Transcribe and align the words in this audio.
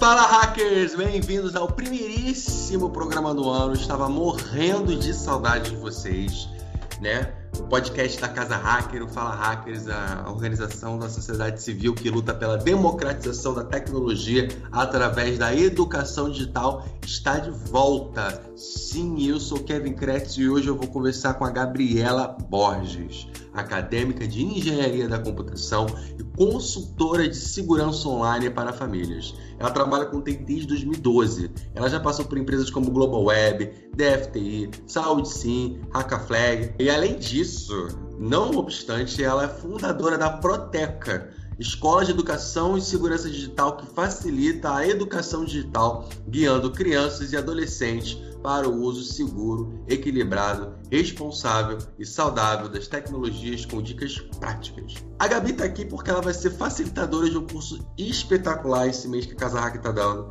Fala 0.00 0.22
hackers, 0.22 0.94
bem-vindos 0.94 1.54
ao 1.54 1.68
primeiríssimo 1.68 2.88
programa 2.88 3.34
do 3.34 3.50
ano. 3.50 3.74
Estava 3.74 4.08
morrendo 4.08 4.96
de 4.96 5.12
saudade 5.12 5.72
de 5.72 5.76
vocês, 5.76 6.48
né? 7.02 7.34
O 7.58 7.64
podcast 7.64 8.18
da 8.18 8.26
Casa 8.26 8.56
Hacker, 8.56 9.04
o 9.04 9.08
Fala 9.08 9.34
Hackers, 9.34 9.88
a 9.88 10.24
organização 10.26 10.98
da 10.98 11.10
sociedade 11.10 11.62
civil 11.62 11.94
que 11.94 12.08
luta 12.08 12.32
pela 12.32 12.56
democratização 12.56 13.52
da 13.52 13.62
tecnologia 13.62 14.48
através 14.72 15.36
da 15.36 15.54
educação 15.54 16.30
digital, 16.30 16.82
está 17.04 17.38
de 17.38 17.50
volta. 17.50 18.42
Sim, 18.56 19.22
eu 19.26 19.38
sou 19.38 19.58
Kevin 19.58 19.92
Kretz 19.92 20.38
e 20.38 20.48
hoje 20.48 20.68
eu 20.68 20.76
vou 20.76 20.88
conversar 20.88 21.34
com 21.34 21.44
a 21.44 21.50
Gabriela 21.50 22.38
Borges, 22.48 23.28
acadêmica 23.52 24.26
de 24.26 24.42
engenharia 24.42 25.08
da 25.08 25.18
computação 25.18 25.86
e 26.18 26.22
consultora 26.36 27.28
de 27.28 27.36
segurança 27.36 28.08
online 28.08 28.50
para 28.50 28.72
famílias. 28.72 29.34
Ela 29.58 29.70
trabalha 29.70 30.06
com 30.06 30.20
TI 30.20 30.36
desde 30.36 30.68
2012. 30.68 31.50
Ela 31.74 31.88
já 31.88 32.00
passou 32.00 32.24
por 32.24 32.38
empresas 32.38 32.70
como 32.70 32.90
Global 32.90 33.24
Web, 33.24 33.90
DFTI, 33.94 34.70
Saúde 34.86 35.28
Sim, 35.28 35.80
Hackaflag. 35.92 36.74
E 36.78 36.88
além 36.88 37.18
disso, 37.18 37.88
não 38.18 38.50
obstante, 38.56 39.22
ela 39.22 39.44
é 39.44 39.48
fundadora 39.48 40.16
da 40.16 40.30
Proteca, 40.30 41.30
escola 41.58 42.04
de 42.04 42.12
educação 42.12 42.76
e 42.76 42.80
segurança 42.80 43.28
digital 43.28 43.76
que 43.76 43.86
facilita 43.94 44.74
a 44.74 44.88
educação 44.88 45.44
digital, 45.44 46.08
guiando 46.26 46.70
crianças 46.70 47.32
e 47.32 47.36
adolescentes 47.36 48.18
para 48.42 48.68
o 48.68 48.82
uso 48.82 49.04
seguro, 49.04 49.82
equilibrado, 49.88 50.74
responsável 50.90 51.78
e 51.98 52.06
saudável 52.06 52.68
das 52.68 52.88
tecnologias 52.88 53.64
com 53.66 53.82
dicas 53.82 54.18
práticas. 54.38 54.94
A 55.18 55.28
Gabi 55.28 55.52
está 55.52 55.64
aqui 55.64 55.84
porque 55.84 56.10
ela 56.10 56.22
vai 56.22 56.34
ser 56.34 56.50
facilitadora 56.50 57.28
de 57.28 57.36
um 57.36 57.46
curso 57.46 57.86
espetacular 57.98 58.88
esse 58.88 59.08
mês 59.08 59.26
que 59.26 59.32
a 59.32 59.36
Casa 59.36 59.60
Hack 59.60 59.76
está 59.76 59.92
dando. 59.92 60.30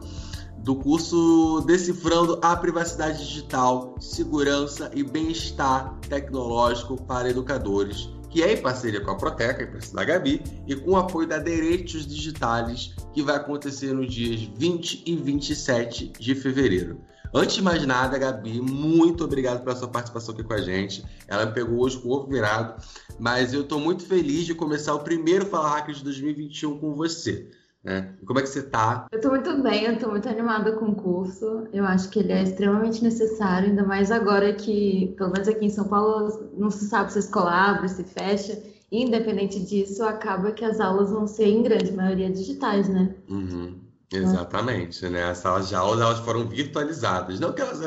Do 0.58 0.76
curso 0.76 1.64
Decifrando 1.66 2.38
a 2.42 2.56
Privacidade 2.56 3.20
Digital, 3.20 3.96
Segurança 4.00 4.92
e 4.94 5.04
Bem-Estar 5.04 5.98
Tecnológico 6.02 7.02
para 7.04 7.30
Educadores, 7.30 8.10
que 8.30 8.44
é 8.44 8.54
em 8.54 8.62
parceria 8.62 9.02
com 9.02 9.12
a 9.12 9.16
Proteca, 9.16 9.64
empresa 9.64 9.94
da 9.96 10.04
Gabi, 10.04 10.44
e 10.68 10.76
com 10.76 10.92
o 10.92 10.98
apoio 10.98 11.28
da 11.28 11.40
Direitos 11.40 12.06
Digitais, 12.06 12.94
que 13.14 13.24
vai 13.24 13.38
acontecer 13.38 13.94
nos 13.94 14.14
dias 14.14 14.42
20 14.58 15.04
e 15.06 15.16
27 15.16 16.14
de 16.20 16.36
fevereiro. 16.36 17.00
Antes 17.34 17.58
de 17.58 17.62
mais 17.62 17.86
nada, 17.86 18.18
Gabi, 18.18 18.60
muito 18.60 19.24
obrigado 19.24 19.64
pela 19.64 19.76
sua 19.76 19.88
participação 19.88 20.34
aqui 20.34 20.44
com 20.44 20.54
a 20.54 20.62
gente. 20.62 21.06
Ela 21.28 21.46
me 21.46 21.54
pegou 21.54 21.80
hoje 21.80 22.00
com 22.00 22.10
o 22.10 22.12
ovo 22.12 22.28
virado, 22.28 22.82
mas 23.20 23.54
eu 23.54 23.62
estou 23.62 23.80
muito 23.80 24.04
feliz 24.04 24.46
de 24.46 24.56
começar 24.56 24.96
o 24.96 25.00
primeiro 25.00 25.46
Fala 25.46 25.70
Hacker 25.70 25.94
de 25.94 26.04
2021 26.04 26.80
com 26.80 26.96
você. 26.96 27.48
Né? 27.84 28.14
Como 28.26 28.40
é 28.40 28.42
que 28.42 28.50
você 28.50 28.60
está? 28.60 29.08
Eu 29.12 29.18
estou 29.18 29.32
muito 29.32 29.62
bem, 29.62 29.86
eu 29.86 29.94
estou 29.94 30.10
muito 30.10 30.28
animada 30.28 30.72
com 30.74 30.86
o 30.86 30.96
curso. 30.96 31.68
Eu 31.72 31.86
acho 31.86 32.10
que 32.10 32.18
ele 32.18 32.32
é 32.32 32.42
extremamente 32.42 33.04
necessário, 33.04 33.70
ainda 33.70 33.84
mais 33.84 34.12
agora 34.12 34.52
que, 34.54 35.14
pelo 35.16 35.32
menos 35.32 35.48
aqui 35.48 35.66
em 35.66 35.70
São 35.70 35.88
Paulo, 35.88 36.50
não 36.58 36.72
se 36.72 36.86
sabe 36.86 37.12
se 37.12 37.20
a 37.20 37.22
escola 37.22 37.52
abre, 37.52 37.88
se 37.90 38.04
fecha. 38.04 38.60
Independente 38.92 39.64
disso, 39.64 40.04
acaba 40.04 40.52
que 40.52 40.66
as 40.66 40.80
aulas 40.80 41.12
vão 41.12 41.28
ser, 41.28 41.46
em 41.46 41.62
grande 41.62 41.92
maioria, 41.92 42.32
digitais, 42.32 42.90
né? 42.90 43.14
Uhum. 43.30 43.89
Exatamente, 44.12 45.08
né? 45.08 45.30
As 45.30 45.38
salas 45.38 45.70
de 45.70 45.76
aula 45.76 46.04
elas 46.04 46.20
foram 46.20 46.48
virtualizadas. 46.48 47.40
Não 47.40 47.54
que 47.54 47.62
elas 47.62 47.80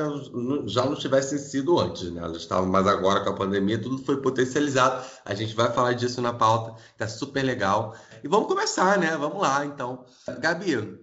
já 0.66 0.84
não 0.84 0.94
tivessem 0.94 1.36
sido 1.36 1.80
antes, 1.80 2.12
né? 2.12 2.22
Elas 2.22 2.38
estavam, 2.38 2.68
mas 2.68 2.86
agora 2.86 3.24
com 3.24 3.30
a 3.30 3.34
pandemia 3.34 3.80
tudo 3.80 3.98
foi 3.98 4.18
potencializado. 4.18 5.04
A 5.24 5.34
gente 5.34 5.54
vai 5.54 5.72
falar 5.72 5.94
disso 5.94 6.20
na 6.20 6.32
pauta, 6.32 6.80
tá 6.96 7.08
super 7.08 7.42
legal. 7.42 7.96
E 8.22 8.28
vamos 8.28 8.46
começar, 8.46 8.98
né? 8.98 9.16
Vamos 9.16 9.42
lá, 9.42 9.66
então. 9.66 10.04
Gabi, 10.38 11.01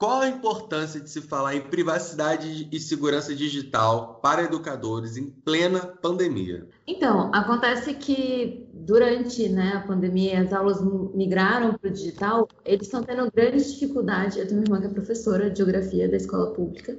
qual 0.00 0.22
a 0.22 0.28
importância 0.28 0.98
de 0.98 1.10
se 1.10 1.20
falar 1.20 1.54
em 1.54 1.60
privacidade 1.60 2.66
e 2.72 2.80
segurança 2.80 3.34
digital 3.34 4.18
para 4.22 4.44
educadores 4.44 5.18
em 5.18 5.26
plena 5.26 5.80
pandemia? 5.80 6.66
Então, 6.86 7.30
acontece 7.34 7.92
que 7.92 8.66
durante 8.72 9.46
né, 9.50 9.74
a 9.74 9.86
pandemia 9.86 10.40
as 10.40 10.54
aulas 10.54 10.80
migraram 11.14 11.74
para 11.74 11.90
o 11.90 11.92
digital, 11.92 12.48
eles 12.64 12.86
estão 12.86 13.02
tendo 13.02 13.30
grande 13.30 13.62
dificuldade. 13.62 14.38
Eu 14.38 14.48
tenho 14.48 14.60
uma 14.60 14.64
irmã 14.64 14.80
que 14.80 14.86
é 14.86 14.88
professora 14.88 15.50
de 15.50 15.58
geografia 15.58 16.08
da 16.08 16.16
escola 16.16 16.54
pública, 16.54 16.96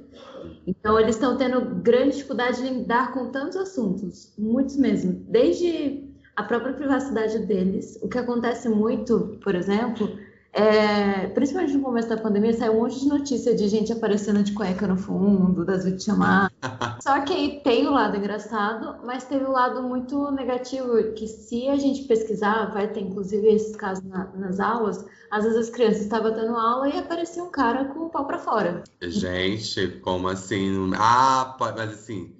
então 0.64 0.96
eles 1.00 1.16
estão 1.16 1.36
tendo 1.36 1.60
grande 1.82 2.14
dificuldade 2.14 2.62
de 2.62 2.68
lidar 2.68 3.12
com 3.12 3.32
tantos 3.32 3.56
assuntos, 3.56 4.32
muitos 4.38 4.76
mesmo, 4.76 5.24
desde 5.26 6.08
a 6.36 6.44
própria 6.44 6.72
privacidade 6.74 7.40
deles. 7.40 7.98
O 8.00 8.08
que 8.08 8.18
acontece 8.18 8.68
muito, 8.68 9.40
por 9.42 9.56
exemplo, 9.56 10.08
é, 10.54 11.28
principalmente 11.28 11.74
no 11.74 11.82
começo 11.82 12.10
da 12.10 12.16
pandemia, 12.18 12.52
saiu 12.52 12.74
um 12.74 12.80
monte 12.80 13.00
de 13.00 13.08
notícia 13.08 13.54
de 13.54 13.68
gente 13.68 13.90
aparecendo 13.90 14.42
de 14.42 14.52
cueca 14.52 14.86
no 14.86 14.98
fundo, 14.98 15.64
das 15.64 15.84
videochamadas. 15.84 16.52
Só 17.02 17.20
que 17.22 17.32
aí 17.32 17.60
tem 17.64 17.86
o 17.86 17.90
lado 17.90 18.18
engraçado, 18.18 18.98
mas 19.02 19.24
teve 19.24 19.46
o 19.46 19.50
lado 19.50 19.82
muito 19.82 20.30
negativo, 20.30 21.14
que 21.14 21.26
se 21.26 21.68
a 21.68 21.76
gente 21.76 22.02
pesquisar, 22.02 22.66
vai 22.66 22.86
ter 22.86 23.00
inclusive 23.00 23.48
esses 23.48 23.74
casos 23.74 24.04
na, 24.04 24.26
nas 24.34 24.60
aulas, 24.60 25.02
às 25.30 25.44
vezes 25.44 25.58
as 25.58 25.70
crianças 25.70 26.02
estavam 26.02 26.32
dando 26.32 26.54
aula 26.54 26.86
e 26.86 26.98
aparecia 26.98 27.42
um 27.42 27.50
cara 27.50 27.86
com 27.86 28.00
o 28.00 28.10
pau 28.10 28.26
pra 28.26 28.38
fora. 28.38 28.84
Gente, 29.00 29.88
como 30.02 30.28
assim? 30.28 30.92
Ah, 30.98 31.56
mas 31.58 31.92
assim, 31.92 32.36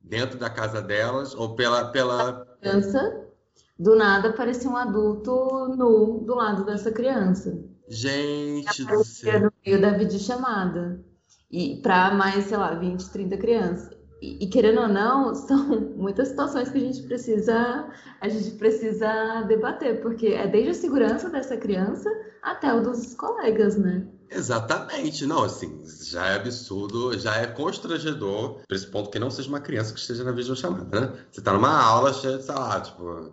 dentro 0.00 0.38
da 0.38 0.48
casa 0.48 0.80
delas 0.80 1.34
ou 1.34 1.56
pela... 1.56 1.86
pela... 1.86 2.46
criança 2.60 3.25
do 3.78 3.94
nada 3.94 4.30
aparecia 4.30 4.70
um 4.70 4.76
adulto 4.76 5.74
nu 5.76 6.24
do 6.24 6.34
lado 6.34 6.64
dessa 6.64 6.90
criança. 6.90 7.58
Gente 7.88 8.84
do 8.84 9.04
céu. 9.04 9.40
no 9.40 9.52
meio 9.64 9.80
da 9.80 9.90
videochamada. 9.90 11.04
E 11.50 11.80
para 11.80 12.12
mais, 12.14 12.46
sei 12.46 12.56
lá, 12.56 12.74
20, 12.74 13.10
30 13.10 13.36
crianças. 13.36 13.96
E, 14.20 14.44
e, 14.44 14.48
querendo 14.48 14.80
ou 14.80 14.88
não, 14.88 15.34
são 15.36 15.92
muitas 15.96 16.28
situações 16.28 16.70
que 16.70 16.78
a 16.78 16.80
gente 16.80 17.02
precisa 17.02 17.88
a 18.20 18.28
gente 18.28 18.52
precisa 18.52 19.42
debater, 19.42 20.00
porque 20.00 20.28
é 20.28 20.46
desde 20.48 20.70
a 20.70 20.74
segurança 20.74 21.28
dessa 21.28 21.56
criança 21.56 22.10
até 22.42 22.72
o 22.74 22.82
dos 22.82 23.14
colegas, 23.14 23.76
né? 23.76 24.06
Exatamente, 24.30 25.24
não, 25.26 25.44
assim, 25.44 25.80
já 26.02 26.26
é 26.26 26.36
absurdo, 26.36 27.16
já 27.16 27.36
é 27.36 27.46
constrangedor, 27.46 28.60
por 28.66 28.74
esse 28.74 28.86
ponto 28.86 29.10
que 29.10 29.18
não 29.18 29.30
seja 29.30 29.48
uma 29.48 29.60
criança 29.60 29.92
que 29.92 30.00
esteja 30.00 30.24
na 30.24 30.32
videochamada, 30.32 31.00
né? 31.00 31.12
Você 31.30 31.40
tá 31.40 31.52
numa 31.52 31.80
aula 31.80 32.12
cheia 32.12 32.38
de, 32.38 32.44
sei 32.44 32.54
lá, 32.54 32.80
tipo, 32.80 33.32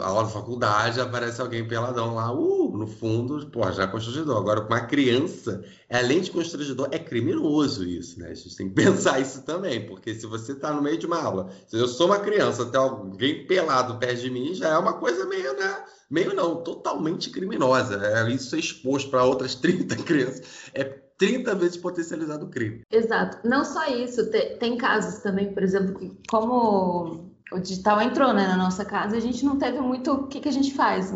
aula 0.00 0.24
da 0.24 0.28
faculdade, 0.28 1.00
aparece 1.00 1.40
alguém 1.40 1.66
peladão 1.66 2.14
lá, 2.14 2.32
uh, 2.32 2.76
no 2.76 2.86
fundo, 2.86 3.46
pô, 3.46 3.70
já 3.72 3.84
é 3.84 3.86
constrangedor. 3.86 4.36
Agora, 4.36 4.60
com 4.60 4.72
uma 4.72 4.80
criança, 4.80 5.64
além 5.90 6.20
de 6.20 6.30
constrangedor, 6.30 6.88
é 6.90 6.98
criminoso 6.98 7.84
isso, 7.84 8.20
né? 8.20 8.28
A 8.28 8.34
gente 8.34 8.56
tem 8.56 8.68
que 8.68 8.74
pensar 8.82 9.20
isso 9.20 9.42
também, 9.42 9.86
porque 9.86 10.14
se 10.14 10.26
você 10.26 10.54
tá 10.54 10.72
no 10.72 10.82
meio 10.82 10.98
de 10.98 11.06
uma 11.06 11.20
aula, 11.22 11.50
se 11.66 11.76
eu 11.76 11.88
sou 11.88 12.06
uma 12.06 12.18
criança, 12.18 12.64
até 12.64 12.76
alguém 12.76 13.46
pelado 13.46 13.96
perto 13.98 14.20
de 14.20 14.30
mim, 14.30 14.54
já 14.54 14.68
é 14.68 14.78
uma 14.78 14.94
coisa 14.94 15.24
meio, 15.26 15.56
né? 15.56 15.84
Meio 16.10 16.34
não, 16.34 16.62
totalmente 16.62 17.30
criminosa. 17.30 18.04
É, 18.04 18.30
isso 18.30 18.54
é 18.56 18.58
exposto 18.58 19.10
para 19.10 19.24
outras 19.24 19.54
30 19.56 19.96
crianças. 19.96 20.42
É 20.74 20.84
30 21.16 21.54
vezes 21.54 21.76
potencializado 21.76 22.46
o 22.46 22.50
crime. 22.50 22.82
Exato. 22.90 23.46
Não 23.46 23.64
só 23.64 23.86
isso, 23.88 24.30
tem, 24.30 24.56
tem 24.58 24.76
casos 24.76 25.22
também, 25.22 25.52
por 25.52 25.62
exemplo, 25.62 25.94
que 25.94 26.16
como 26.30 27.29
o 27.52 27.58
digital 27.58 28.00
entrou 28.00 28.32
né, 28.32 28.46
na 28.46 28.56
nossa 28.56 28.84
casa 28.84 29.16
a 29.16 29.20
gente 29.20 29.44
não 29.44 29.58
teve 29.58 29.80
muito 29.80 30.12
o 30.12 30.26
que, 30.28 30.40
que 30.40 30.48
a 30.48 30.52
gente 30.52 30.72
faz. 30.74 31.12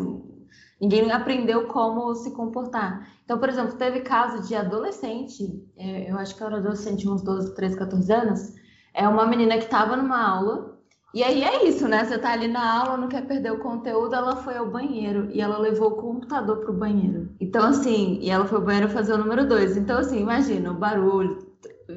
Ninguém 0.79 1.11
aprendeu 1.11 1.67
como 1.67 2.13
se 2.15 2.31
comportar. 2.31 3.07
Então, 3.23 3.39
por 3.39 3.47
exemplo, 3.47 3.77
teve 3.77 4.01
caso 4.01 4.45
de 4.47 4.55
adolescente, 4.55 5.63
é, 5.77 6.11
eu 6.11 6.17
acho 6.17 6.35
que 6.35 6.43
era 6.43 6.57
adolescente, 6.57 7.07
uns 7.07 7.23
12, 7.23 7.55
13, 7.55 7.77
14 7.77 8.13
anos, 8.13 8.53
é 8.93 9.07
uma 9.07 9.25
menina 9.25 9.57
que 9.57 9.63
estava 9.63 9.95
numa 9.95 10.21
aula, 10.21 10.75
e 11.13 11.23
aí 11.23 11.43
é 11.43 11.65
isso, 11.65 11.87
né? 11.87 12.03
Você 12.03 12.17
tá 12.17 12.33
ali 12.33 12.49
na 12.49 12.81
aula, 12.81 12.97
não 12.97 13.07
quer 13.07 13.25
perder 13.25 13.53
o 13.53 13.59
conteúdo, 13.59 14.13
ela 14.13 14.35
foi 14.35 14.57
ao 14.57 14.69
banheiro 14.69 15.29
e 15.31 15.39
ela 15.39 15.57
levou 15.57 15.91
o 15.91 15.95
computador 15.95 16.57
pro 16.57 16.73
banheiro. 16.73 17.29
Então, 17.39 17.65
assim, 17.65 18.19
e 18.21 18.29
ela 18.29 18.45
foi 18.45 18.57
ao 18.57 18.65
banheiro 18.65 18.89
fazer 18.89 19.13
o 19.13 19.17
número 19.17 19.47
2. 19.47 19.77
Então, 19.77 19.97
assim, 19.97 20.19
imagina, 20.19 20.71
o 20.71 20.77
barulho 20.77 21.37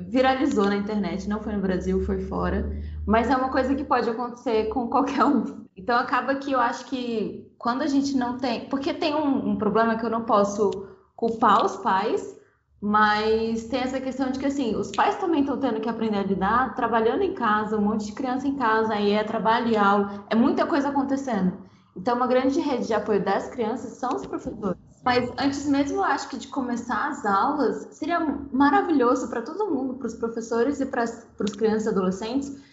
viralizou 0.09 0.67
na 0.67 0.77
internet, 0.77 1.29
não 1.29 1.41
foi 1.41 1.53
no 1.53 1.61
Brasil, 1.61 2.01
foi 2.05 2.21
fora 2.21 2.71
mas 3.09 3.31
é 3.31 3.35
uma 3.35 3.49
coisa 3.49 3.75
que 3.75 3.83
pode 3.83 4.11
acontecer 4.11 4.69
com 4.69 4.87
qualquer 4.87 5.25
um. 5.25 5.65
Então 5.75 5.97
acaba 5.97 6.35
que 6.35 6.53
eu 6.53 6.61
acho 6.61 6.85
que 6.85 7.51
quando 7.57 7.81
a 7.81 7.87
gente 7.87 8.15
não 8.15 8.37
tem. 8.37 8.69
Porque 8.69 8.93
tem 8.93 9.15
um, 9.15 9.49
um 9.49 9.57
problema 9.57 9.97
que 9.97 10.05
eu 10.05 10.11
não 10.11 10.25
posso 10.25 10.87
culpar 11.17 11.65
os 11.65 11.79
pais, 11.79 12.39
mas 12.79 13.65
tem 13.65 13.81
essa 13.81 13.99
questão 13.99 14.31
de 14.31 14.39
que 14.39 14.45
assim, 14.45 14.77
os 14.77 14.91
pais 14.91 15.17
também 15.17 15.41
estão 15.41 15.59
tendo 15.59 15.81
que 15.81 15.89
aprender 15.89 16.19
a 16.19 16.23
lidar, 16.23 16.75
trabalhando 16.75 17.23
em 17.23 17.33
casa, 17.33 17.79
um 17.79 17.81
monte 17.81 18.05
de 18.05 18.13
criança 18.13 18.47
em 18.47 18.57
casa, 18.57 18.93
aí 18.93 19.13
é 19.13 19.25
trabalho 19.25 19.69
e 19.69 19.77
aula, 19.79 20.27
é 20.29 20.35
muita 20.35 20.67
coisa 20.67 20.91
acontecendo. 20.91 21.55
Então, 21.97 22.15
uma 22.15 22.27
grande 22.27 22.61
rede 22.61 22.89
de 22.89 22.95
apoio 22.95 23.25
das 23.25 23.49
crianças 23.49 23.95
são 23.95 24.15
os 24.15 24.27
professores. 24.27 24.79
Mas 25.03 25.33
antes 25.39 25.67
mesmo, 25.67 25.97
eu 25.97 26.05
acho 26.05 26.29
que 26.29 26.37
de 26.37 26.49
começar 26.49 27.09
as 27.09 27.25
aulas, 27.25 27.89
seria 27.93 28.21
maravilhoso 28.53 29.29
para 29.31 29.41
todo 29.41 29.71
mundo, 29.71 29.95
para 29.95 30.09
os 30.09 30.15
professores 30.15 30.79
e 30.79 30.87
para 30.87 31.05
os 31.05 31.53
crianças 31.55 31.87
e 31.87 31.89
adolescentes, 31.89 32.68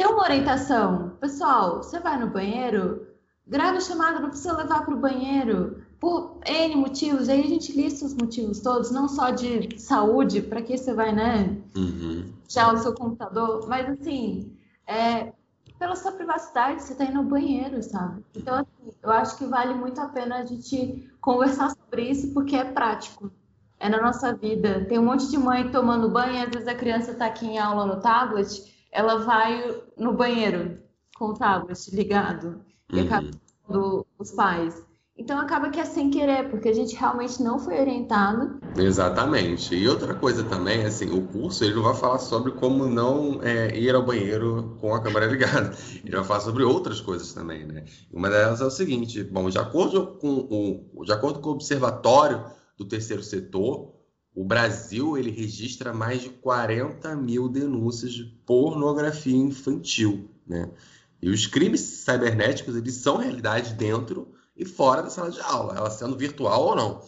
tem 0.00 0.06
uma 0.08 0.22
orientação. 0.22 1.10
Pessoal, 1.20 1.82
você 1.82 2.00
vai 2.00 2.18
no 2.18 2.30
banheiro, 2.30 3.06
grava 3.46 3.76
a 3.76 3.80
chamada, 3.82 4.18
não 4.18 4.30
precisa 4.30 4.56
levar 4.56 4.82
para 4.82 4.94
o 4.94 4.98
banheiro. 4.98 5.82
por 6.00 6.38
N 6.46 6.76
motivos, 6.76 7.28
aí 7.28 7.44
a 7.44 7.46
gente 7.46 7.72
lista 7.72 8.06
os 8.06 8.14
motivos 8.14 8.60
todos, 8.60 8.90
não 8.90 9.06
só 9.06 9.28
de 9.28 9.78
saúde, 9.78 10.40
para 10.40 10.62
que 10.62 10.78
você 10.78 10.94
vai, 10.94 11.12
né, 11.12 11.54
Uhum. 11.76 12.32
já 12.48 12.72
o 12.72 12.78
seu 12.78 12.94
computador, 12.94 13.68
mas 13.68 13.86
assim, 13.90 14.56
é, 14.86 15.34
pela 15.78 15.94
sua 15.94 16.12
privacidade, 16.12 16.80
você 16.80 16.94
tá 16.94 17.04
indo 17.04 17.22
no 17.22 17.28
banheiro, 17.28 17.82
sabe? 17.82 18.24
Então, 18.34 18.54
assim, 18.54 18.96
eu 19.02 19.10
acho 19.10 19.36
que 19.36 19.44
vale 19.44 19.74
muito 19.74 20.00
a 20.00 20.08
pena 20.08 20.38
a 20.38 20.46
gente 20.46 21.12
conversar 21.20 21.68
sobre 21.68 22.08
isso, 22.10 22.32
porque 22.32 22.56
é 22.56 22.64
prático. 22.64 23.30
É 23.78 23.90
na 23.90 24.00
nossa 24.00 24.32
vida. 24.32 24.86
Tem 24.86 24.98
um 24.98 25.04
monte 25.04 25.28
de 25.30 25.36
mãe 25.36 25.70
tomando 25.70 26.08
banho, 26.08 26.42
às 26.42 26.48
vezes 26.48 26.68
a 26.68 26.74
criança 26.74 27.12
tá 27.12 27.26
aqui 27.26 27.46
em 27.46 27.58
aula 27.58 27.84
no 27.84 28.00
tablet, 28.00 28.79
ela 28.92 29.16
vai 29.24 29.82
no 29.96 30.12
banheiro 30.12 30.78
com 31.16 31.26
o 31.26 31.34
tablet 31.34 31.90
ligado 31.94 32.60
e 32.92 33.00
acaba 33.00 33.26
Uhum. 33.26 33.30
do, 33.68 34.06
os 34.18 34.32
pais. 34.32 34.82
Então 35.16 35.38
acaba 35.38 35.68
que 35.70 35.78
é 35.78 35.84
sem 35.84 36.10
querer, 36.10 36.48
porque 36.50 36.68
a 36.70 36.72
gente 36.72 36.96
realmente 36.96 37.42
não 37.42 37.58
foi 37.58 37.78
orientado. 37.78 38.58
Exatamente. 38.74 39.74
E 39.74 39.86
outra 39.86 40.14
coisa 40.14 40.42
também, 40.44 40.84
assim, 40.84 41.10
o 41.10 41.26
curso 41.28 41.62
ele 41.62 41.74
não 41.74 41.82
vai 41.82 41.94
falar 41.94 42.18
sobre 42.18 42.52
como 42.52 42.86
não 42.88 43.40
é, 43.42 43.76
ir 43.78 43.94
ao 43.94 44.02
banheiro 44.04 44.76
com 44.80 44.94
a 44.94 45.02
câmera 45.02 45.26
ligada. 45.30 45.76
Ele 46.04 46.16
vai 46.16 46.24
falar 46.24 46.40
sobre 46.40 46.62
outras 46.64 47.00
coisas 47.00 47.32
também, 47.34 47.66
né? 47.66 47.84
Uma 48.10 48.30
delas 48.30 48.60
é 48.60 48.64
o 48.64 48.70
seguinte, 48.70 49.22
bom, 49.24 49.50
de 49.50 49.58
acordo 49.58 50.18
com 50.18 50.46
o, 50.94 51.04
de 51.04 51.12
acordo 51.12 51.40
com 51.40 51.50
o 51.50 51.52
Observatório 51.52 52.44
do 52.78 52.84
Terceiro 52.86 53.22
Setor, 53.22 53.92
o 54.40 54.44
Brasil 54.44 55.18
ele 55.18 55.30
registra 55.30 55.92
mais 55.92 56.22
de 56.22 56.30
40 56.30 57.14
mil 57.14 57.46
denúncias 57.46 58.10
de 58.10 58.24
pornografia 58.46 59.36
infantil, 59.36 60.30
né? 60.46 60.70
E 61.20 61.28
os 61.28 61.46
crimes 61.46 61.80
cibernéticos 61.82 62.74
eles 62.74 62.94
são 62.94 63.18
realidade 63.18 63.74
dentro 63.74 64.28
e 64.56 64.64
fora 64.64 65.02
da 65.02 65.10
sala 65.10 65.30
de 65.30 65.38
aula, 65.40 65.76
ela 65.76 65.90
sendo 65.90 66.16
virtual 66.16 66.68
ou 66.68 66.74
não. 66.74 67.02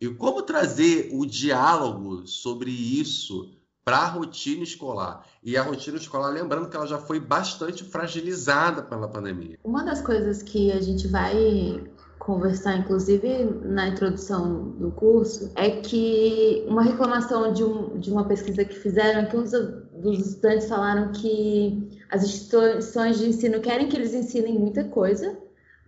E 0.00 0.08
como 0.08 0.40
trazer 0.40 1.10
o 1.12 1.26
diálogo 1.26 2.26
sobre 2.26 2.70
isso 2.70 3.54
para 3.84 3.98
a 3.98 4.08
rotina 4.08 4.62
escolar? 4.62 5.26
E 5.42 5.58
a 5.58 5.62
rotina 5.62 5.98
escolar, 5.98 6.30
lembrando 6.30 6.70
que 6.70 6.76
ela 6.76 6.86
já 6.86 6.98
foi 6.98 7.20
bastante 7.20 7.84
fragilizada 7.84 8.82
pela 8.82 9.08
pandemia. 9.08 9.58
Uma 9.62 9.84
das 9.84 10.00
coisas 10.00 10.42
que 10.42 10.72
a 10.72 10.80
gente 10.80 11.06
vai 11.06 11.84
conversar, 12.28 12.76
inclusive 12.76 13.44
na 13.62 13.88
introdução 13.88 14.72
do 14.72 14.90
curso, 14.90 15.50
é 15.56 15.70
que 15.80 16.62
uma 16.68 16.82
reclamação 16.82 17.54
de, 17.54 17.64
um, 17.64 17.98
de 17.98 18.12
uma 18.12 18.28
pesquisa 18.28 18.66
que 18.66 18.74
fizeram, 18.74 19.24
que 19.24 19.34
uns 19.34 19.50
dos 19.50 20.26
estudantes 20.26 20.68
falaram 20.68 21.10
que 21.10 21.88
as 22.10 22.22
instituições 22.22 23.18
de 23.18 23.30
ensino 23.30 23.60
querem 23.60 23.88
que 23.88 23.96
eles 23.96 24.12
ensinem 24.12 24.58
muita 24.58 24.84
coisa, 24.84 25.38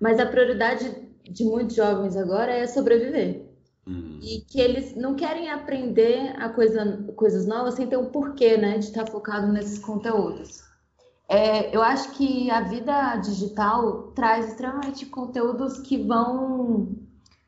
mas 0.00 0.18
a 0.18 0.24
prioridade 0.24 0.90
de 1.30 1.44
muitos 1.44 1.76
jovens 1.76 2.16
agora 2.16 2.50
é 2.50 2.66
sobreviver. 2.66 3.44
Hum. 3.86 4.18
E 4.22 4.40
que 4.40 4.58
eles 4.62 4.96
não 4.96 5.14
querem 5.14 5.50
aprender 5.50 6.34
a 6.38 6.48
coisa, 6.48 7.04
coisas 7.16 7.46
novas 7.46 7.74
sem 7.74 7.86
ter 7.86 7.98
um 7.98 8.06
porquê, 8.06 8.56
né, 8.56 8.78
de 8.78 8.86
estar 8.86 9.06
focado 9.06 9.52
nesses 9.52 9.78
conteúdos. 9.78 10.69
É, 11.32 11.74
eu 11.74 11.80
acho 11.80 12.10
que 12.10 12.50
a 12.50 12.60
vida 12.60 13.14
digital 13.18 14.10
traz 14.16 14.48
extremamente 14.48 15.06
conteúdos 15.06 15.78
que 15.78 15.96
vão 15.96 16.96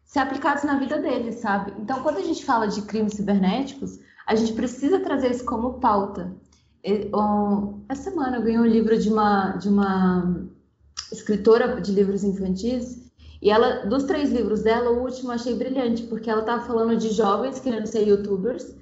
ser 0.05 0.20
aplicados 0.20 0.62
na 0.62 0.79
vida 0.79 1.00
deles, 1.00 1.40
sabe? 1.40 1.75
Então, 1.81 2.00
quando 2.00 2.19
a 2.19 2.23
gente 2.23 2.44
fala 2.44 2.69
de 2.69 2.81
crimes 2.82 3.14
cibernéticos, 3.14 3.99
a 4.25 4.37
gente 4.37 4.52
precisa 4.52 5.00
trazer 5.00 5.32
isso 5.32 5.44
como 5.44 5.81
pauta. 5.81 6.32
Essa 7.88 8.11
semana 8.11 8.37
eu 8.37 8.43
ganhei 8.43 8.61
um 8.61 8.64
livro 8.67 8.96
de 8.96 9.08
uma, 9.08 9.56
de 9.56 9.69
uma 9.69 10.46
escritora 11.11 11.81
de 11.81 11.90
livros 11.90 12.23
infantis 12.23 13.11
e 13.43 13.50
ela, 13.50 13.85
dos 13.87 14.05
três 14.05 14.31
livros 14.31 14.62
dela, 14.62 14.90
o 14.93 15.02
último 15.02 15.31
eu 15.31 15.35
achei 15.35 15.56
brilhante, 15.56 16.05
porque 16.05 16.31
ela 16.31 16.43
estava 16.43 16.64
falando 16.64 16.96
de 16.96 17.08
jovens 17.08 17.58
querendo 17.58 17.87
ser 17.87 18.06
youtubers, 18.06 18.76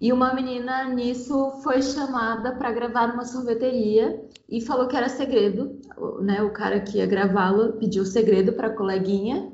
e 0.00 0.12
uma 0.12 0.32
menina 0.32 0.84
nisso 0.94 1.60
foi 1.62 1.82
chamada 1.82 2.52
para 2.52 2.70
gravar 2.70 3.08
numa 3.08 3.24
sorveteria 3.24 4.22
e 4.48 4.60
falou 4.60 4.86
que 4.86 4.96
era 4.96 5.08
segredo, 5.08 5.80
né? 6.20 6.40
O 6.42 6.52
cara 6.52 6.80
que 6.80 6.98
ia 6.98 7.06
gravá-la 7.06 7.72
pediu 7.72 8.04
segredo 8.04 8.52
para 8.52 8.68
a 8.68 8.76
coleguinha 8.76 9.52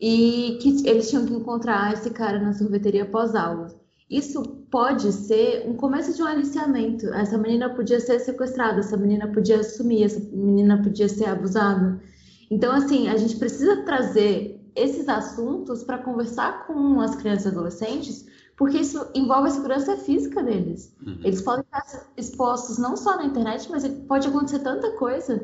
e 0.00 0.58
que 0.60 0.88
eles 0.88 1.08
tinham 1.08 1.26
que 1.26 1.32
encontrar 1.32 1.92
esse 1.92 2.10
cara 2.10 2.40
na 2.40 2.52
sorveteria 2.52 3.06
pós-aula. 3.06 3.68
Isso 4.10 4.42
pode 4.70 5.12
ser 5.12 5.68
um 5.68 5.74
começo 5.74 6.14
de 6.14 6.22
um 6.22 6.26
aliciamento. 6.26 7.06
Essa 7.14 7.36
menina 7.36 7.68
podia 7.68 8.00
ser 8.00 8.18
sequestrada, 8.18 8.80
essa 8.80 8.96
menina 8.96 9.28
podia 9.28 9.62
sumir, 9.62 10.04
essa 10.04 10.20
menina 10.32 10.82
podia 10.82 11.08
ser 11.08 11.26
abusada. 11.26 12.00
Então, 12.50 12.72
assim, 12.72 13.08
a 13.08 13.16
gente 13.16 13.36
precisa 13.36 13.84
trazer 13.84 14.58
esses 14.74 15.08
assuntos 15.08 15.82
para 15.82 15.98
conversar 15.98 16.66
com 16.66 17.00
as 17.00 17.16
crianças 17.16 17.46
e 17.46 17.48
adolescentes, 17.48 18.26
porque 18.58 18.78
isso 18.78 19.08
envolve 19.14 19.48
a 19.48 19.52
segurança 19.52 19.96
física 19.96 20.42
deles. 20.42 20.92
Uhum. 21.06 21.20
Eles 21.22 21.40
podem 21.40 21.64
estar 21.64 22.10
expostos 22.16 22.76
não 22.76 22.96
só 22.96 23.16
na 23.16 23.24
internet, 23.24 23.70
mas 23.70 23.86
pode 24.08 24.26
acontecer 24.26 24.58
tanta 24.58 24.90
coisa. 24.96 25.40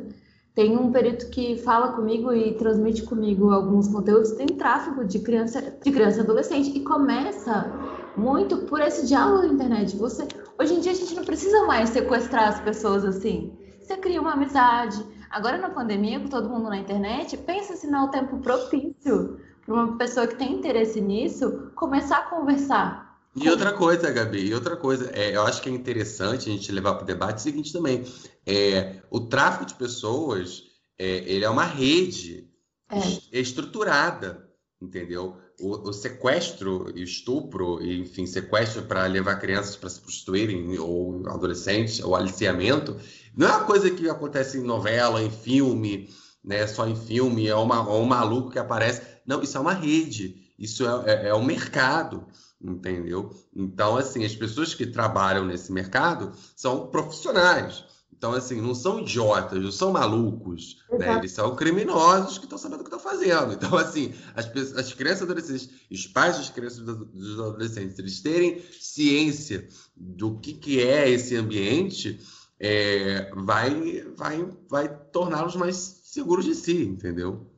Tem 0.54 0.76
um 0.76 0.90
perito 0.90 1.30
que 1.30 1.56
fala 1.58 1.92
comigo 1.92 2.32
e 2.32 2.54
transmite 2.54 3.02
comigo 3.04 3.50
alguns 3.50 3.88
conteúdos, 3.88 4.32
tem 4.32 4.46
tráfego 4.46 5.04
de 5.04 5.20
criança, 5.20 5.60
de 5.60 5.90
criança 5.92 6.18
e 6.18 6.20
adolescente, 6.20 6.76
e 6.76 6.80
começa 6.80 7.72
muito 8.16 8.58
por 8.66 8.80
esse 8.80 9.06
diálogo 9.06 9.46
na 9.46 9.54
internet. 9.54 9.96
Você, 9.96 10.26
hoje 10.60 10.74
em 10.74 10.80
dia 10.80 10.92
a 10.92 10.96
gente 10.96 11.14
não 11.14 11.24
precisa 11.24 11.64
mais 11.66 11.90
sequestrar 11.90 12.48
as 12.48 12.60
pessoas 12.60 13.04
assim. 13.04 13.52
Você 13.80 13.96
cria 13.96 14.20
uma 14.20 14.32
amizade, 14.32 15.04
Agora, 15.34 15.58
na 15.58 15.68
pandemia, 15.68 16.20
com 16.20 16.28
todo 16.28 16.48
mundo 16.48 16.68
na 16.68 16.78
internet, 16.78 17.36
pensa 17.38 17.74
se 17.74 17.88
não 17.88 18.02
é 18.02 18.04
o 18.04 18.08
tempo 18.08 18.38
propício 18.38 19.36
para 19.66 19.74
uma 19.74 19.98
pessoa 19.98 20.28
que 20.28 20.36
tem 20.36 20.52
interesse 20.52 21.00
nisso 21.00 21.72
começar 21.74 22.18
a 22.18 22.30
conversar. 22.30 23.03
E 23.36 23.48
outra 23.48 23.72
coisa, 23.72 24.10
Gabi, 24.10 24.46
e 24.46 24.54
outra 24.54 24.76
coisa, 24.76 25.10
é, 25.12 25.34
eu 25.34 25.42
acho 25.42 25.60
que 25.60 25.68
é 25.68 25.72
interessante 25.72 26.48
a 26.48 26.52
gente 26.52 26.70
levar 26.70 26.94
para 26.94 27.02
o 27.02 27.06
debate 27.06 27.38
o 27.38 27.40
seguinte 27.40 27.72
também: 27.72 28.04
é, 28.46 29.02
o 29.10 29.20
tráfico 29.20 29.66
de 29.66 29.74
pessoas 29.74 30.62
é, 30.98 31.06
ele 31.26 31.44
é 31.44 31.50
uma 31.50 31.64
rede 31.64 32.48
É. 32.90 33.40
estruturada, 33.40 34.48
entendeu? 34.80 35.36
O, 35.60 35.88
o 35.88 35.92
sequestro 35.92 36.92
e 36.94 37.02
estupro, 37.02 37.82
e, 37.82 38.00
enfim, 38.00 38.26
sequestro 38.26 38.82
para 38.82 39.06
levar 39.06 39.36
crianças 39.36 39.76
para 39.76 39.88
se 39.88 40.00
prostituírem, 40.00 40.78
ou 40.78 41.26
adolescentes, 41.28 42.00
ou 42.00 42.14
aliciamento, 42.14 42.96
não 43.36 43.48
é 43.48 43.50
uma 43.50 43.64
coisa 43.64 43.90
que 43.90 44.08
acontece 44.08 44.58
em 44.58 44.62
novela, 44.62 45.22
em 45.22 45.30
filme, 45.30 46.08
né? 46.42 46.66
Só 46.66 46.86
em 46.86 46.94
filme, 46.96 47.46
é 47.48 47.54
uma, 47.56 47.88
um 47.90 48.04
maluco 48.04 48.50
que 48.50 48.58
aparece. 48.58 49.02
Não, 49.26 49.42
isso 49.42 49.56
é 49.56 49.60
uma 49.60 49.72
rede, 49.72 50.52
isso 50.58 50.86
é, 50.86 51.26
é, 51.26 51.28
é 51.28 51.34
um 51.34 51.44
mercado, 51.44 52.26
entendeu? 52.60 53.30
Então, 53.54 53.96
assim, 53.96 54.24
as 54.24 54.34
pessoas 54.34 54.74
que 54.74 54.86
trabalham 54.86 55.44
nesse 55.44 55.72
mercado 55.72 56.32
são 56.56 56.86
profissionais. 56.88 57.84
Então, 58.16 58.32
assim, 58.32 58.60
não 58.60 58.74
são 58.74 59.00
idiotas, 59.00 59.62
não 59.62 59.72
são 59.72 59.92
malucos, 59.92 60.82
né? 60.98 61.18
Eles 61.18 61.32
são 61.32 61.54
criminosos 61.54 62.38
que 62.38 62.44
estão 62.44 62.56
sabendo 62.56 62.80
o 62.80 62.84
que 62.84 62.94
estão 62.94 62.98
fazendo. 62.98 63.52
Então, 63.52 63.76
assim, 63.76 64.14
as, 64.34 64.46
as 64.76 64.92
crianças 64.94 65.22
adolescentes, 65.22 65.68
os 65.90 66.06
pais 66.06 66.38
das 66.38 66.48
crianças 66.48 66.78
dos 66.78 67.38
adolescentes, 67.38 67.98
eles 67.98 68.22
terem 68.22 68.62
ciência 68.80 69.68
do 69.94 70.38
que, 70.38 70.54
que 70.54 70.80
é 70.80 71.10
esse 71.10 71.36
ambiente, 71.36 72.18
é, 72.58 73.30
vai, 73.34 74.02
vai, 74.16 74.48
vai 74.70 74.88
torná-los 75.12 75.56
mais 75.56 75.76
seguros 76.04 76.44
de 76.44 76.54
si, 76.54 76.82
entendeu? 76.82 77.50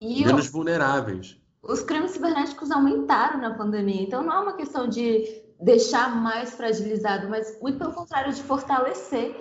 E 0.00 0.24
Menos 0.24 0.48
vulneráveis. 0.48 1.36
Os 1.66 1.82
crimes 1.82 2.12
cibernéticos 2.12 2.70
aumentaram 2.70 3.40
na 3.40 3.54
pandemia, 3.54 4.02
então 4.02 4.22
não 4.22 4.32
é 4.32 4.38
uma 4.38 4.52
questão 4.52 4.86
de 4.86 5.42
deixar 5.60 6.14
mais 6.14 6.54
fragilizado, 6.54 7.28
mas 7.28 7.58
muito 7.60 7.78
pelo 7.78 7.92
contrário, 7.92 8.32
de 8.32 8.42
fortalecer. 8.42 9.34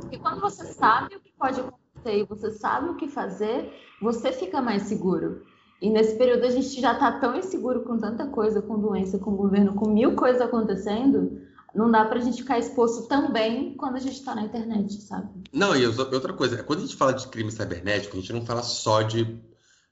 Porque 0.00 0.18
quando 0.18 0.40
você 0.40 0.64
sabe 0.66 1.14
o 1.14 1.20
que 1.20 1.32
pode 1.38 1.60
acontecer 1.60 2.18
e 2.18 2.24
você 2.24 2.50
sabe 2.50 2.88
o 2.90 2.96
que 2.96 3.08
fazer, 3.08 3.72
você 4.00 4.32
fica 4.32 4.60
mais 4.60 4.82
seguro. 4.82 5.44
E 5.80 5.88
nesse 5.88 6.16
período 6.16 6.44
a 6.44 6.50
gente 6.50 6.80
já 6.80 6.94
está 6.94 7.12
tão 7.20 7.36
inseguro 7.36 7.82
com 7.82 7.96
tanta 7.96 8.26
coisa, 8.26 8.60
com 8.60 8.78
doença, 8.80 9.18
com 9.18 9.36
governo, 9.36 9.74
com 9.74 9.88
mil 9.88 10.16
coisas 10.16 10.42
acontecendo, 10.42 11.40
não 11.72 11.88
dá 11.88 12.04
pra 12.04 12.18
gente 12.18 12.42
ficar 12.42 12.58
exposto 12.58 13.06
também 13.06 13.74
quando 13.74 13.94
a 13.94 14.00
gente 14.00 14.24
tá 14.24 14.34
na 14.34 14.42
internet, 14.42 15.00
sabe? 15.02 15.28
Não, 15.52 15.76
e 15.76 15.86
outra 15.86 16.32
coisa, 16.32 16.64
quando 16.64 16.80
a 16.80 16.82
gente 16.82 16.96
fala 16.96 17.12
de 17.12 17.28
crime 17.28 17.52
cibernético, 17.52 18.16
a 18.16 18.20
gente 18.20 18.32
não 18.32 18.44
fala 18.44 18.62
só 18.62 19.02
de 19.02 19.38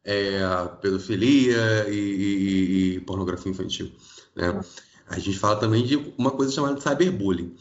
é, 0.06 0.40
pedofilia 0.80 1.86
e, 1.88 1.94
e- 1.94 2.94
e 2.96 3.00
pornografia 3.00 3.50
infantil, 3.50 3.92
né? 4.34 4.60
A 5.08 5.18
gente 5.18 5.38
fala 5.38 5.56
também 5.56 5.84
de 5.84 5.96
uma 6.16 6.30
coisa 6.30 6.52
chamada 6.52 6.80
cyberbullying. 6.80 7.54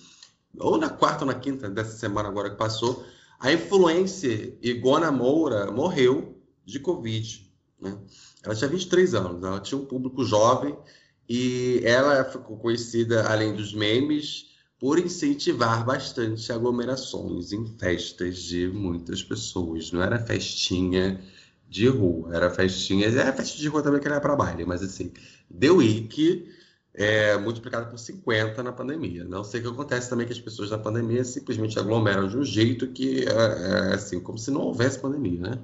Ou 0.57 0.77
na 0.77 0.89
quarta 0.89 1.25
ou 1.25 1.27
na 1.27 1.35
quinta 1.37 1.69
dessa 1.69 1.97
semana 1.97 2.29
agora 2.29 2.49
que 2.49 2.55
passou, 2.55 3.05
a 3.39 3.51
influencer 3.51 4.57
Igona 4.61 5.11
Moura 5.11 5.71
morreu 5.71 6.39
de 6.63 6.79
Covid, 6.79 7.51
né? 7.81 7.97
Ela 8.43 8.55
tinha 8.55 8.69
23 8.69 9.13
anos, 9.15 9.43
ela 9.43 9.59
tinha 9.59 9.79
um 9.79 9.85
público 9.85 10.23
jovem 10.23 10.77
e 11.27 11.81
ela 11.83 12.23
ficou 12.23 12.57
conhecida, 12.57 13.27
além 13.27 13.55
dos 13.55 13.73
memes, 13.73 14.51
por 14.79 14.99
incentivar 14.99 15.83
bastante 15.83 16.51
aglomerações 16.51 17.51
em 17.51 17.65
festas 17.65 18.37
de 18.37 18.67
muitas 18.67 19.23
pessoas. 19.23 19.91
Não 19.91 20.01
era 20.01 20.19
festinha 20.19 21.19
de 21.75 21.87
rua. 21.89 22.33
Era 22.33 22.49
festinhas, 22.49 23.15
era 23.15 23.33
festa 23.33 23.57
de 23.57 23.67
rua 23.67 23.83
também 23.83 23.99
que 23.99 24.07
era 24.07 24.21
para 24.21 24.35
baile, 24.35 24.65
mas 24.65 24.81
assim, 24.81 25.11
The 25.59 25.71
Week 25.71 26.47
é, 26.93 27.37
multiplicado 27.37 27.89
por 27.89 27.99
50 27.99 28.63
na 28.63 28.71
pandemia. 28.71 29.25
Não 29.25 29.43
sei 29.43 29.59
o 29.59 29.63
que 29.63 29.69
acontece 29.69 30.09
também 30.09 30.25
que 30.25 30.31
as 30.31 30.39
pessoas 30.39 30.71
na 30.71 30.77
pandemia 30.77 31.23
simplesmente 31.25 31.77
aglomeram 31.77 32.27
de 32.27 32.37
um 32.37 32.43
jeito 32.43 32.87
que 32.87 33.25
é, 33.27 33.91
é 33.91 33.93
assim, 33.95 34.19
como 34.19 34.37
se 34.37 34.49
não 34.49 34.61
houvesse 34.61 34.99
pandemia, 34.99 35.41
né? 35.41 35.59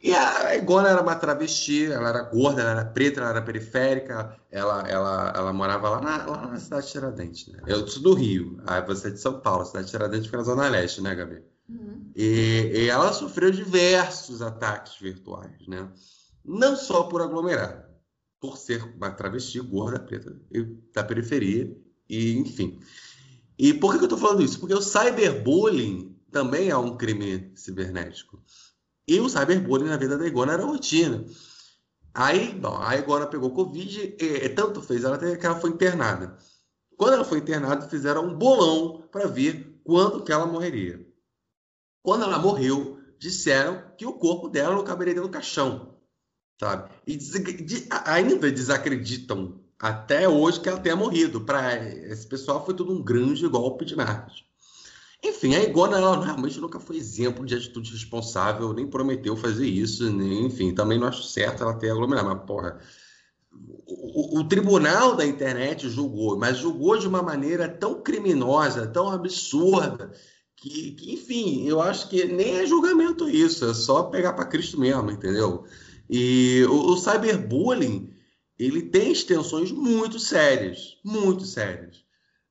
E 0.00 0.12
a 0.12 0.56
Igona 0.56 0.88
era 0.88 1.00
uma 1.00 1.14
travesti, 1.14 1.86
ela 1.86 2.08
era 2.08 2.22
gorda, 2.22 2.60
ela 2.60 2.70
era 2.72 2.84
preta, 2.84 3.20
ela 3.20 3.30
era 3.30 3.42
periférica, 3.42 4.36
ela, 4.50 4.82
ela, 4.88 5.32
ela 5.34 5.52
morava 5.52 5.88
lá 5.90 6.00
na, 6.00 6.26
lá 6.26 6.48
na 6.48 6.58
cidade 6.58 6.86
de 6.86 6.92
Tiradentes, 6.92 7.46
né? 7.46 7.60
Eu 7.68 7.86
sou 7.86 8.02
do 8.02 8.14
Rio, 8.14 8.60
aí 8.66 8.82
você 8.82 9.08
é 9.08 9.10
de 9.12 9.20
São 9.20 9.38
Paulo, 9.40 9.64
cidade 9.64 9.86
de 9.86 9.92
Tiradentes 9.92 10.26
fica 10.26 10.38
na 10.38 10.44
Zona 10.44 10.68
Leste, 10.68 11.00
né, 11.00 11.14
Gabi? 11.14 11.42
Uhum. 11.72 12.12
E, 12.14 12.70
e, 12.74 12.88
ela 12.88 13.12
sofreu 13.12 13.50
diversos 13.50 14.42
ataques 14.42 14.96
virtuais, 15.00 15.66
né? 15.66 15.90
Não 16.44 16.76
só 16.76 17.04
por 17.04 17.22
aglomerar, 17.22 17.88
por 18.40 18.58
ser 18.58 18.82
uma 18.96 19.10
travesti 19.10 19.60
gorda, 19.60 20.00
preta, 20.00 20.36
da 20.92 21.02
periferia, 21.02 21.74
e 22.08 22.32
enfim. 22.32 22.80
E 23.58 23.72
por 23.72 23.92
que 23.92 24.00
eu 24.00 24.04
estou 24.04 24.18
falando 24.18 24.42
isso? 24.42 24.58
Porque 24.58 24.74
o 24.74 24.82
cyberbullying 24.82 26.18
também 26.30 26.68
é 26.68 26.76
um 26.76 26.96
crime 26.96 27.52
cibernético. 27.54 28.42
E 29.06 29.20
o 29.20 29.28
cyberbullying 29.28 29.88
na 29.88 29.96
vida 29.96 30.18
da 30.18 30.26
Igona 30.26 30.54
era 30.54 30.64
rotina. 30.64 31.24
Aí, 32.14 32.52
bom, 32.54 32.76
a 32.76 32.96
Igona 32.96 33.26
pegou 33.26 33.54
Covid 33.54 34.16
e, 34.20 34.24
e 34.24 34.48
tanto 34.50 34.82
fez 34.82 35.04
ela 35.04 35.18
que 35.18 35.46
ela 35.46 35.60
foi 35.60 35.70
internada. 35.70 36.36
Quando 36.96 37.14
ela 37.14 37.24
foi 37.24 37.38
internada, 37.38 37.88
fizeram 37.88 38.26
um 38.26 38.34
bolão 38.34 39.02
para 39.10 39.26
ver 39.26 39.80
quando 39.82 40.22
que 40.22 40.32
ela 40.32 40.46
morreria. 40.46 41.06
Quando 42.02 42.24
ela 42.24 42.38
morreu, 42.38 42.98
disseram 43.18 43.82
que 43.96 44.04
o 44.04 44.14
corpo 44.14 44.48
dela 44.48 44.74
não 44.74 44.84
caberia 44.84 45.14
do 45.14 45.28
caixão, 45.28 45.94
sabe? 46.58 46.90
E 47.06 47.18
ainda 48.06 48.50
desacreditam 48.50 49.60
até 49.78 50.28
hoje 50.28 50.60
que 50.60 50.68
ela 50.68 50.80
tenha 50.80 50.96
morrido. 50.96 51.40
Para 51.40 51.76
esse 51.84 52.26
pessoal 52.26 52.64
foi 52.64 52.74
tudo 52.74 52.92
um 52.92 53.02
grande 53.02 53.46
golpe 53.48 53.84
de 53.84 53.96
marketing. 53.96 54.44
Enfim, 55.24 55.54
a 55.54 55.62
Igona 55.62 55.98
ela 55.98 56.24
realmente 56.24 56.58
nunca 56.58 56.80
foi 56.80 56.96
exemplo 56.96 57.46
de 57.46 57.54
atitude 57.54 57.92
responsável, 57.92 58.72
nem 58.72 58.88
prometeu 58.88 59.36
fazer 59.36 59.66
isso, 59.66 60.10
nem, 60.10 60.46
enfim, 60.46 60.74
também 60.74 60.98
não 60.98 61.06
acho 61.06 61.22
certo 61.22 61.62
ela 61.62 61.74
ter 61.74 61.90
aglomerado, 61.90 62.28
mas 62.28 62.44
porra. 62.44 62.80
O, 63.86 64.40
o, 64.40 64.48
tribunal 64.48 65.14
da 65.14 65.26
internet 65.26 65.88
julgou, 65.88 66.38
mas 66.38 66.56
julgou 66.56 66.98
de 66.98 67.06
uma 67.06 67.22
maneira 67.22 67.68
tão 67.68 68.02
criminosa, 68.02 68.86
tão 68.86 69.10
absurda, 69.10 70.10
que, 70.62 70.92
que 70.92 71.14
enfim, 71.14 71.66
eu 71.66 71.80
acho 71.80 72.08
que 72.08 72.24
nem 72.24 72.56
é 72.58 72.66
julgamento 72.66 73.28
isso, 73.28 73.64
é 73.64 73.74
só 73.74 74.04
pegar 74.04 74.32
para 74.32 74.46
Cristo 74.46 74.78
mesmo, 74.78 75.10
entendeu? 75.10 75.64
E 76.08 76.64
o, 76.68 76.92
o 76.92 76.96
cyberbullying, 76.96 78.14
ele 78.58 78.82
tem 78.82 79.12
extensões 79.12 79.72
muito 79.72 80.18
sérias, 80.18 80.98
muito 81.04 81.44
sérias 81.44 82.02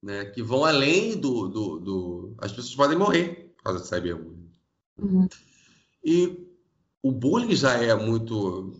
né, 0.01 0.25
que 0.25 0.41
vão 0.41 0.65
além 0.65 1.18
do, 1.20 1.48
do, 1.48 1.80
do, 1.80 2.36
As 2.39 2.51
pessoas 2.51 2.75
podem 2.75 2.98
morrer 2.98 3.53
por 3.56 3.63
causa 3.63 3.80
do 3.80 3.86
cyberbullying. 3.86 4.51
Uhum. 4.98 5.27
E 6.03 6.48
o 7.03 7.12
bullying 7.12 7.56
já 7.56 7.74
é 7.74 7.94
muito. 7.94 8.74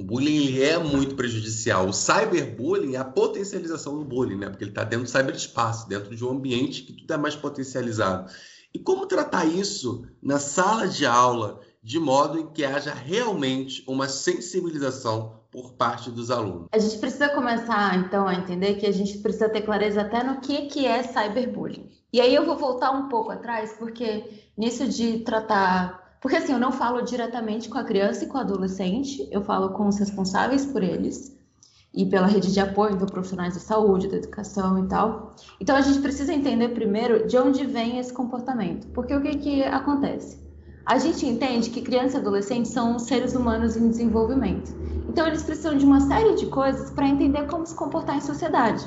O 0.00 0.02
bullying 0.02 0.58
é 0.60 0.78
muito 0.78 1.14
prejudicial. 1.14 1.86
O 1.86 1.92
cyberbullying 1.92 2.94
é 2.94 2.98
a 2.98 3.04
potencialização 3.04 3.98
do 3.98 4.04
bullying, 4.04 4.38
né? 4.38 4.48
Porque 4.48 4.64
ele 4.64 4.70
está 4.70 4.82
dentro 4.82 5.04
do 5.04 5.10
cyberespaço, 5.10 5.86
dentro 5.86 6.16
de 6.16 6.24
um 6.24 6.30
ambiente 6.30 6.84
que 6.84 6.94
tudo 6.94 7.12
é 7.12 7.18
mais 7.18 7.36
potencializado. 7.36 8.32
E 8.72 8.78
como 8.78 9.04
tratar 9.04 9.44
isso 9.44 10.06
na 10.22 10.38
sala 10.38 10.88
de 10.88 11.04
aula 11.04 11.60
de 11.82 11.98
modo 11.98 12.38
em 12.38 12.46
que 12.46 12.64
haja 12.64 12.94
realmente 12.94 13.84
uma 13.86 14.08
sensibilização 14.08 15.40
por 15.50 15.74
parte 15.74 16.10
dos 16.10 16.30
alunos. 16.30 16.68
A 16.72 16.78
gente 16.78 16.96
precisa 16.98 17.28
começar, 17.28 17.98
então, 17.98 18.26
a 18.26 18.34
entender 18.34 18.76
que 18.76 18.86
a 18.86 18.92
gente 18.92 19.18
precisa 19.18 19.50
ter 19.50 19.62
clareza 19.62 20.00
até 20.00 20.22
no 20.22 20.40
que, 20.40 20.66
que 20.66 20.86
é 20.86 21.02
cyberbullying. 21.02 21.90
E 22.10 22.22
aí 22.22 22.34
eu 22.34 22.46
vou 22.46 22.56
voltar 22.56 22.90
um 22.90 23.08
pouco 23.08 23.30
atrás, 23.30 23.74
porque 23.78 24.24
nisso 24.56 24.88
de 24.88 25.18
tratar. 25.18 25.99
Porque 26.20 26.36
assim, 26.36 26.52
eu 26.52 26.58
não 26.58 26.70
falo 26.70 27.02
diretamente 27.02 27.68
com 27.68 27.78
a 27.78 27.84
criança 27.84 28.24
e 28.24 28.26
com 28.28 28.36
o 28.36 28.40
adolescente, 28.40 29.26
eu 29.30 29.42
falo 29.42 29.70
com 29.70 29.88
os 29.88 29.98
responsáveis 29.98 30.66
por 30.66 30.82
eles 30.82 31.38
e 31.92 32.06
pela 32.06 32.26
rede 32.26 32.52
de 32.52 32.60
apoio 32.60 32.96
do 32.96 33.06
profissionais 33.06 33.54
da 33.54 33.60
saúde, 33.60 34.08
da 34.08 34.16
educação 34.16 34.78
e 34.84 34.86
tal. 34.86 35.34
Então 35.58 35.74
a 35.74 35.80
gente 35.80 36.00
precisa 36.00 36.32
entender 36.32 36.68
primeiro 36.68 37.26
de 37.26 37.36
onde 37.36 37.66
vem 37.66 37.98
esse 37.98 38.12
comportamento. 38.12 38.86
Porque 38.88 39.14
o 39.14 39.22
que, 39.22 39.36
que 39.38 39.62
acontece? 39.64 40.38
A 40.86 40.98
gente 40.98 41.26
entende 41.26 41.70
que 41.70 41.82
crianças 41.82 42.14
e 42.14 42.16
adolescentes 42.16 42.72
são 42.72 42.98
seres 42.98 43.34
humanos 43.34 43.76
em 43.76 43.88
desenvolvimento. 43.88 44.74
Então, 45.08 45.26
eles 45.26 45.42
precisam 45.42 45.76
de 45.76 45.84
uma 45.84 46.00
série 46.00 46.34
de 46.34 46.46
coisas 46.46 46.90
para 46.90 47.06
entender 47.06 47.46
como 47.46 47.66
se 47.66 47.74
comportar 47.74 48.16
em 48.16 48.20
sociedade. 48.20 48.84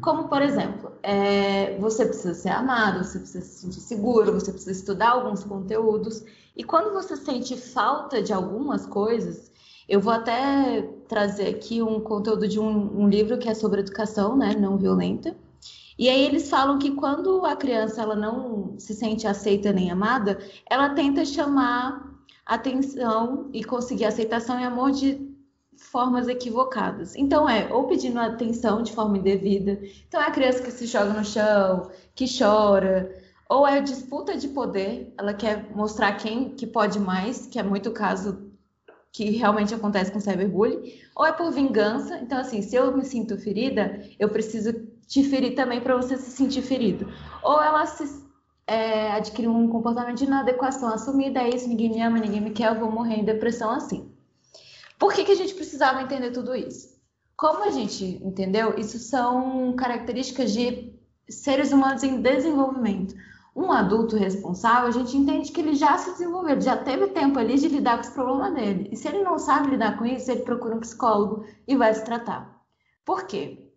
Como, 0.00 0.28
por 0.28 0.40
exemplo, 0.40 0.92
é, 1.02 1.76
você 1.78 2.06
precisa 2.06 2.34
ser 2.34 2.50
amado, 2.50 3.04
você 3.04 3.18
precisa 3.18 3.44
se 3.44 3.60
sentir 3.60 3.80
seguro, 3.80 4.32
você 4.32 4.52
precisa 4.52 4.72
estudar 4.72 5.10
alguns 5.10 5.42
conteúdos. 5.42 6.24
E 6.58 6.64
quando 6.64 6.92
você 6.92 7.16
sente 7.16 7.56
falta 7.56 8.20
de 8.20 8.32
algumas 8.32 8.84
coisas, 8.84 9.50
eu 9.88 10.00
vou 10.00 10.12
até 10.12 10.82
trazer 11.08 11.48
aqui 11.48 11.80
um 11.80 12.00
conteúdo 12.00 12.46
de 12.46 12.60
um, 12.60 13.02
um 13.02 13.08
livro 13.08 13.38
que 13.38 13.48
é 13.48 13.54
sobre 13.54 13.80
educação 13.80 14.36
né, 14.36 14.54
não 14.54 14.76
violenta 14.76 15.34
e 15.98 16.08
aí 16.08 16.24
eles 16.24 16.48
falam 16.48 16.78
que 16.78 16.92
quando 16.92 17.44
a 17.44 17.56
criança 17.56 18.00
ela 18.00 18.14
não 18.14 18.78
se 18.78 18.94
sente 18.94 19.26
aceita 19.26 19.72
nem 19.72 19.90
amada, 19.90 20.38
ela 20.70 20.90
tenta 20.90 21.24
chamar 21.24 22.14
atenção 22.46 23.50
e 23.52 23.64
conseguir 23.64 24.04
aceitação 24.04 24.60
e 24.60 24.64
amor 24.64 24.92
de 24.92 25.28
formas 25.76 26.28
equivocadas. 26.28 27.16
Então 27.16 27.48
é 27.48 27.72
ou 27.72 27.88
pedindo 27.88 28.20
atenção 28.20 28.80
de 28.80 28.92
forma 28.92 29.18
indevida. 29.18 29.80
Então 30.06 30.22
é 30.22 30.26
a 30.26 30.30
criança 30.30 30.62
que 30.62 30.70
se 30.70 30.86
joga 30.86 31.12
no 31.12 31.24
chão, 31.24 31.90
que 32.14 32.26
chora, 32.26 33.12
ou 33.48 33.66
é 33.66 33.80
disputa 33.80 34.36
de 34.36 34.48
poder. 34.48 35.12
Ela 35.18 35.32
quer 35.32 35.74
mostrar 35.74 36.12
quem 36.12 36.50
que 36.50 36.66
pode 36.66 37.00
mais, 37.00 37.46
que 37.46 37.58
é 37.58 37.62
muito 37.62 37.88
o 37.88 37.94
caso 37.94 38.46
que 39.10 39.30
realmente 39.30 39.74
acontece 39.74 40.12
com 40.12 40.20
cyberbullying, 40.20 41.00
ou 41.16 41.26
é 41.26 41.32
por 41.32 41.50
vingança. 41.50 42.18
Então 42.18 42.38
assim, 42.38 42.60
se 42.60 42.76
eu 42.76 42.94
me 42.96 43.04
sinto 43.04 43.38
ferida, 43.38 44.04
eu 44.18 44.28
preciso 44.28 44.72
te 45.06 45.24
ferir 45.24 45.54
também 45.54 45.80
para 45.80 45.96
você 45.96 46.16
se 46.16 46.30
sentir 46.30 46.62
ferido. 46.62 47.10
Ou 47.42 47.62
ela 47.62 47.86
se 47.86 48.22
é, 48.66 49.12
adquirir 49.12 49.48
um 49.48 49.68
comportamento 49.68 50.18
de 50.18 50.24
inadequação 50.24 50.92
assumida, 50.92 51.40
é 51.40 51.48
isso, 51.48 51.66
ninguém 51.66 51.90
me 51.90 52.02
ama, 52.02 52.18
ninguém 52.18 52.42
me 52.42 52.50
quer, 52.50 52.68
eu 52.68 52.78
vou 52.78 52.92
morrer 52.92 53.16
em 53.16 53.24
depressão 53.24 53.70
assim. 53.70 54.12
Por 54.98 55.14
que, 55.14 55.24
que 55.24 55.32
a 55.32 55.36
gente 55.36 55.54
precisava 55.54 56.02
entender 56.02 56.32
tudo 56.32 56.54
isso? 56.54 56.98
Como 57.34 57.64
a 57.64 57.70
gente 57.70 58.20
entendeu, 58.22 58.78
isso 58.78 58.98
são 58.98 59.72
características 59.74 60.52
de 60.52 60.92
seres 61.30 61.72
humanos 61.72 62.02
em 62.02 62.20
desenvolvimento. 62.20 63.14
Um 63.58 63.72
adulto 63.72 64.16
responsável, 64.16 64.86
a 64.86 64.92
gente 64.92 65.16
entende 65.16 65.50
que 65.50 65.60
ele 65.60 65.74
já 65.74 65.98
se 65.98 66.12
desenvolveu, 66.12 66.60
já 66.60 66.76
teve 66.76 67.08
tempo 67.08 67.40
ali 67.40 67.58
de 67.58 67.66
lidar 67.66 67.96
com 67.96 68.04
os 68.04 68.10
problemas 68.10 68.54
dele. 68.54 68.88
E 68.92 68.96
se 68.96 69.08
ele 69.08 69.24
não 69.24 69.36
sabe 69.36 69.70
lidar 69.70 69.98
com 69.98 70.06
isso, 70.06 70.30
ele 70.30 70.42
procura 70.42 70.76
um 70.76 70.80
psicólogo 70.80 71.44
e 71.66 71.74
vai 71.74 71.92
se 71.92 72.04
tratar. 72.04 72.56
Por 73.04 73.24
quê? 73.24 73.68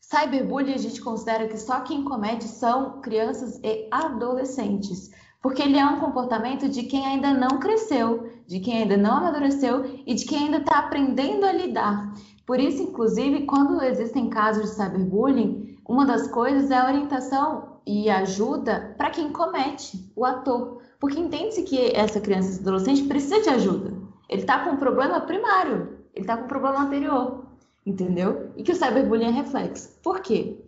Cyberbullying 0.00 0.72
a 0.72 0.78
gente 0.78 1.02
considera 1.02 1.46
que 1.46 1.58
só 1.58 1.80
quem 1.80 2.02
comete 2.02 2.44
são 2.44 3.02
crianças 3.02 3.60
e 3.62 3.86
adolescentes, 3.90 5.10
porque 5.42 5.60
ele 5.60 5.76
é 5.76 5.84
um 5.84 6.00
comportamento 6.00 6.66
de 6.66 6.84
quem 6.84 7.04
ainda 7.04 7.34
não 7.34 7.58
cresceu, 7.58 8.30
de 8.46 8.58
quem 8.58 8.84
ainda 8.84 8.96
não 8.96 9.18
amadureceu 9.18 9.84
e 10.06 10.14
de 10.14 10.24
quem 10.24 10.44
ainda 10.44 10.56
está 10.56 10.78
aprendendo 10.78 11.44
a 11.44 11.52
lidar. 11.52 12.10
Por 12.46 12.58
isso, 12.58 12.82
inclusive, 12.82 13.44
quando 13.44 13.82
existem 13.82 14.30
casos 14.30 14.70
de 14.70 14.76
cyberbullying, 14.76 15.78
uma 15.86 16.06
das 16.06 16.26
coisas 16.28 16.70
é 16.70 16.78
a 16.78 16.86
orientação 16.86 17.73
e 17.86 18.08
ajuda 18.10 18.94
para 18.96 19.10
quem 19.10 19.30
comete, 19.30 20.10
o 20.16 20.24
ator. 20.24 20.82
Porque 20.98 21.18
entende-se 21.18 21.62
que 21.62 21.94
essa 21.94 22.20
criança 22.20 22.56
e 22.56 22.60
adolescente 22.60 23.04
precisa 23.04 23.40
de 23.40 23.50
ajuda. 23.50 23.92
Ele 24.28 24.40
está 24.40 24.64
com 24.64 24.70
um 24.70 24.76
problema 24.76 25.20
primário, 25.20 25.98
ele 26.14 26.24
está 26.24 26.36
com 26.36 26.44
um 26.44 26.48
problema 26.48 26.82
anterior 26.82 27.44
entendeu? 27.86 28.50
E 28.56 28.62
que 28.62 28.72
o 28.72 28.74
cyberbullying 28.74 29.26
é 29.26 29.30
reflexo. 29.30 29.90
Por 30.02 30.20
quê? 30.20 30.64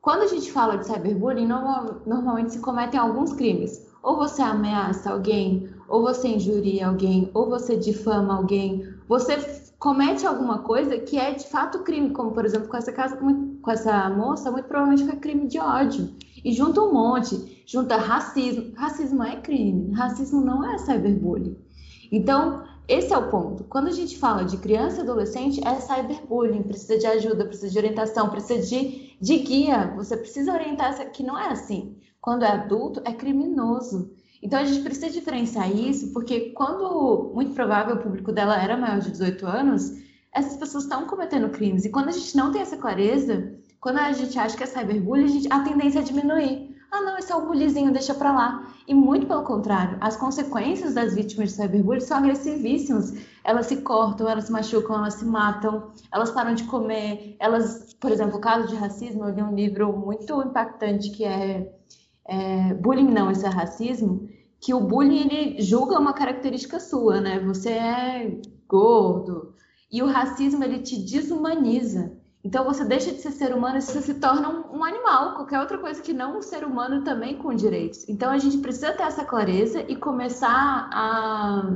Quando 0.00 0.22
a 0.22 0.26
gente 0.26 0.52
fala 0.52 0.76
de 0.76 0.86
cyberbullying, 0.86 1.46
normal, 1.46 2.02
normalmente 2.06 2.52
se 2.52 2.58
cometem 2.60 2.98
alguns 2.98 3.32
crimes. 3.32 3.86
Ou 4.02 4.16
você 4.16 4.42
ameaça 4.42 5.10
alguém, 5.10 5.68
ou 5.88 6.02
você 6.02 6.28
injuria 6.28 6.86
alguém, 6.86 7.30
ou 7.34 7.48
você 7.48 7.76
difama 7.76 8.36
alguém, 8.36 8.86
você 9.08 9.36
comete 9.78 10.26
alguma 10.26 10.60
coisa 10.60 10.96
que 10.98 11.18
é 11.18 11.32
de 11.32 11.46
fato 11.48 11.80
crime, 11.80 12.10
como 12.10 12.30
por 12.30 12.44
exemplo 12.44 12.68
com 12.68 12.76
essa 12.76 12.92
casa, 12.92 13.16
com 13.16 13.70
essa 13.70 14.08
moça, 14.10 14.50
muito 14.50 14.68
provavelmente 14.68 15.04
foi 15.04 15.16
crime 15.16 15.48
de 15.48 15.58
ódio. 15.58 16.14
E 16.44 16.52
junta 16.52 16.82
um 16.82 16.92
monte, 16.92 17.62
junta 17.66 17.96
racismo. 17.96 18.72
Racismo 18.74 19.22
é 19.22 19.36
crime, 19.36 19.92
racismo 19.92 20.40
não 20.40 20.64
é 20.64 20.78
cyberbullying. 20.78 21.56
Então, 22.10 22.64
esse 22.88 23.12
é 23.12 23.18
o 23.18 23.28
ponto. 23.28 23.64
Quando 23.64 23.88
a 23.88 23.92
gente 23.92 24.16
fala 24.16 24.44
de 24.44 24.56
criança 24.58 24.98
e 24.98 25.00
adolescente, 25.00 25.60
é 25.66 25.80
cyberbullying, 25.80 26.62
precisa 26.62 26.98
de 26.98 27.06
ajuda, 27.06 27.44
precisa 27.44 27.70
de 27.70 27.78
orientação, 27.78 28.28
precisa 28.28 28.66
de, 28.66 29.16
de 29.20 29.38
guia. 29.38 29.92
Você 29.96 30.16
precisa 30.16 30.52
orientar 30.52 31.10
que 31.10 31.22
não 31.22 31.38
é 31.38 31.48
assim. 31.48 31.96
Quando 32.20 32.44
é 32.44 32.48
adulto, 32.48 33.00
é 33.04 33.12
criminoso. 33.12 34.12
Então 34.42 34.60
a 34.60 34.64
gente 34.64 34.82
precisa 34.82 35.10
diferenciar 35.10 35.74
isso, 35.74 36.12
porque 36.12 36.50
quando 36.50 37.32
muito 37.34 37.52
provável 37.52 37.96
o 37.96 37.98
público 37.98 38.30
dela 38.30 38.62
era 38.62 38.76
maior 38.76 39.00
de 39.00 39.10
18 39.10 39.46
anos, 39.46 39.92
essas 40.32 40.56
pessoas 40.56 40.84
estão 40.84 41.06
cometendo 41.06 41.48
crimes. 41.48 41.84
E 41.84 41.90
quando 41.90 42.08
a 42.08 42.12
gente 42.12 42.36
não 42.36 42.52
tem 42.52 42.60
essa 42.60 42.76
clareza, 42.76 43.52
quando 43.86 43.98
a 43.98 44.10
gente 44.10 44.36
acha 44.36 44.56
que 44.56 44.64
é 44.64 44.66
cyberbullying, 44.66 45.26
a, 45.26 45.28
gente, 45.28 45.48
a 45.48 45.60
tendência 45.60 46.00
é 46.00 46.02
diminuir. 46.02 46.76
Ah, 46.90 47.02
não, 47.02 47.16
esse 47.18 47.30
é 47.30 47.36
um 47.36 47.46
bullyingzinho, 47.46 47.92
deixa 47.92 48.12
pra 48.14 48.32
lá. 48.32 48.66
E 48.84 48.92
muito 48.92 49.28
pelo 49.28 49.44
contrário, 49.44 49.96
as 50.00 50.16
consequências 50.16 50.94
das 50.94 51.14
vítimas 51.14 51.50
de 51.50 51.54
cyberbullying 51.54 52.00
são 52.00 52.16
agressivíssimas. 52.16 53.14
Elas 53.44 53.66
se 53.66 53.82
cortam, 53.82 54.28
elas 54.28 54.46
se 54.46 54.50
machucam, 54.50 54.96
elas 54.96 55.14
se 55.14 55.24
matam, 55.24 55.92
elas 56.12 56.32
param 56.32 56.56
de 56.56 56.64
comer. 56.64 57.36
Elas, 57.38 57.94
por 58.00 58.10
exemplo, 58.10 58.38
o 58.38 58.40
caso 58.40 58.66
de 58.66 58.74
racismo, 58.74 59.24
eu 59.24 59.32
li 59.32 59.40
um 59.40 59.54
livro 59.54 59.96
muito 59.96 60.42
impactante 60.42 61.10
que 61.10 61.24
é, 61.24 61.72
é 62.26 62.74
Bullying 62.74 63.12
Não, 63.12 63.30
Isso 63.30 63.46
é 63.46 63.50
Racismo, 63.50 64.28
que 64.60 64.74
o 64.74 64.80
bullying 64.80 65.28
ele 65.28 65.62
julga 65.62 65.96
uma 65.96 66.12
característica 66.12 66.80
sua, 66.80 67.20
né? 67.20 67.38
Você 67.38 67.70
é 67.70 68.40
gordo. 68.66 69.54
E 69.92 70.02
o 70.02 70.06
racismo 70.06 70.64
ele 70.64 70.80
te 70.80 70.98
desumaniza. 70.98 72.15
Então 72.46 72.64
você 72.64 72.84
deixa 72.84 73.12
de 73.12 73.20
ser 73.20 73.32
ser 73.32 73.52
humano 73.52 73.78
e 73.78 73.82
você 73.82 74.00
se 74.00 74.14
torna 74.14 74.48
um, 74.48 74.78
um, 74.78 74.84
animal, 74.84 75.34
qualquer 75.34 75.58
outra 75.58 75.78
coisa 75.78 76.00
que 76.00 76.12
não 76.12 76.38
um 76.38 76.42
ser 76.42 76.62
humano 76.62 77.02
também 77.02 77.36
com 77.36 77.52
direitos. 77.52 78.08
Então 78.08 78.30
a 78.30 78.38
gente 78.38 78.58
precisa 78.58 78.92
ter 78.92 79.02
essa 79.02 79.24
clareza 79.24 79.84
e 79.88 79.96
começar 79.96 80.88
a 80.92 81.68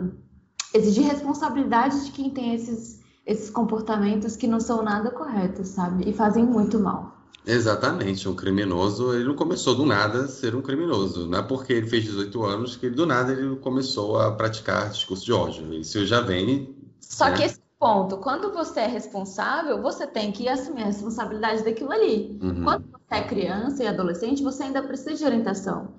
exigir 0.72 1.02
responsabilidade 1.06 2.04
de 2.04 2.12
quem 2.12 2.30
tem 2.30 2.54
esses, 2.54 3.00
esses 3.26 3.50
comportamentos 3.50 4.36
que 4.36 4.46
não 4.46 4.60
são 4.60 4.80
nada 4.80 5.10
corretos, 5.10 5.70
sabe? 5.70 6.08
E 6.08 6.12
fazem 6.12 6.46
muito 6.46 6.78
mal. 6.78 7.16
Exatamente, 7.44 8.28
um 8.28 8.36
criminoso, 8.36 9.12
ele 9.12 9.24
não 9.24 9.34
começou 9.34 9.74
do 9.74 9.84
nada 9.84 10.26
a 10.26 10.28
ser 10.28 10.54
um 10.54 10.62
criminoso. 10.62 11.26
Não 11.26 11.40
é 11.40 11.42
porque 11.42 11.72
ele 11.72 11.88
fez 11.88 12.04
18 12.04 12.44
anos 12.44 12.76
que 12.76 12.88
do 12.88 13.04
nada 13.04 13.32
ele 13.32 13.56
começou 13.56 14.20
a 14.20 14.30
praticar 14.30 14.88
discurso 14.90 15.24
de 15.24 15.32
ódio. 15.32 15.74
Isso 15.74 16.06
já 16.06 16.20
vem. 16.20 16.76
Só 17.00 17.24
né? 17.24 17.36
que 17.36 17.42
esse 17.42 17.59
ponto, 17.80 18.18
quando 18.18 18.52
você 18.52 18.80
é 18.80 18.86
responsável, 18.86 19.80
você 19.80 20.06
tem 20.06 20.30
que 20.30 20.46
assumir 20.46 20.82
a 20.82 20.86
responsabilidade 20.86 21.64
daquilo 21.64 21.90
ali. 21.90 22.38
Uhum. 22.42 22.62
Quando 22.62 22.84
você 22.92 23.14
é 23.14 23.22
criança 23.22 23.82
e 23.82 23.86
adolescente, 23.86 24.42
você 24.42 24.64
ainda 24.64 24.82
precisa 24.82 25.16
de 25.16 25.24
orientação. 25.24 25.94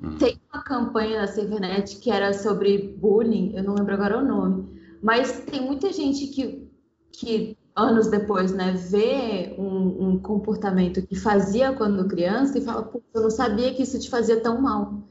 Uhum. 0.00 0.16
Tem 0.16 0.40
uma 0.54 0.62
campanha 0.62 1.20
da 1.20 1.26
Civernet 1.26 1.96
que 1.96 2.08
era 2.08 2.32
sobre 2.32 2.96
bullying, 2.96 3.52
eu 3.56 3.64
não 3.64 3.74
lembro 3.74 3.94
agora 3.94 4.18
o 4.18 4.24
nome, 4.24 4.80
mas 5.02 5.40
tem 5.40 5.60
muita 5.60 5.92
gente 5.92 6.28
que, 6.28 6.70
que 7.12 7.58
anos 7.74 8.06
depois, 8.06 8.52
né, 8.52 8.72
vê 8.72 9.56
um, 9.58 10.10
um 10.10 10.18
comportamento 10.20 11.04
que 11.04 11.16
fazia 11.16 11.72
quando 11.72 12.06
criança 12.06 12.58
e 12.58 12.64
fala, 12.64 12.82
pô, 12.82 13.02
eu 13.12 13.22
não 13.22 13.30
sabia 13.30 13.74
que 13.74 13.82
isso 13.82 13.98
te 13.98 14.08
fazia 14.08 14.40
tão 14.40 14.62
mal. 14.62 15.02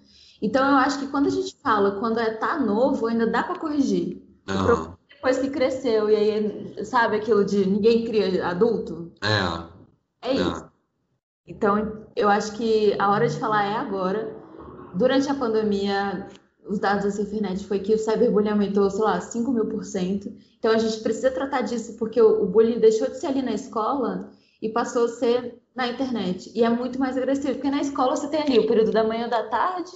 Então 0.41 0.65
eu 0.65 0.77
acho 0.77 0.99
que 0.99 1.07
quando 1.07 1.27
a 1.27 1.31
gente 1.31 1.57
fala, 1.61 1.99
quando 1.99 2.19
é 2.19 2.31
tá 2.31 2.57
novo, 2.57 3.07
ainda 3.07 3.27
dá 3.27 3.43
para 3.43 3.59
corrigir. 3.59 4.23
Uhum 4.49 4.86
depois 5.17 5.39
que 5.39 5.49
cresceu, 5.49 6.09
e 6.09 6.15
aí, 6.15 6.85
sabe 6.85 7.17
aquilo 7.17 7.43
de 7.43 7.65
ninguém 7.65 8.05
cria 8.05 8.47
adulto? 8.47 9.11
É. 9.21 10.29
É, 10.29 10.31
é. 10.31 10.33
isso. 10.35 10.63
É. 10.63 10.67
Então, 11.47 12.05
eu 12.15 12.29
acho 12.29 12.53
que 12.53 12.95
a 12.99 13.11
hora 13.11 13.27
de 13.27 13.39
falar 13.39 13.65
é 13.65 13.75
agora. 13.75 14.35
Durante 14.93 15.29
a 15.29 15.35
pandemia, 15.35 16.27
os 16.67 16.79
dados 16.79 17.05
da 17.05 17.11
Cifernet 17.11 17.65
foi 17.65 17.79
que 17.79 17.93
o 17.93 17.97
cyberbullying 17.97 18.49
aumentou, 18.49 18.89
sei 18.89 19.03
lá, 19.03 19.19
5 19.19 19.51
mil 19.51 19.65
por 19.65 19.83
cento. 19.83 20.31
Então, 20.59 20.71
a 20.71 20.77
gente 20.77 21.01
precisa 21.01 21.31
tratar 21.31 21.61
disso, 21.61 21.95
porque 21.97 22.21
o, 22.21 22.45
bullying 22.45 22.79
deixou 22.79 23.09
de 23.09 23.19
ser 23.19 23.27
ali 23.27 23.41
na 23.41 23.53
escola 23.53 24.29
e 24.61 24.69
passou 24.69 25.05
a 25.05 25.07
ser 25.07 25.61
na 25.75 25.87
internet. 25.87 26.51
E 26.53 26.63
é 26.63 26.69
muito 26.69 26.99
mais 26.99 27.17
agressivo, 27.17 27.53
porque 27.53 27.71
na 27.71 27.81
escola 27.81 28.15
você 28.15 28.27
tem 28.27 28.41
ali 28.41 28.59
o 28.59 28.67
período 28.67 28.91
da 28.91 29.03
manhã 29.03 29.25
ou 29.25 29.29
da 29.29 29.43
tarde, 29.43 29.91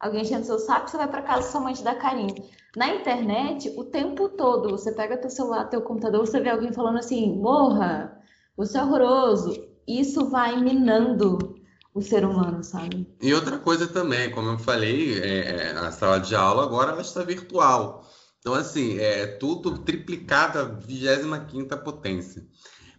alguém 0.00 0.22
enchendo 0.22 0.44
seu 0.44 0.58
saco, 0.58 0.90
você 0.90 0.96
vai 0.96 1.08
para 1.08 1.22
casa 1.22 1.50
sua 1.50 1.60
mãe 1.60 1.74
te 1.74 1.84
dá 1.84 1.94
carinho. 1.94 2.34
Na 2.76 2.94
internet, 2.94 3.72
o 3.74 3.84
tempo 3.84 4.28
todo, 4.28 4.68
você 4.68 4.92
pega 4.92 5.16
teu 5.16 5.30
celular, 5.30 5.64
teu 5.64 5.80
computador, 5.80 6.20
você 6.20 6.38
vê 6.38 6.50
alguém 6.50 6.74
falando 6.74 6.98
assim, 6.98 7.34
morra, 7.34 8.20
você 8.54 8.76
é 8.76 8.82
horroroso. 8.82 9.66
Isso 9.88 10.28
vai 10.28 10.60
minando 10.60 11.56
o 11.94 12.02
ser 12.02 12.22
humano, 12.26 12.62
sabe? 12.62 13.08
E 13.22 13.32
outra 13.32 13.58
coisa 13.58 13.86
também, 13.86 14.30
como 14.30 14.50
eu 14.50 14.58
falei, 14.58 15.18
é, 15.18 15.70
a 15.70 15.90
sala 15.90 16.20
de 16.20 16.34
aula 16.36 16.64
agora 16.64 16.92
ela 16.92 17.00
está 17.00 17.22
virtual. 17.22 18.04
Então, 18.40 18.52
assim, 18.52 18.98
é 18.98 19.26
tudo 19.26 19.78
triplicado 19.78 20.58
a 20.58 20.64
25 20.64 21.78
potência. 21.78 22.46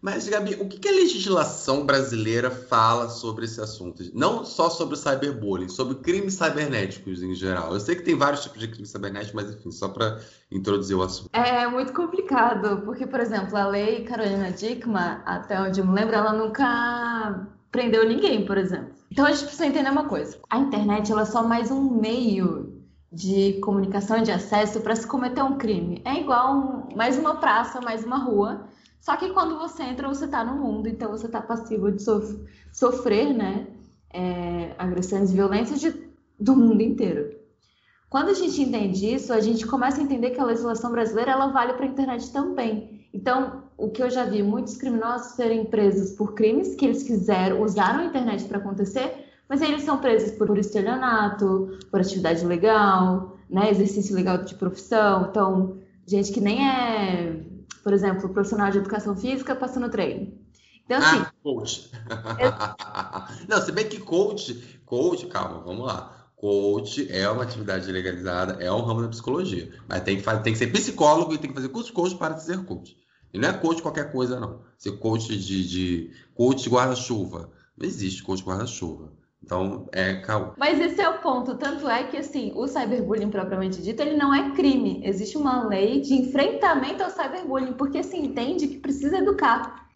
Mas, 0.01 0.27
Gabi, 0.29 0.55
o 0.55 0.67
que, 0.67 0.87
a 0.87 0.91
legislação 0.91 1.85
brasileira 1.85 2.51
fala 2.51 3.09
sobre 3.09 3.45
esse 3.45 3.59
assunto? 3.59 4.03
Não 4.13 4.45
só 4.45 4.69
sobre 4.69 4.93
o 4.95 4.97
cyberbullying, 4.97 5.69
sobre 5.69 5.95
crimes 5.95 6.35
cibernéticos 6.35 7.23
em 7.23 7.33
geral. 7.33 7.73
Eu 7.73 7.79
sei 7.79 7.95
que 7.95 8.03
tem 8.03 8.15
vários 8.15 8.43
tipos 8.43 8.59
de 8.59 8.67
crimes 8.67 8.89
cibernéticos, 8.89 9.33
mas 9.33 9.53
enfim, 9.53 9.71
só 9.71 9.89
para 9.89 10.19
introduzir 10.51 10.95
o 10.95 11.01
assunto. 11.01 11.29
É 11.33 11.67
muito 11.67 11.93
complicado, 11.93 12.81
porque, 12.85 13.07
por 13.07 13.19
exemplo, 13.19 13.57
a 13.57 13.67
lei 13.67 14.03
Carolina 14.03 14.51
Dickman, 14.51 15.21
até 15.25 15.59
onde 15.59 15.79
eu 15.79 15.85
me 15.85 15.93
lembro, 15.93 16.15
ela 16.15 16.33
nunca 16.33 17.47
prendeu 17.71 18.07
ninguém, 18.07 18.45
por 18.45 18.57
exemplo. 18.57 18.95
Então 19.11 19.25
a 19.25 19.31
gente 19.31 19.43
precisa 19.43 19.65
entender 19.65 19.89
uma 19.89 20.05
coisa: 20.05 20.37
a 20.49 20.57
internet 20.59 21.11
ela 21.11 21.21
é 21.23 21.25
só 21.25 21.43
mais 21.43 21.71
um 21.71 21.99
meio 21.99 22.77
de 23.11 23.53
comunicação 23.61 24.17
e 24.17 24.23
de 24.23 24.31
acesso 24.31 24.81
para 24.81 24.95
se 24.95 25.07
cometer 25.07 25.41
um 25.41 25.57
crime. 25.57 26.01
É 26.05 26.19
igual 26.19 26.55
um, 26.55 26.95
mais 26.95 27.17
uma 27.17 27.35
praça, 27.35 27.81
mais 27.81 28.03
uma 28.03 28.17
rua 28.17 28.67
só 28.99 29.15
que 29.15 29.29
quando 29.29 29.57
você 29.57 29.83
entra, 29.83 30.07
você 30.07 30.25
está 30.25 30.43
no 30.43 30.55
mundo, 30.55 30.87
então 30.87 31.09
você 31.11 31.27
está 31.27 31.41
passivo 31.41 31.91
de 31.91 32.01
sof 32.01 32.39
sofrer 32.71 33.33
né, 33.33 33.67
é, 34.13 34.75
agressões 34.77 35.31
e 35.31 35.33
violências 35.33 35.79
de, 35.79 35.93
do 36.39 36.55
mundo 36.55 36.81
inteiro. 36.81 37.35
Quando 38.09 38.29
a 38.29 38.33
gente 38.33 38.61
entende 38.61 39.13
isso, 39.13 39.33
a 39.33 39.41
gente 39.41 39.65
começa 39.65 39.99
a 39.99 40.03
entender 40.03 40.31
que 40.31 40.39
a 40.39 40.45
legislação 40.45 40.91
brasileira 40.91 41.31
ela 41.31 41.47
vale 41.47 41.73
para 41.73 41.85
a 41.85 41.89
internet 41.89 42.31
também. 42.31 43.07
Então, 43.13 43.63
o 43.77 43.89
que 43.89 44.01
eu 44.01 44.09
já 44.09 44.25
vi 44.25 44.41
muitos 44.41 44.77
criminosos 44.77 45.33
serem 45.33 45.65
presos 45.65 46.11
por 46.11 46.33
crimes 46.33 46.75
que 46.75 46.85
eles 46.85 47.03
quiseram, 47.03 47.61
usaram 47.61 48.01
a 48.01 48.05
internet 48.05 48.45
para 48.45 48.59
acontecer, 48.59 49.25
mas 49.49 49.61
eles 49.61 49.83
são 49.83 49.97
presos 49.97 50.31
por 50.31 50.57
estelionato, 50.57 51.77
por 51.89 51.99
atividade 51.99 52.45
legal, 52.45 53.37
né, 53.49 53.69
exercício 53.71 54.15
legal 54.15 54.43
de 54.43 54.55
profissão. 54.55 55.27
Então, 55.29 55.77
gente 56.05 56.31
que 56.31 56.41
nem 56.41 56.65
é 56.67 57.43
por 57.83 57.93
exemplo, 57.93 58.29
profissional 58.29 58.71
de 58.71 58.77
educação 58.77 59.15
física 59.15 59.55
passando 59.55 59.89
treino. 59.89 60.33
Então, 60.85 60.97
assim. 60.97 61.17
Ah, 61.19 61.31
coach. 61.43 61.91
Não, 63.47 63.61
se 63.61 63.71
bem 63.71 63.87
que 63.87 63.99
coach, 63.99 64.81
coach, 64.85 65.27
calma, 65.27 65.59
vamos 65.59 65.85
lá. 65.85 66.13
Coach 66.35 67.11
é 67.11 67.29
uma 67.29 67.43
atividade 67.43 67.91
legalizada, 67.91 68.63
é 68.63 68.71
um 68.71 68.81
ramo 68.81 69.01
da 69.01 69.09
psicologia. 69.09 69.73
Mas 69.87 70.03
tem 70.03 70.17
que, 70.17 70.23
fazer, 70.23 70.43
tem 70.43 70.53
que 70.53 70.59
ser 70.59 70.67
psicólogo 70.67 71.33
e 71.33 71.37
tem 71.37 71.49
que 71.49 71.55
fazer 71.55 71.69
curso 71.69 71.89
de 71.89 71.93
coach 71.93 72.15
para 72.15 72.37
ser 72.37 72.63
coach. 72.63 72.95
E 73.33 73.39
não 73.39 73.49
é 73.49 73.53
coach 73.53 73.81
qualquer 73.81 74.11
coisa, 74.11 74.39
não. 74.39 74.61
Ser 74.77 74.93
coach 74.97 75.35
de, 75.37 75.67
de 75.67 76.11
coach 76.33 76.69
guarda-chuva. 76.69 77.51
Não 77.77 77.85
existe 77.85 78.23
coach 78.23 78.43
guarda-chuva. 78.43 79.11
Então, 79.47 79.87
é 79.93 80.15
caô. 80.15 80.51
Mas 80.57 80.77
esse 80.77 80.99
é 80.99 81.07
o 81.07 81.19
ponto. 81.19 81.55
Tanto 81.55 81.87
é 81.87 82.03
que, 82.03 82.17
assim, 82.17 82.51
o 82.53 82.67
cyberbullying 82.67 83.29
propriamente 83.29 83.81
dito, 83.81 84.01
ele 84.01 84.17
não 84.17 84.33
é 84.33 84.51
crime. 84.51 85.01
Existe 85.05 85.37
uma 85.37 85.65
lei 85.65 86.01
de 86.01 86.15
enfrentamento 86.15 87.01
ao 87.01 87.09
cyberbullying, 87.09 87.71
porque 87.73 88.03
se 88.03 88.17
entende 88.17 88.67
que 88.67 88.77
precisa 88.77 89.19
educar. 89.19 89.87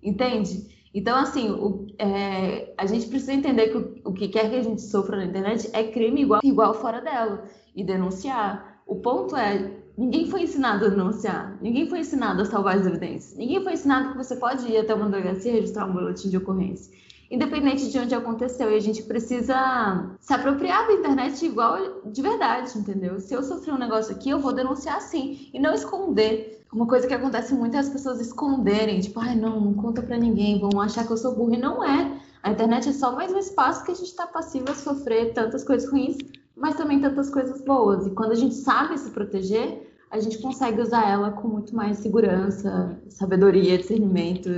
Entende? 0.00 0.68
Então, 0.94 1.18
assim, 1.18 1.50
o, 1.50 1.86
é, 1.98 2.72
a 2.78 2.86
gente 2.86 3.08
precisa 3.08 3.32
entender 3.32 3.70
que 3.70 3.78
o, 3.78 4.10
o, 4.10 4.12
que 4.12 4.28
quer 4.28 4.48
que 4.48 4.54
a 4.54 4.62
gente 4.62 4.80
sofra 4.80 5.16
na 5.16 5.24
internet 5.24 5.68
é 5.72 5.82
crime 5.82 6.22
igual, 6.22 6.40
igual 6.44 6.72
fora 6.72 7.00
dela. 7.00 7.42
E 7.74 7.82
denunciar. 7.82 8.80
O 8.86 8.94
ponto 9.00 9.34
é, 9.34 9.72
ninguém 9.98 10.30
foi 10.30 10.42
ensinado 10.42 10.86
a 10.86 10.88
denunciar. 10.88 11.58
Ninguém 11.60 11.88
foi 11.88 11.98
ensinado 11.98 12.42
a 12.42 12.44
salvar 12.44 12.76
as 12.76 12.86
evidências. 12.86 13.36
Ninguém 13.36 13.60
foi 13.60 13.72
ensinado 13.72 14.12
que 14.12 14.16
você 14.16 14.36
pode 14.36 14.70
ir 14.70 14.76
até 14.76 14.94
uma 14.94 15.08
delegacia 15.08 15.50
e 15.50 15.54
registrar 15.56 15.86
um 15.86 15.92
boletim 15.92 16.28
de 16.28 16.36
ocorrência 16.36 17.09
independente 17.30 17.90
de 17.90 17.98
onde 17.98 18.14
aconteceu. 18.14 18.70
E 18.70 18.76
a 18.76 18.80
gente 18.80 19.02
precisa 19.02 20.10
se 20.18 20.32
apropriar 20.32 20.86
da 20.86 20.94
internet 20.94 21.46
igual 21.46 22.02
de 22.04 22.20
verdade, 22.20 22.76
entendeu? 22.76 23.20
Se 23.20 23.32
eu 23.32 23.42
sofri 23.42 23.70
um 23.70 23.78
negócio 23.78 24.14
aqui, 24.14 24.30
eu 24.30 24.40
vou 24.40 24.52
denunciar 24.52 25.00
sim. 25.00 25.48
E 25.54 25.58
não 25.60 25.72
esconder. 25.72 26.64
Uma 26.72 26.86
coisa 26.86 27.06
que 27.06 27.14
acontece 27.14 27.52
muito 27.54 27.76
é 27.76 27.80
as 27.80 27.88
pessoas 27.88 28.20
esconderem, 28.20 29.00
tipo, 29.00 29.18
ai, 29.18 29.34
não, 29.34 29.60
não 29.60 29.74
conta 29.74 30.02
pra 30.02 30.16
ninguém, 30.16 30.60
vão 30.60 30.80
achar 30.80 31.04
que 31.04 31.12
eu 31.12 31.16
sou 31.16 31.34
burro. 31.34 31.54
E 31.54 31.58
não 31.58 31.84
é. 31.84 32.20
A 32.42 32.50
internet 32.50 32.88
é 32.88 32.92
só 32.92 33.14
mais 33.14 33.32
um 33.32 33.38
espaço 33.38 33.84
que 33.84 33.90
a 33.90 33.94
gente 33.94 34.08
está 34.08 34.26
passivo 34.26 34.70
a 34.70 34.74
sofrer 34.74 35.34
tantas 35.34 35.62
coisas 35.62 35.90
ruins, 35.90 36.16
mas 36.56 36.76
também 36.76 37.00
tantas 37.00 37.28
coisas 37.28 37.60
boas. 37.62 38.06
E 38.06 38.10
quando 38.10 38.32
a 38.32 38.36
gente 38.36 38.54
sabe 38.54 38.96
se 38.98 39.10
proteger, 39.10 39.89
a 40.10 40.18
gente 40.18 40.38
consegue 40.38 40.80
usar 40.80 41.08
ela 41.08 41.30
com 41.30 41.46
muito 41.46 41.74
mais 41.74 41.98
segurança, 41.98 43.00
sabedoria, 43.08 43.78
discernimento, 43.78 44.48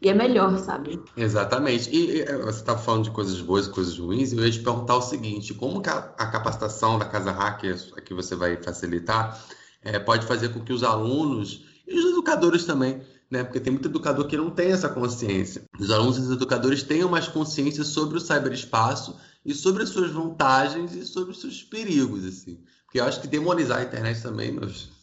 e 0.00 0.08
é 0.08 0.14
melhor, 0.14 0.56
sabe? 0.58 1.02
Exatamente. 1.16 1.90
E, 1.90 2.20
e 2.20 2.24
você 2.36 2.60
estava 2.60 2.78
falando 2.78 3.04
de 3.04 3.10
coisas 3.10 3.40
boas 3.40 3.66
e 3.66 3.70
coisas 3.70 3.98
ruins, 3.98 4.32
e 4.32 4.36
eu 4.36 4.44
ia 4.44 4.50
te 4.50 4.60
perguntar 4.60 4.96
o 4.96 5.02
seguinte: 5.02 5.52
como 5.52 5.80
a, 5.80 6.26
capacitação 6.26 6.98
da 6.98 7.04
Casa 7.04 7.32
Hacker, 7.32 7.76
que 8.04 8.14
você 8.14 8.36
vai 8.36 8.56
facilitar, 8.56 9.42
é, 9.82 9.98
pode 9.98 10.26
fazer 10.26 10.50
com 10.50 10.60
que 10.60 10.72
os 10.72 10.84
alunos 10.84 11.66
e 11.86 11.98
os 11.98 12.04
educadores 12.12 12.64
também 12.64 13.02
né? 13.30 13.44
Porque 13.44 13.60
tem 13.60 13.72
muito 13.72 13.88
educador 13.88 14.26
que 14.26 14.36
não 14.36 14.50
tem 14.50 14.72
essa 14.72 14.88
consciência. 14.88 15.62
Os 15.78 15.90
alunos 15.90 16.18
e 16.18 16.20
os 16.22 16.30
educadores 16.32 16.82
tenham 16.82 17.08
mais 17.08 17.28
consciência 17.28 17.84
sobre 17.84 18.18
o 18.18 18.20
cyberespaço 18.20 19.16
e 19.44 19.54
sobre 19.54 19.84
as 19.84 19.90
suas 19.90 20.10
vantagens 20.10 20.94
e 20.94 21.06
sobre 21.06 21.30
os 21.30 21.40
seus 21.40 21.62
perigos, 21.62 22.24
assim. 22.24 22.60
Porque 22.90 22.98
eu 22.98 23.04
acho 23.04 23.20
que 23.20 23.28
demonizar 23.28 23.78
a 23.78 23.82
internet 23.84 24.20
também 24.20 24.50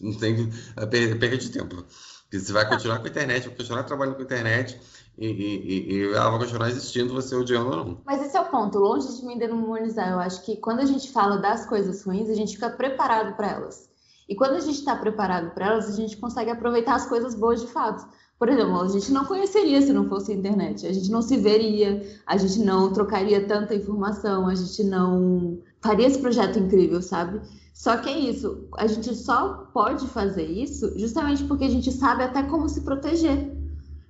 não 0.01 0.13
tem 0.17 0.51
é 0.75 0.85
perda 0.85 1.37
de 1.37 1.49
tempo. 1.49 1.85
Porque 2.23 2.37
você 2.37 2.51
vai 2.51 2.67
continuar 2.67 2.99
com 2.99 3.05
a 3.05 3.09
internet, 3.09 3.47
vai 3.47 3.55
continuar 3.55 3.83
trabalhando 3.83 4.15
com 4.15 4.23
a 4.23 4.25
internet 4.25 4.77
e, 5.17 5.25
e, 5.25 5.93
e, 5.93 6.13
ela 6.13 6.31
vai 6.31 6.39
continuar 6.39 6.69
existindo, 6.69 7.13
você 7.13 7.33
odiando 7.33 7.69
ou 7.69 7.75
não. 7.77 8.01
Mas 8.05 8.25
esse 8.25 8.35
é 8.35 8.41
o 8.41 8.45
ponto, 8.49 8.77
longe 8.77 9.07
de 9.15 9.25
me 9.25 9.39
demonizar. 9.39 10.11
Eu 10.11 10.19
acho 10.19 10.43
que 10.43 10.57
quando 10.57 10.81
a 10.81 10.85
gente 10.85 11.09
fala 11.13 11.37
das 11.37 11.65
coisas 11.65 12.03
ruins, 12.03 12.29
a 12.29 12.35
gente 12.35 12.55
fica 12.55 12.69
preparado 12.69 13.37
para 13.37 13.51
elas. 13.51 13.89
E 14.27 14.35
quando 14.35 14.55
a 14.55 14.59
gente 14.59 14.79
está 14.79 14.93
preparado 14.93 15.51
para 15.51 15.67
elas, 15.67 15.87
a 15.87 15.95
gente 15.95 16.17
consegue 16.17 16.51
aproveitar 16.51 16.95
as 16.95 17.07
coisas 17.07 17.35
boas 17.35 17.61
de 17.61 17.67
fato. 17.67 18.05
Por 18.37 18.49
exemplo, 18.49 18.81
a 18.81 18.89
gente 18.89 19.13
não 19.13 19.23
conheceria 19.23 19.81
se 19.81 19.93
não 19.93 20.09
fosse 20.09 20.33
a 20.33 20.35
internet, 20.35 20.85
a 20.85 20.91
gente 20.91 21.09
não 21.09 21.21
se 21.21 21.37
veria, 21.37 22.05
a 22.25 22.35
gente 22.35 22.59
não 22.59 22.91
trocaria 22.91 23.47
tanta 23.47 23.73
informação, 23.73 24.45
a 24.45 24.53
gente 24.53 24.83
não 24.83 25.57
faria 25.81 26.05
esse 26.05 26.19
projeto 26.19 26.59
incrível, 26.59 27.01
sabe? 27.01 27.41
Só 27.77 27.95
que 27.97 28.09
é 28.09 28.17
isso, 28.17 28.67
a 28.75 28.87
gente 28.87 29.13
só 29.13 29.69
pode 29.71 30.07
fazer 30.07 30.45
isso 30.45 30.97
justamente 30.97 31.43
porque 31.43 31.65
a 31.65 31.69
gente 31.69 31.91
sabe 31.91 32.23
até 32.23 32.41
como 32.41 32.67
se 32.67 32.81
proteger. 32.81 33.55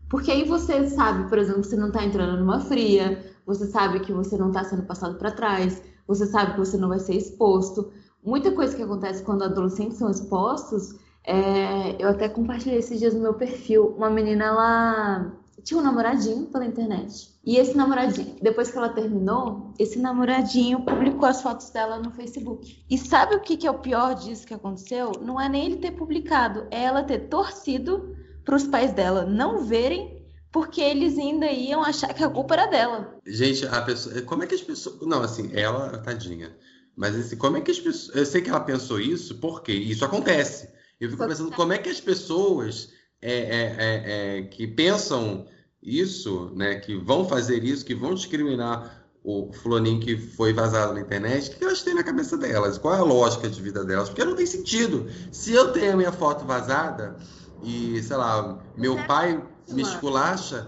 Porque 0.10 0.32
aí 0.32 0.46
você 0.46 0.88
sabe, 0.88 1.28
por 1.28 1.38
exemplo, 1.38 1.62
que 1.62 1.68
você 1.68 1.76
não 1.76 1.90
está 1.90 2.02
entrando 2.06 2.40
numa 2.40 2.62
fria, 2.62 3.22
você 3.46 3.68
sabe 3.68 4.00
que 4.00 4.14
você 4.14 4.38
não 4.38 4.48
está 4.48 4.64
sendo 4.64 4.84
passado 4.84 5.18
para 5.18 5.32
trás, 5.32 5.82
você 6.08 6.26
sabe 6.26 6.54
que 6.54 6.60
você 6.60 6.78
não 6.78 6.88
vai 6.88 7.00
ser 7.00 7.16
exposto. 7.16 7.92
Muita 8.24 8.54
coisa 8.54 8.74
que 8.74 8.82
acontece 8.82 9.22
quando 9.24 9.44
adolescentes 9.44 9.98
são 9.98 10.10
expostos 10.10 10.96
é, 11.28 12.02
eu 12.02 12.08
até 12.08 12.30
compartilhei 12.30 12.80
esses 12.80 12.98
dias 12.98 13.14
no 13.14 13.20
meu 13.20 13.34
perfil. 13.34 13.94
Uma 13.98 14.10
menina, 14.10 14.46
ela 14.46 15.34
tinha 15.68 15.82
um 15.82 15.84
namoradinho 15.84 16.46
pela 16.46 16.66
internet. 16.66 17.30
E 17.46 17.58
esse 17.58 17.76
namoradinho, 17.76 18.38
depois 18.42 18.72
que 18.72 18.78
ela 18.78 18.88
terminou, 18.88 19.74
esse 19.78 20.00
namoradinho 20.00 20.80
publicou 20.86 21.28
as 21.28 21.42
fotos 21.42 21.70
dela 21.72 22.00
no 22.00 22.10
Facebook. 22.12 22.86
E 22.90 22.98
sabe 22.98 23.36
o 23.36 23.42
que, 23.42 23.58
que 23.58 23.68
é 23.68 23.72
o 23.72 23.80
pior 23.80 24.16
disso 24.16 24.48
que 24.48 24.54
aconteceu? 24.54 25.12
Não 25.22 25.40
é 25.40 25.50
nem 25.50 25.66
ele 25.66 25.76
ter 25.76 25.92
publicado, 25.92 26.66
é 26.72 26.84
ela 26.84 27.04
ter 27.04 27.28
torcido 27.28 28.16
para 28.46 28.56
os 28.56 28.64
pais 28.64 28.94
dela 28.94 29.26
não 29.26 29.66
verem, 29.66 30.26
porque 30.54 30.80
eles 30.80 31.18
ainda 31.18 31.52
iam 31.52 31.84
achar 31.84 32.14
que 32.14 32.24
a 32.24 32.30
culpa 32.30 32.54
era 32.54 32.68
dela. 32.68 33.20
Gente, 33.26 33.68
a 33.68 33.82
pessoa. 33.82 34.22
Como 34.22 34.44
é 34.44 34.48
que 34.48 34.56
as 34.56 34.62
pessoas. 34.62 35.02
Não, 35.02 35.22
assim, 35.22 35.52
ela, 35.54 35.98
tadinha. 35.98 36.56
Mas 36.96 37.14
assim, 37.14 37.36
como 37.36 37.58
é 37.58 37.62
que 37.62 37.72
as 37.72 37.80
pessoas. 37.80 38.16
Eu 38.16 38.26
sei 38.26 38.42
que 38.42 38.50
ela 38.50 38.62
pensou 38.62 39.02
isso, 39.02 39.38
porque 39.40 39.74
isso 39.74 40.06
acontece. 40.06 40.70
Eu 40.98 41.12
fico 41.12 41.28
pensando 41.28 41.52
como 41.52 41.74
é 41.74 41.78
que 41.78 41.90
as 41.90 42.00
pessoas 42.00 42.90
é, 43.22 43.34
é, 43.34 43.76
é, 43.78 44.38
é, 44.38 44.42
que 44.44 44.66
pensam 44.66 45.46
isso, 45.82 46.52
né, 46.56 46.76
que 46.76 46.96
vão 46.96 47.28
fazer 47.28 47.64
isso, 47.64 47.86
que 47.86 47.96
vão 47.96 48.14
discriminar 48.14 49.06
o 49.24 49.52
fulaninho 49.52 50.00
que 50.00 50.16
foi 50.16 50.54
vazado 50.54 50.94
na 50.94 51.02
internet, 51.02 51.50
o 51.50 51.58
que 51.58 51.64
elas 51.64 51.84
têm 51.84 51.94
na 51.94 52.04
cabeça 52.04 52.38
delas? 52.38 52.78
Qual 52.78 52.94
é 52.94 52.98
a 52.98 53.04
lógica 53.04 53.50
de 53.50 53.62
vida 53.62 53.84
delas? 53.84 54.08
Porque 54.08 54.24
não 54.24 54.36
tem 54.36 54.46
sentido. 54.46 55.06
Se 55.32 55.52
eu 55.52 55.74
tenho 55.74 55.94
a 55.94 55.98
minha 55.98 56.14
foto 56.14 56.46
vazada 56.46 57.18
e, 57.62 58.02
sei 58.02 58.16
lá, 58.16 58.58
meu 58.78 58.96
pai 59.06 59.44
me 59.70 59.82
esculacha, 59.82 60.68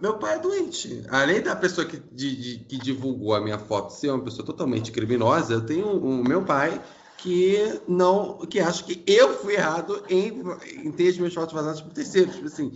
meu 0.00 0.18
pai 0.18 0.34
é 0.34 0.38
doente. 0.38 1.02
Além 1.08 1.40
da 1.40 1.56
pessoa 1.56 1.86
que, 1.86 1.96
de, 2.12 2.36
de, 2.36 2.58
que 2.64 2.76
divulgou 2.76 3.34
a 3.34 3.40
minha 3.40 3.58
foto 3.58 3.90
ser 3.90 4.10
uma 4.10 4.22
pessoa 4.22 4.44
totalmente 4.44 4.92
criminosa, 4.92 5.54
eu 5.54 5.64
tenho 5.64 5.88
o 5.88 6.22
meu 6.22 6.42
pai 6.42 6.80
que 7.16 7.80
não 7.88 8.38
que 8.46 8.60
acho 8.60 8.84
que 8.84 9.02
eu 9.06 9.34
fui 9.34 9.54
errado 9.54 10.04
em, 10.08 10.42
em 10.84 10.92
ter 10.92 11.08
os 11.08 11.18
meus 11.18 11.34
fotos 11.34 11.54
vazados 11.54 11.80
por 11.80 11.92
terceiros. 11.92 12.34
Tipo 12.34 12.46
assim, 12.46 12.72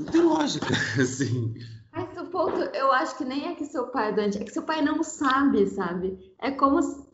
não 0.00 0.06
tem 0.06 0.22
lógica, 0.22 0.66
assim. 1.00 1.54
Mas 1.92 2.16
o 2.16 2.26
ponto, 2.26 2.56
eu 2.74 2.92
acho 2.92 3.16
que 3.18 3.24
nem 3.24 3.48
é 3.48 3.54
que 3.54 3.66
seu 3.66 3.88
pai 3.88 4.10
é 4.10 4.12
doente, 4.12 4.38
é 4.38 4.44
que 4.44 4.52
seu 4.52 4.62
pai 4.62 4.82
não 4.82 5.02
sabe, 5.02 5.66
sabe? 5.66 6.18
É 6.40 6.50
como. 6.50 6.82
Se... 6.82 7.08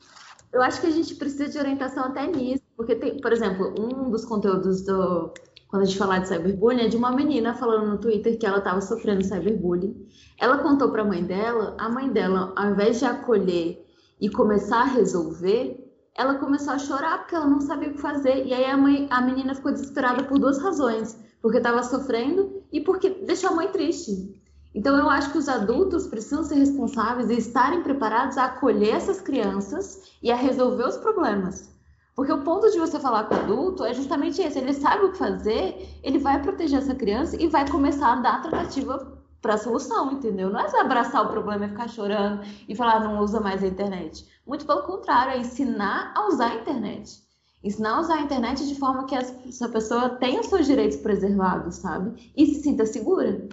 Eu 0.53 0.63
acho 0.63 0.81
que 0.81 0.87
a 0.87 0.91
gente 0.91 1.15
precisa 1.17 1.49
de 1.49 1.59
orientação 1.59 2.05
até 2.05 2.27
nisso. 2.27 2.63
Porque 2.77 2.95
tem, 2.95 3.21
por 3.21 3.33
exemplo, 3.33 3.75
um 3.79 4.11
dos 4.11 4.25
conteúdos 4.25 4.83
do. 4.83 5.33
Quando 5.69 5.83
a 5.83 5.85
gente 5.85 5.99
falar 5.99 6.21
de 6.21 6.29
cyberbullying, 6.29 6.83
é 6.83 6.89
de 6.89 6.97
uma 6.97 7.11
menina 7.11 7.53
falando 7.53 7.91
no 7.91 7.99
Twitter 7.99 8.39
que 8.39 8.47
ela 8.47 8.59
estava 8.59 8.81
sofrendo 8.81 9.25
cyberbullying. 9.25 10.09
Ela 10.39 10.59
contou 10.59 10.93
para 10.93 11.03
a 11.03 11.05
mãe 11.05 11.25
dela, 11.25 11.75
a 11.79 11.89
mãe 11.89 12.09
dela, 12.09 12.53
ao 12.55 12.71
invés 12.71 13.01
de 13.01 13.05
acolher 13.05 13.85
e 14.21 14.31
começar 14.31 14.83
a 14.83 14.85
resolver, 14.85 15.85
ela 16.17 16.37
começou 16.37 16.73
a 16.73 16.79
chorar 16.79 17.19
porque 17.19 17.35
ela 17.35 17.47
não 17.47 17.61
sabia 17.61 17.89
o 17.89 17.93
que 17.95 18.01
fazer. 18.01 18.47
E 18.47 18.55
aí 18.55 18.65
a, 18.65 18.77
mãe, 18.77 19.09
a 19.11 19.21
menina 19.21 19.55
ficou 19.57 19.73
desesperada 19.73 20.23
por 20.23 20.39
duas 20.39 20.59
razões: 20.59 21.19
porque 21.43 21.59
estava 21.59 21.83
sofrendo 21.83 22.56
e 22.73 22.81
porque 22.81 23.11
deixou 23.11 23.51
a 23.51 23.55
mãe 23.55 23.69
triste. 23.69 24.41
Então 24.75 24.97
eu 24.97 25.09
acho 25.09 25.33
que 25.33 25.39
os 25.39 25.49
adultos 25.49 26.07
precisam 26.07 26.45
ser 26.45 26.57
responsáveis 26.57 27.31
e 27.31 27.39
estarem 27.39 27.83
preparados 27.83 28.37
a 28.37 28.45
acolher 28.45 28.95
essas 28.95 29.21
crianças 29.21 30.13
e 30.23 30.31
a 30.31 30.37
resolver 30.37 30.85
os 30.85 30.99
problemas. 30.99 31.75
Porque 32.15 32.33
o 32.33 32.43
ponto 32.43 32.71
de 32.71 32.79
você 32.79 32.99
falar 32.99 33.25
com 33.25 33.35
o 33.35 33.39
adulto 33.39 33.85
é 33.85 33.93
justamente 33.93 34.41
esse: 34.41 34.59
ele 34.59 34.73
sabe 34.73 35.05
o 35.05 35.13
que 35.13 35.19
fazer, 35.19 35.89
ele 36.03 36.19
vai 36.19 36.43
proteger 36.43 36.79
essa 36.79 36.95
criança 36.95 37.41
e 37.41 37.49
vai 37.49 37.69
começar 37.71 38.13
a 38.13 38.21
dar 38.21 38.43
tratativa 38.43 39.17
para 39.41 39.55
a 39.55 39.59
solução, 39.59 40.13
entendeu? 40.13 40.51
Não 40.51 40.59
é 40.59 40.81
abraçar 40.81 41.25
o 41.25 41.29
problema 41.29 41.67
e 41.67 41.69
ficar 41.69 41.89
chorando 41.89 42.43
e 42.69 42.75
falar 42.75 43.01
não 43.01 43.21
usa 43.21 43.39
mais 43.39 43.63
a 43.63 43.67
internet. 43.67 44.27
Muito 44.47 44.67
pelo 44.67 44.83
contrário, 44.83 45.33
é 45.33 45.39
ensinar 45.39 46.13
a 46.17 46.27
usar 46.27 46.53
a 46.53 46.55
internet. 46.57 47.26
Ensinar 47.63 47.97
a 47.97 48.01
usar 48.01 48.15
a 48.17 48.23
internet 48.23 48.67
de 48.67 48.75
forma 48.75 49.07
que 49.07 49.15
essa 49.15 49.69
pessoa 49.69 50.11
tenha 50.11 50.41
os 50.41 50.47
seus 50.47 50.67
direitos 50.67 50.99
preservados, 50.99 51.77
sabe? 51.77 52.33
E 52.37 52.47
se 52.47 52.63
sinta 52.63 52.87
segura. 52.87 53.49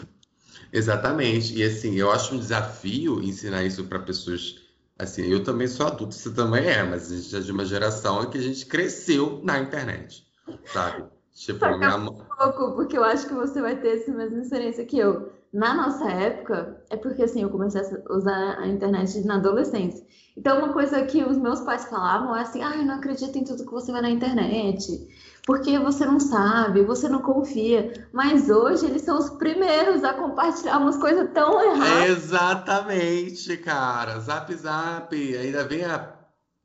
Exatamente. 0.72 1.56
E 1.56 1.63
assim, 1.63 1.96
eu 1.96 2.12
acho 2.12 2.36
um 2.36 2.39
desafio 2.39 3.22
ensinar 3.24 3.63
isso 3.63 3.84
para 3.86 4.00
pessoas. 4.00 4.62
Assim, 4.98 5.24
eu 5.24 5.44
também 5.44 5.68
sou 5.68 5.88
adulto, 5.88 6.13
você 6.13 6.32
também 6.32 6.66
é, 6.66 6.84
mas 6.84 7.12
a 7.12 7.16
gente 7.16 7.36
é 7.36 7.39
de 7.39 7.52
uma 7.52 7.66
geração 7.66 8.24
em 8.24 8.30
que 8.30 8.38
a 8.38 8.42
gente 8.42 8.66
cresceu 8.66 9.42
na 9.44 9.60
internet, 9.60 10.26
sabe? 10.72 11.06
Tipo, 11.34 11.66
minha... 11.78 11.98
um 11.98 12.13
pouco, 12.13 12.76
porque 12.76 12.96
eu 12.96 13.04
acho 13.04 13.28
que 13.28 13.34
você 13.34 13.60
vai 13.60 13.76
ter 13.76 13.98
essa 13.98 14.12
mesma 14.12 14.39
experiência 14.39 14.86
que 14.86 15.00
eu. 15.00 15.34
Na 15.54 15.76
nossa 15.76 16.10
época, 16.10 16.84
é 16.89 16.98
porque 16.98 17.22
assim, 17.22 17.44
eu 17.44 17.50
comecei 17.50 17.80
a 17.80 18.13
usar 18.13 18.58
a 18.58 18.68
internet 18.68 19.24
na 19.24 19.36
adolescência. 19.36 20.04
Então, 20.36 20.58
uma 20.58 20.74
coisa 20.74 21.04
que 21.04 21.24
os 21.24 21.38
meus 21.38 21.62
pais 21.62 21.86
falavam 21.86 22.36
é 22.36 22.42
assim: 22.42 22.63
ah, 22.63 22.76
eu 22.76 22.84
não 22.84 22.96
acredito 22.96 23.38
em 23.38 23.44
tudo 23.44 23.63
que 23.63 23.72
você 23.72 23.94
vê 23.94 24.02
na 24.02 24.10
internet, 24.10 25.08
porque 25.46 25.78
você 25.78 26.06
não 26.08 26.20
sabe, 26.20 26.82
você 26.82 27.08
não 27.08 27.22
confia. 27.22 28.08
Mas 28.12 28.50
hoje 28.50 28.88
eles 28.88 29.04
são 29.04 29.20
os 29.20 29.30
primeiros 29.30 30.04
a 30.04 30.13
compartilhar 30.13 30.80
umas 30.80 30.98
coisas 30.98 31.30
tão 31.32 31.62
erradas. 31.62 32.10
Exatamente, 32.10 33.56
cara. 33.58 34.20
Zap 34.22 34.52
zap. 34.56 35.16
Ainda 35.16 35.63
vem 35.66 35.86
a 35.86 36.23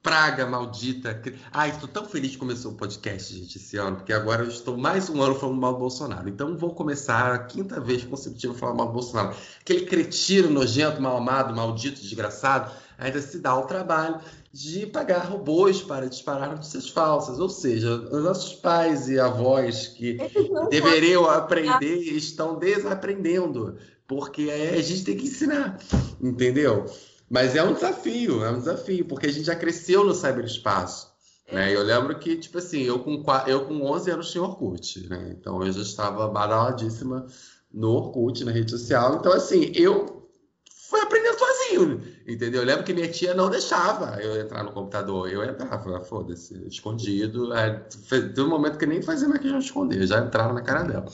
praga 0.09 0.47
maldita. 0.47 1.21
Ai, 1.53 1.69
estou 1.69 1.87
tão 1.87 2.07
feliz 2.07 2.31
que 2.31 2.39
começou 2.39 2.73
o 2.73 2.75
podcast, 2.75 3.35
gente, 3.35 3.59
esse 3.59 3.77
ano, 3.77 3.97
porque 3.97 4.15
agora 4.15 4.43
eu 4.43 4.49
estou 4.49 4.75
mais 4.75 5.11
um 5.11 5.21
ano 5.21 5.35
falando 5.35 5.61
mal 5.61 5.75
do 5.75 5.81
Bolsonaro. 5.81 6.27
Então 6.31 6.57
vou 6.57 6.75
começar 6.75 7.35
a 7.35 7.39
quinta 7.41 7.79
vez 7.79 8.05
consecutiva 8.05 8.55
falando 8.55 8.79
mal 8.79 8.87
do 8.87 8.95
Bolsonaro. 8.95 9.37
Aquele 9.61 9.85
cretino 9.85 10.49
nojento, 10.49 11.03
mal 11.03 11.19
amado, 11.19 11.55
maldito, 11.55 12.01
desgraçado, 12.01 12.73
ainda 12.97 13.21
se 13.21 13.39
dá 13.39 13.55
o 13.55 13.67
trabalho 13.67 14.19
de 14.51 14.87
pagar 14.87 15.27
robôs 15.27 15.83
para 15.83 16.09
disparar 16.09 16.53
notícias 16.53 16.89
falsas. 16.89 17.39
Ou 17.39 17.51
seja, 17.51 17.93
os 18.11 18.25
nossos 18.25 18.55
pais 18.55 19.11
e 19.11 19.21
avós 19.21 19.89
que 19.89 20.17
deveriam 20.71 21.29
aprender 21.29 21.99
estão 21.99 22.59
desaprendendo, 22.59 23.77
porque 24.07 24.51
a 24.75 24.81
gente 24.81 25.05
tem 25.05 25.19
que 25.19 25.27
ensinar, 25.27 25.79
entendeu? 26.19 26.87
Mas 27.29 27.55
é 27.55 27.63
um 27.63 27.75
desafio, 27.75 28.45
é 28.45 28.51
um 28.51 28.59
desafio, 28.59 29.05
porque 29.05 29.27
a 29.27 29.33
gente 29.33 29.45
já 29.45 29.55
cresceu 29.55 30.05
no 30.05 30.15
cyberespaço. 30.15 31.13
Né? 31.53 31.75
Eu 31.75 31.83
lembro 31.83 32.19
que, 32.19 32.37
tipo 32.37 32.59
assim, 32.59 32.83
eu 32.83 32.99
com, 32.99 33.25
eu 33.47 33.67
com 33.67 33.83
11 33.83 34.11
anos 34.11 34.31
tinha 34.31 34.43
Orkut, 34.43 35.09
né? 35.09 35.37
Então 35.39 35.63
eu 35.63 35.73
já 35.73 35.83
estava 35.83 36.29
badaladíssima 36.29 37.27
no 37.73 37.91
Orkut, 37.91 38.45
na 38.45 38.53
rede 38.53 38.71
social. 38.71 39.17
Então, 39.17 39.33
assim, 39.33 39.73
eu 39.75 40.29
fui 40.89 41.01
aprendendo 41.01 41.39
sozinho, 41.39 42.03
entendeu? 42.27 42.63
Eu 42.63 42.67
lembro 42.67 42.85
que 42.85 42.95
minha 42.95 43.09
tia 43.09 43.35
não 43.35 43.51
deixava 43.51 44.21
eu 44.23 44.41
entrar 44.41 44.63
no 44.63 44.73
computador. 44.73 45.31
Eu 45.31 45.45
entrava, 45.45 46.01
foda-se, 46.01 46.55
escondido. 46.67 47.53
É, 47.55 47.71
teve 48.09 48.43
um 48.43 48.49
momento 48.49 48.79
que 48.79 48.87
nem 48.87 49.03
fazia 49.03 49.29
mais 49.29 49.41
que 49.41 49.51
já 49.51 49.59
esconder, 49.59 50.07
já 50.07 50.19
entrava 50.19 50.53
na 50.53 50.63
cara 50.63 50.83
dela. 50.83 51.07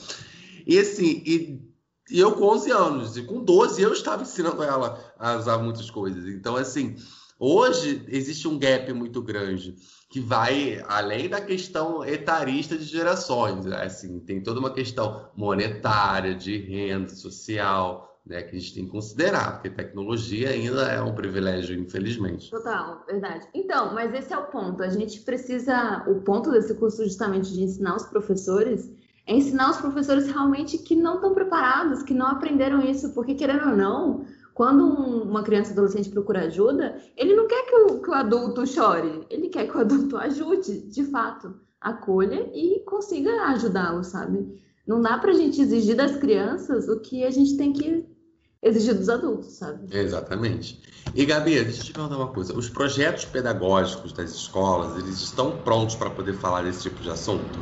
E 0.65 0.79
assim, 0.79 1.23
e 1.25 1.74
e 2.09 2.19
eu 2.19 2.33
com 2.33 2.45
11 2.45 2.71
anos, 2.71 3.17
e 3.17 3.23
com 3.23 3.43
12 3.43 3.81
eu 3.81 3.93
estava 3.93 4.23
ensinando 4.23 4.61
ela 4.63 4.99
a 5.17 5.35
usar 5.35 5.57
muitas 5.57 5.89
coisas. 5.89 6.25
Então, 6.27 6.55
assim, 6.55 6.95
hoje 7.39 8.05
existe 8.07 8.47
um 8.47 8.59
gap 8.59 8.91
muito 8.93 9.21
grande 9.21 9.75
que 10.09 10.19
vai 10.19 10.83
além 10.87 11.27
da 11.27 11.41
questão 11.41 12.05
etarista 12.05 12.77
de 12.77 12.85
gerações. 12.85 13.65
Né? 13.65 13.83
Assim, 13.83 14.19
tem 14.19 14.41
toda 14.41 14.59
uma 14.59 14.71
questão 14.71 15.27
monetária, 15.35 16.35
de 16.35 16.57
renda 16.57 17.09
social, 17.09 18.15
né, 18.25 18.41
que 18.41 18.55
a 18.55 18.59
gente 18.59 18.73
tem 18.73 18.85
que 18.85 18.91
considerar, 18.91 19.53
porque 19.53 19.69
tecnologia 19.69 20.49
ainda 20.49 20.83
é 20.83 21.01
um 21.01 21.13
privilégio, 21.13 21.77
infelizmente. 21.77 22.49
Total, 22.49 23.03
verdade. 23.05 23.47
Então, 23.53 23.93
mas 23.93 24.13
esse 24.13 24.33
é 24.33 24.37
o 24.37 24.45
ponto. 24.45 24.81
A 24.81 24.89
gente 24.89 25.19
precisa, 25.19 26.03
o 26.07 26.21
ponto 26.21 26.51
desse 26.51 26.73
curso 26.73 27.03
justamente 27.03 27.53
de 27.53 27.61
ensinar 27.61 27.95
os 27.95 28.05
professores 28.05 28.89
é 29.27 29.35
ensinar 29.35 29.71
os 29.71 29.77
professores 29.77 30.27
realmente 30.27 30.77
que 30.77 30.95
não 30.95 31.15
estão 31.15 31.33
preparados, 31.33 32.03
que 32.03 32.13
não 32.13 32.27
aprenderam 32.27 32.81
isso, 32.81 33.13
porque 33.13 33.33
querendo 33.33 33.69
ou 33.69 33.75
não, 33.75 34.25
quando 34.53 34.85
um, 34.85 35.23
uma 35.23 35.43
criança 35.43 35.73
adolescente 35.73 36.09
procura 36.09 36.45
ajuda, 36.45 36.95
ele 37.17 37.35
não 37.35 37.47
quer 37.47 37.65
que 37.65 37.75
o, 37.75 38.01
que 38.01 38.09
o 38.09 38.13
adulto 38.13 38.65
chore, 38.65 39.25
ele 39.29 39.49
quer 39.49 39.67
que 39.67 39.75
o 39.75 39.81
adulto 39.81 40.15
ajude, 40.17 40.87
de 40.87 41.03
fato, 41.05 41.55
acolha 41.81 42.49
e 42.53 42.79
consiga 42.85 43.47
ajudá-lo, 43.47 44.03
sabe? 44.03 44.63
Não 44.87 45.01
dá 45.01 45.17
pra 45.17 45.33
gente 45.33 45.61
exigir 45.61 45.95
das 45.95 46.15
crianças 46.17 46.87
o 46.87 46.99
que 46.99 47.23
a 47.23 47.31
gente 47.31 47.57
tem 47.57 47.73
que 47.73 48.05
exigir 48.61 48.95
dos 48.95 49.09
adultos, 49.09 49.57
sabe? 49.57 49.95
Exatamente. 49.95 50.81
E 51.13 51.25
Gabi, 51.25 51.63
deixa 51.63 51.81
eu 51.81 51.85
te 51.85 51.93
perguntar 51.93 52.17
uma 52.17 52.31
coisa. 52.31 52.57
Os 52.57 52.69
projetos 52.69 53.25
pedagógicos 53.25 54.13
das 54.13 54.31
escolas, 54.31 54.97
eles 54.97 55.19
estão 55.21 55.57
prontos 55.63 55.95
para 55.95 56.09
poder 56.09 56.33
falar 56.33 56.63
desse 56.63 56.83
tipo 56.83 57.01
de 57.01 57.09
assunto? 57.09 57.59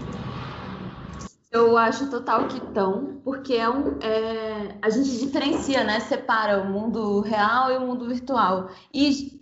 Eu 1.53 1.77
acho 1.77 2.09
total 2.09 2.47
que 2.47 2.57
estão, 2.57 3.21
porque 3.23 3.53
é 3.53 3.69
um, 3.69 3.99
é, 4.01 4.75
a 4.81 4.89
gente 4.89 5.19
diferencia, 5.19 5.83
né? 5.83 5.99
Separa 5.99 6.63
o 6.63 6.65
mundo 6.71 7.19
real 7.21 7.71
e 7.71 7.77
o 7.77 7.81
mundo 7.81 8.07
virtual. 8.07 8.71
E 8.91 9.39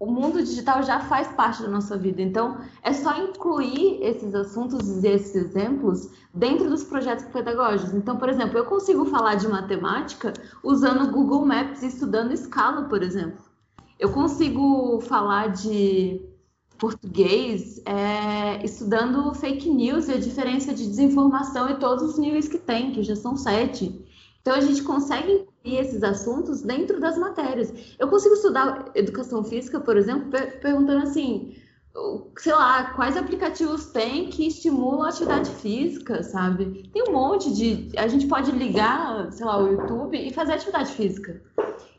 o 0.00 0.06
mundo 0.06 0.42
digital 0.42 0.82
já 0.82 0.98
faz 0.98 1.28
parte 1.28 1.60
da 1.60 1.68
nossa 1.68 1.94
vida. 1.94 2.22
Então, 2.22 2.58
é 2.82 2.90
só 2.94 3.18
incluir 3.18 4.02
esses 4.02 4.34
assuntos 4.34 5.04
e 5.04 5.08
esses 5.08 5.34
exemplos 5.34 6.08
dentro 6.32 6.70
dos 6.70 6.84
projetos 6.84 7.26
pedagógicos. 7.26 7.92
Então, 7.92 8.16
por 8.16 8.30
exemplo, 8.30 8.56
eu 8.56 8.64
consigo 8.64 9.04
falar 9.04 9.34
de 9.34 9.46
matemática 9.46 10.32
usando 10.64 11.12
Google 11.12 11.44
Maps 11.44 11.82
e 11.82 11.88
estudando 11.88 12.32
escala, 12.32 12.84
por 12.84 13.02
exemplo. 13.02 13.44
Eu 13.98 14.10
consigo 14.10 15.02
falar 15.02 15.48
de 15.48 16.18
português 16.78 17.82
é, 17.84 18.64
estudando 18.64 19.34
fake 19.34 19.68
news 19.68 20.08
e 20.08 20.12
a 20.12 20.18
diferença 20.18 20.74
de 20.74 20.86
desinformação 20.86 21.70
e 21.70 21.76
todos 21.76 22.02
os 22.10 22.18
níveis 22.18 22.48
que 22.48 22.58
tem, 22.58 22.92
que 22.92 23.02
já 23.02 23.16
são 23.16 23.36
sete. 23.36 24.04
Então, 24.40 24.54
a 24.54 24.60
gente 24.60 24.82
consegue 24.82 25.32
incluir 25.32 25.80
esses 25.80 26.02
assuntos 26.04 26.62
dentro 26.62 27.00
das 27.00 27.18
matérias. 27.18 27.72
Eu 27.98 28.06
consigo 28.08 28.34
estudar 28.34 28.92
educação 28.94 29.42
física, 29.42 29.80
por 29.80 29.96
exemplo, 29.96 30.30
perguntando 30.60 31.02
assim, 31.02 31.56
sei 32.38 32.52
lá, 32.52 32.92
quais 32.94 33.16
aplicativos 33.16 33.86
tem 33.86 34.28
que 34.28 34.46
estimulam 34.46 35.02
a 35.02 35.08
atividade 35.08 35.50
física, 35.50 36.22
sabe? 36.22 36.88
Tem 36.92 37.02
um 37.08 37.12
monte 37.12 37.52
de. 37.52 37.90
A 37.98 38.06
gente 38.06 38.26
pode 38.26 38.52
ligar, 38.52 39.32
sei 39.32 39.44
lá, 39.44 39.58
o 39.58 39.72
YouTube 39.72 40.16
e 40.16 40.32
fazer 40.32 40.52
atividade 40.52 40.92
física. 40.92 41.42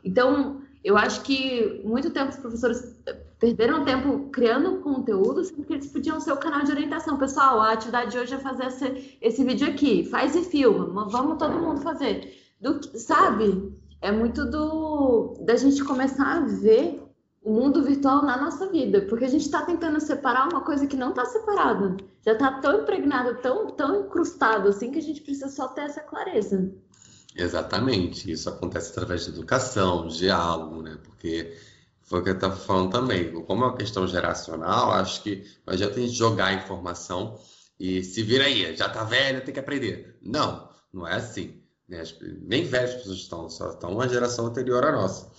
Então, 0.02 0.62
eu 0.82 0.96
acho 0.96 1.22
que 1.22 1.82
muito 1.84 2.10
tempo 2.10 2.30
os 2.30 2.36
professores 2.36 2.96
perderam 3.38 3.84
tempo 3.84 4.28
criando 4.30 4.80
conteúdo, 4.80 5.44
sendo 5.44 5.64
que 5.64 5.72
eles 5.72 5.86
podiam 5.86 6.20
ser 6.20 6.32
o 6.32 6.36
canal 6.36 6.64
de 6.64 6.72
orientação. 6.72 7.16
Pessoal, 7.16 7.60
a 7.60 7.72
atividade 7.72 8.10
de 8.10 8.18
hoje 8.18 8.34
é 8.34 8.38
fazer 8.38 8.66
esse, 8.66 9.18
esse 9.20 9.44
vídeo 9.44 9.68
aqui, 9.68 10.04
faz 10.04 10.34
e 10.34 10.42
filma, 10.42 11.08
vamos 11.08 11.38
todo 11.38 11.58
mundo 11.58 11.80
fazer. 11.80 12.34
Do, 12.60 12.80
sabe? 12.98 13.72
É 14.00 14.10
muito 14.10 14.44
do 14.44 15.34
da 15.40 15.56
gente 15.56 15.84
começar 15.84 16.38
a 16.38 16.40
ver 16.40 17.02
o 17.42 17.52
mundo 17.52 17.82
virtual 17.82 18.22
na 18.22 18.36
nossa 18.36 18.68
vida, 18.68 19.02
porque 19.02 19.24
a 19.24 19.28
gente 19.28 19.44
está 19.44 19.62
tentando 19.62 20.00
separar 20.00 20.48
uma 20.48 20.60
coisa 20.60 20.86
que 20.86 20.96
não 20.96 21.10
está 21.10 21.24
separada, 21.24 21.96
já 22.24 22.32
está 22.32 22.60
tão 22.60 22.82
impregnada, 22.82 23.34
tão, 23.34 23.68
tão 23.68 24.00
incrustado 24.02 24.68
assim 24.68 24.90
que 24.90 24.98
a 24.98 25.02
gente 25.02 25.20
precisa 25.22 25.48
só 25.48 25.68
ter 25.68 25.82
essa 25.82 26.00
clareza. 26.00 26.70
Exatamente, 27.36 28.30
isso 28.30 28.48
acontece 28.48 28.90
através 28.90 29.24
de 29.24 29.30
educação, 29.30 30.08
diálogo, 30.08 30.82
né? 30.82 30.98
Porque 31.04 31.56
foi 32.08 32.20
o 32.20 32.22
que 32.22 32.30
eu 32.30 32.34
estava 32.34 32.56
falando 32.56 32.90
também, 32.90 33.30
como 33.44 33.64
é 33.64 33.66
uma 33.66 33.76
questão 33.76 34.06
geracional, 34.06 34.92
acho 34.92 35.22
que 35.22 35.44
não 35.66 35.74
adianta 35.74 35.96
a 35.96 36.00
gente 36.00 36.14
jogar 36.14 36.46
a 36.46 36.54
informação 36.54 37.38
e 37.78 38.02
se 38.02 38.22
vira 38.22 38.44
aí, 38.44 38.74
já 38.74 38.88
tá 38.88 39.04
velho, 39.04 39.44
tem 39.44 39.52
que 39.52 39.60
aprender. 39.60 40.18
Não, 40.22 40.68
não 40.92 41.06
é 41.06 41.14
assim. 41.14 41.62
Né? 41.86 42.02
Nem 42.40 42.64
velhas 42.64 42.94
pessoas 42.94 43.18
estão, 43.18 43.48
só 43.50 43.70
estão 43.70 43.92
uma 43.92 44.08
geração 44.08 44.46
anterior 44.46 44.84
à 44.84 44.92
nossa. 44.92 45.30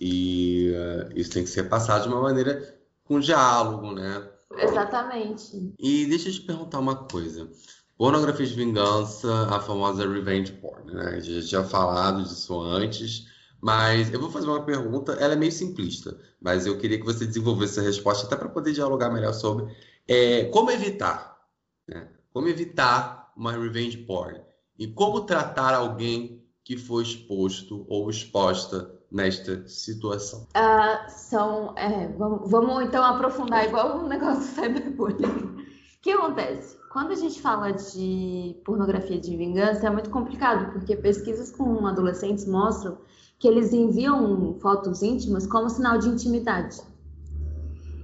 E 0.00 0.72
uh, 0.72 1.12
isso 1.14 1.30
tem 1.30 1.44
que 1.44 1.50
ser 1.50 1.64
passado 1.64 2.02
de 2.02 2.08
uma 2.08 2.20
maneira 2.20 2.74
com 3.04 3.20
diálogo, 3.20 3.92
né? 3.92 4.28
Exatamente. 4.56 5.72
E 5.78 6.06
deixa 6.06 6.30
eu 6.30 6.32
te 6.32 6.40
perguntar 6.40 6.78
uma 6.78 6.96
coisa. 6.96 7.48
Pornografia 7.96 8.46
de 8.46 8.54
vingança, 8.54 9.30
a 9.50 9.60
famosa 9.60 10.08
revenge 10.08 10.52
porn, 10.52 10.92
né? 10.92 11.10
A 11.10 11.20
gente 11.20 11.42
já 11.42 11.48
tinha 11.48 11.64
falado 11.64 12.24
disso 12.24 12.60
antes, 12.60 13.26
mas 13.64 14.12
eu 14.12 14.20
vou 14.20 14.30
fazer 14.30 14.46
uma 14.46 14.62
pergunta, 14.62 15.12
ela 15.12 15.32
é 15.32 15.36
meio 15.36 15.50
simplista, 15.50 16.20
mas 16.38 16.66
eu 16.66 16.76
queria 16.76 16.98
que 16.98 17.04
você 17.04 17.24
desenvolvesse 17.24 17.80
a 17.80 17.82
resposta 17.82 18.26
até 18.26 18.36
para 18.36 18.50
poder 18.50 18.74
dialogar 18.74 19.08
melhor 19.08 19.32
sobre 19.32 19.74
é, 20.06 20.44
como 20.52 20.70
evitar, 20.70 21.40
né? 21.88 22.06
Como 22.30 22.46
evitar 22.46 23.32
uma 23.34 23.52
revenge 23.52 23.96
porn 23.96 24.38
e 24.78 24.86
como 24.86 25.22
tratar 25.22 25.72
alguém 25.72 26.44
que 26.62 26.76
foi 26.76 27.04
exposto 27.04 27.86
ou 27.88 28.10
exposta 28.10 28.94
nesta 29.10 29.66
situação? 29.66 30.46
Uh, 30.54 31.08
são, 31.08 31.74
é, 31.78 32.08
vamos, 32.18 32.50
vamos, 32.50 32.84
então 32.84 33.02
aprofundar 33.02 33.64
igual 33.64 34.04
o 34.04 34.06
negócio 34.06 34.40
do 34.40 34.62
cyberbullying. 34.62 35.24
O 35.24 36.02
que 36.02 36.10
acontece? 36.10 36.76
Quando 36.92 37.12
a 37.12 37.16
gente 37.16 37.40
fala 37.40 37.72
de 37.72 38.60
pornografia 38.62 39.18
de 39.18 39.34
vingança, 39.34 39.86
é 39.86 39.90
muito 39.90 40.10
complicado, 40.10 40.70
porque 40.72 40.94
pesquisas 40.94 41.50
com 41.50 41.86
adolescentes 41.86 42.46
mostram 42.46 42.98
que 43.38 43.48
eles 43.48 43.72
enviam 43.72 44.54
fotos 44.60 45.02
íntimas 45.02 45.46
como 45.46 45.68
sinal 45.68 45.98
de 45.98 46.08
intimidade. 46.08 46.80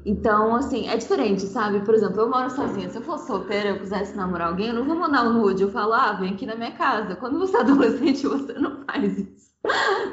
Então, 0.05 0.57
assim, 0.57 0.89
é 0.89 0.97
diferente, 0.97 1.43
sabe? 1.43 1.81
Por 1.81 1.95
exemplo, 1.95 2.21
eu 2.21 2.31
moro 2.31 2.51
sozinha. 2.51 2.89
Se 2.89 2.97
eu 2.97 3.03
fosse 3.03 3.27
solteira 3.27 3.71
eu 3.71 3.81
quisesse 3.81 4.17
namorar 4.17 4.49
alguém, 4.49 4.69
eu 4.69 4.75
não 4.75 4.85
vou 4.85 4.97
mandar 4.97 5.25
um 5.25 5.35
nude. 5.35 5.63
Eu 5.63 5.71
falo, 5.71 5.93
ah, 5.93 6.13
vem 6.15 6.33
aqui 6.33 6.47
na 6.47 6.57
minha 6.57 6.73
casa. 6.73 7.17
Quando 7.17 7.39
você 7.39 7.57
é 7.57 7.61
adolescente, 7.61 8.25
você 8.27 8.55
não 8.55 8.83
faz 8.85 9.19
isso. 9.19 9.51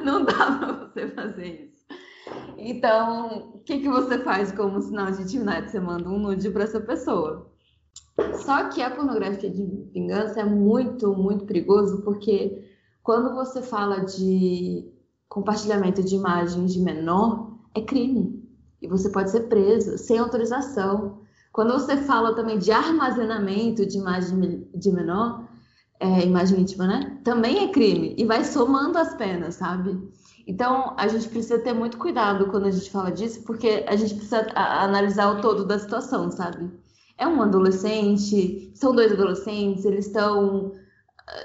Não 0.04 0.26
dá 0.26 0.34
pra 0.34 0.74
você 0.74 1.08
fazer 1.08 1.72
isso. 1.72 1.78
Então, 2.58 3.52
o 3.56 3.60
que, 3.60 3.80
que 3.80 3.88
você 3.88 4.20
faz 4.20 4.52
como 4.52 4.82
sinal 4.82 5.12
de 5.12 5.22
intimidade? 5.22 5.72
Você 5.72 5.80
manda 5.80 6.10
um 6.10 6.20
nude 6.20 6.50
para 6.50 6.64
essa 6.64 6.82
pessoa. 6.82 7.50
Só 8.36 8.68
que 8.70 8.82
a 8.82 8.90
pornografia 8.90 9.50
de 9.50 9.64
vingança 9.94 10.42
é 10.42 10.46
muito, 10.46 11.14
muito 11.16 11.46
perigoso, 11.46 12.02
porque 12.02 12.68
quando 13.04 13.34
você 13.36 13.62
fala 13.62 14.00
de 14.02 14.92
compartilhamento 15.30 16.04
de 16.04 16.16
imagens 16.16 16.74
de 16.74 16.80
menor, 16.80 17.58
é 17.74 17.82
crime 17.82 18.44
e 18.82 18.88
você 18.88 19.10
pode 19.10 19.32
ser 19.32 19.42
preso 19.42 19.98
sem 19.98 20.18
autorização. 20.18 21.20
Quando 21.52 21.74
você 21.74 21.98
fala 21.98 22.36
também 22.36 22.60
de 22.60 22.72
armazenamento 22.72 23.86
de 23.86 23.98
imagem 23.98 24.68
de 24.74 24.92
menor, 24.92 25.48
é, 26.00 26.24
imagem 26.24 26.62
íntima, 26.62 26.86
né? 26.86 27.20
Também 27.24 27.64
é 27.64 27.72
crime 27.72 28.16
e 28.18 28.26
vai 28.26 28.44
somando 28.44 28.98
as 28.98 29.16
penas, 29.16 29.56
sabe? 29.56 29.98
Então 30.46 30.94
a 30.96 31.08
gente 31.08 31.28
precisa 31.28 31.60
ter 31.60 31.74
muito 31.74 31.98
cuidado 31.98 32.48
quando 32.48 32.68
a 32.68 32.72
gente 32.72 32.90
fala 32.90 33.12
disso, 33.12 33.44
porque 33.44 33.84
a 33.88 33.96
gente 33.96 34.14
precisa 34.14 34.48
analisar 34.56 35.32
o 35.32 35.42
todo 35.42 35.66
da 35.66 35.80
situação, 35.80 36.30
sabe? 36.32 36.72
É 37.18 37.28
um 37.28 37.42
adolescente, 37.42 38.72
são 38.76 38.94
dois 38.96 39.12
adolescentes, 39.12 39.84
eles 39.86 40.06
estão, 40.06 40.72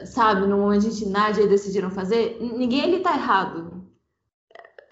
sabe, 0.05 0.47
no 0.47 0.59
momento 0.59 0.83
de 0.83 0.89
intimidade 0.89 1.47
decidiram 1.47 1.91
fazer. 1.91 2.39
Ninguém 2.41 2.83
ali 2.83 3.01
tá 3.01 3.15
errado, 3.15 3.83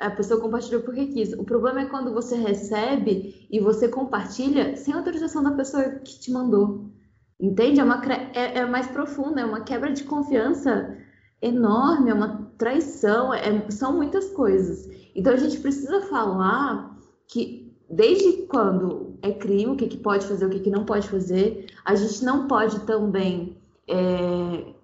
a 0.01 0.11
pessoa 0.11 0.41
compartilhou 0.41 0.83
porque 0.83 1.07
quis. 1.07 1.33
O 1.35 1.45
problema 1.45 1.83
é 1.83 1.87
quando 1.87 2.13
você 2.13 2.35
recebe 2.35 3.47
e 3.51 3.61
você 3.61 3.87
compartilha 3.89 4.75
sem 4.77 4.95
autorização 4.95 5.43
da 5.43 5.53
pessoa 5.53 5.85
que 5.85 6.19
te 6.19 6.33
mandou. 6.33 6.91
Entende? 7.39 7.81
É, 7.81 7.85
uma, 7.85 8.03
é, 8.35 8.59
é 8.59 8.67
mais 8.67 8.87
profunda, 8.89 9.41
é 9.41 9.45
uma 9.45 9.61
quebra 9.61 9.93
de 9.93 10.05
confiança 10.05 10.97
enorme, 11.41 12.11
é 12.11 12.15
uma 12.15 12.51
traição, 12.59 13.33
é, 13.33 13.71
são 13.71 13.95
muitas 13.95 14.31
coisas. 14.31 14.89
Então 15.15 15.33
a 15.33 15.37
gente 15.37 15.59
precisa 15.59 16.01
falar 16.03 16.97
que 17.29 17.75
desde 17.89 18.47
quando 18.47 19.19
é 19.23 19.33
crime, 19.33 19.73
o 19.73 19.77
que, 19.77 19.87
que 19.87 19.99
pode 19.99 20.27
fazer, 20.27 20.47
o 20.47 20.51
que, 20.51 20.61
que 20.61 20.71
não 20.71 20.85
pode 20.85 21.09
fazer, 21.09 21.67
a 21.85 21.95
gente 21.95 22.25
não 22.25 22.47
pode 22.47 22.81
também 22.81 23.57
é, 23.89 24.75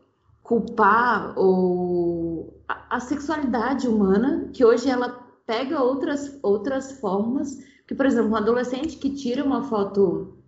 culpar 0.46 1.36
ou 1.36 2.62
a, 2.68 2.96
a, 2.96 3.00
sexualidade 3.00 3.88
humana, 3.88 4.48
que 4.52 4.64
hoje 4.64 4.88
ela 4.88 5.08
pega 5.44 5.82
outras, 5.82 6.38
outras 6.40 6.92
formas, 7.00 7.58
que, 7.86 7.96
por 7.96 8.06
exemplo, 8.06 8.30
um 8.30 8.36
adolescente 8.36 8.96
que 8.96 9.10
tira 9.10 9.44
uma 9.44 9.64
foto 9.64 10.38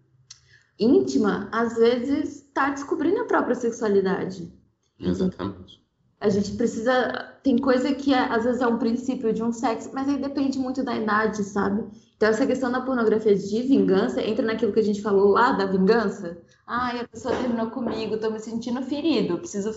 íntima, 0.78 1.48
às 1.50 1.76
vezes 1.76 2.42
está 2.42 2.70
descobrindo 2.70 3.20
a 3.20 3.24
própria 3.24 3.56
sexualidade. 3.56 4.52
Exatamente. 5.00 5.84
A 6.20 6.28
gente 6.28 6.52
precisa. 6.56 7.36
Tem 7.42 7.58
coisa 7.58 7.92
que 7.92 8.14
é, 8.14 8.20
às 8.20 8.44
vezes 8.44 8.60
é 8.60 8.66
um 8.66 8.78
princípio 8.78 9.32
de 9.32 9.42
um 9.42 9.52
sexo, 9.52 9.90
mas 9.92 10.08
aí 10.08 10.18
depende 10.20 10.58
muito 10.58 10.84
da 10.84 10.96
idade, 10.96 11.42
sabe? 11.42 11.84
Então, 12.18 12.30
essa 12.30 12.44
questão 12.44 12.72
da 12.72 12.80
pornografia 12.80 13.32
de 13.36 13.62
vingança 13.62 14.20
entra 14.20 14.44
naquilo 14.44 14.72
que 14.72 14.80
a 14.80 14.82
gente 14.82 15.00
falou 15.00 15.28
lá 15.28 15.52
da 15.52 15.66
vingança. 15.66 16.36
Ai, 16.66 17.00
a 17.00 17.06
pessoa 17.06 17.32
terminou 17.36 17.70
comigo, 17.70 18.18
tô 18.18 18.28
me 18.28 18.40
sentindo 18.40 18.82
ferido, 18.82 19.38
preciso 19.38 19.70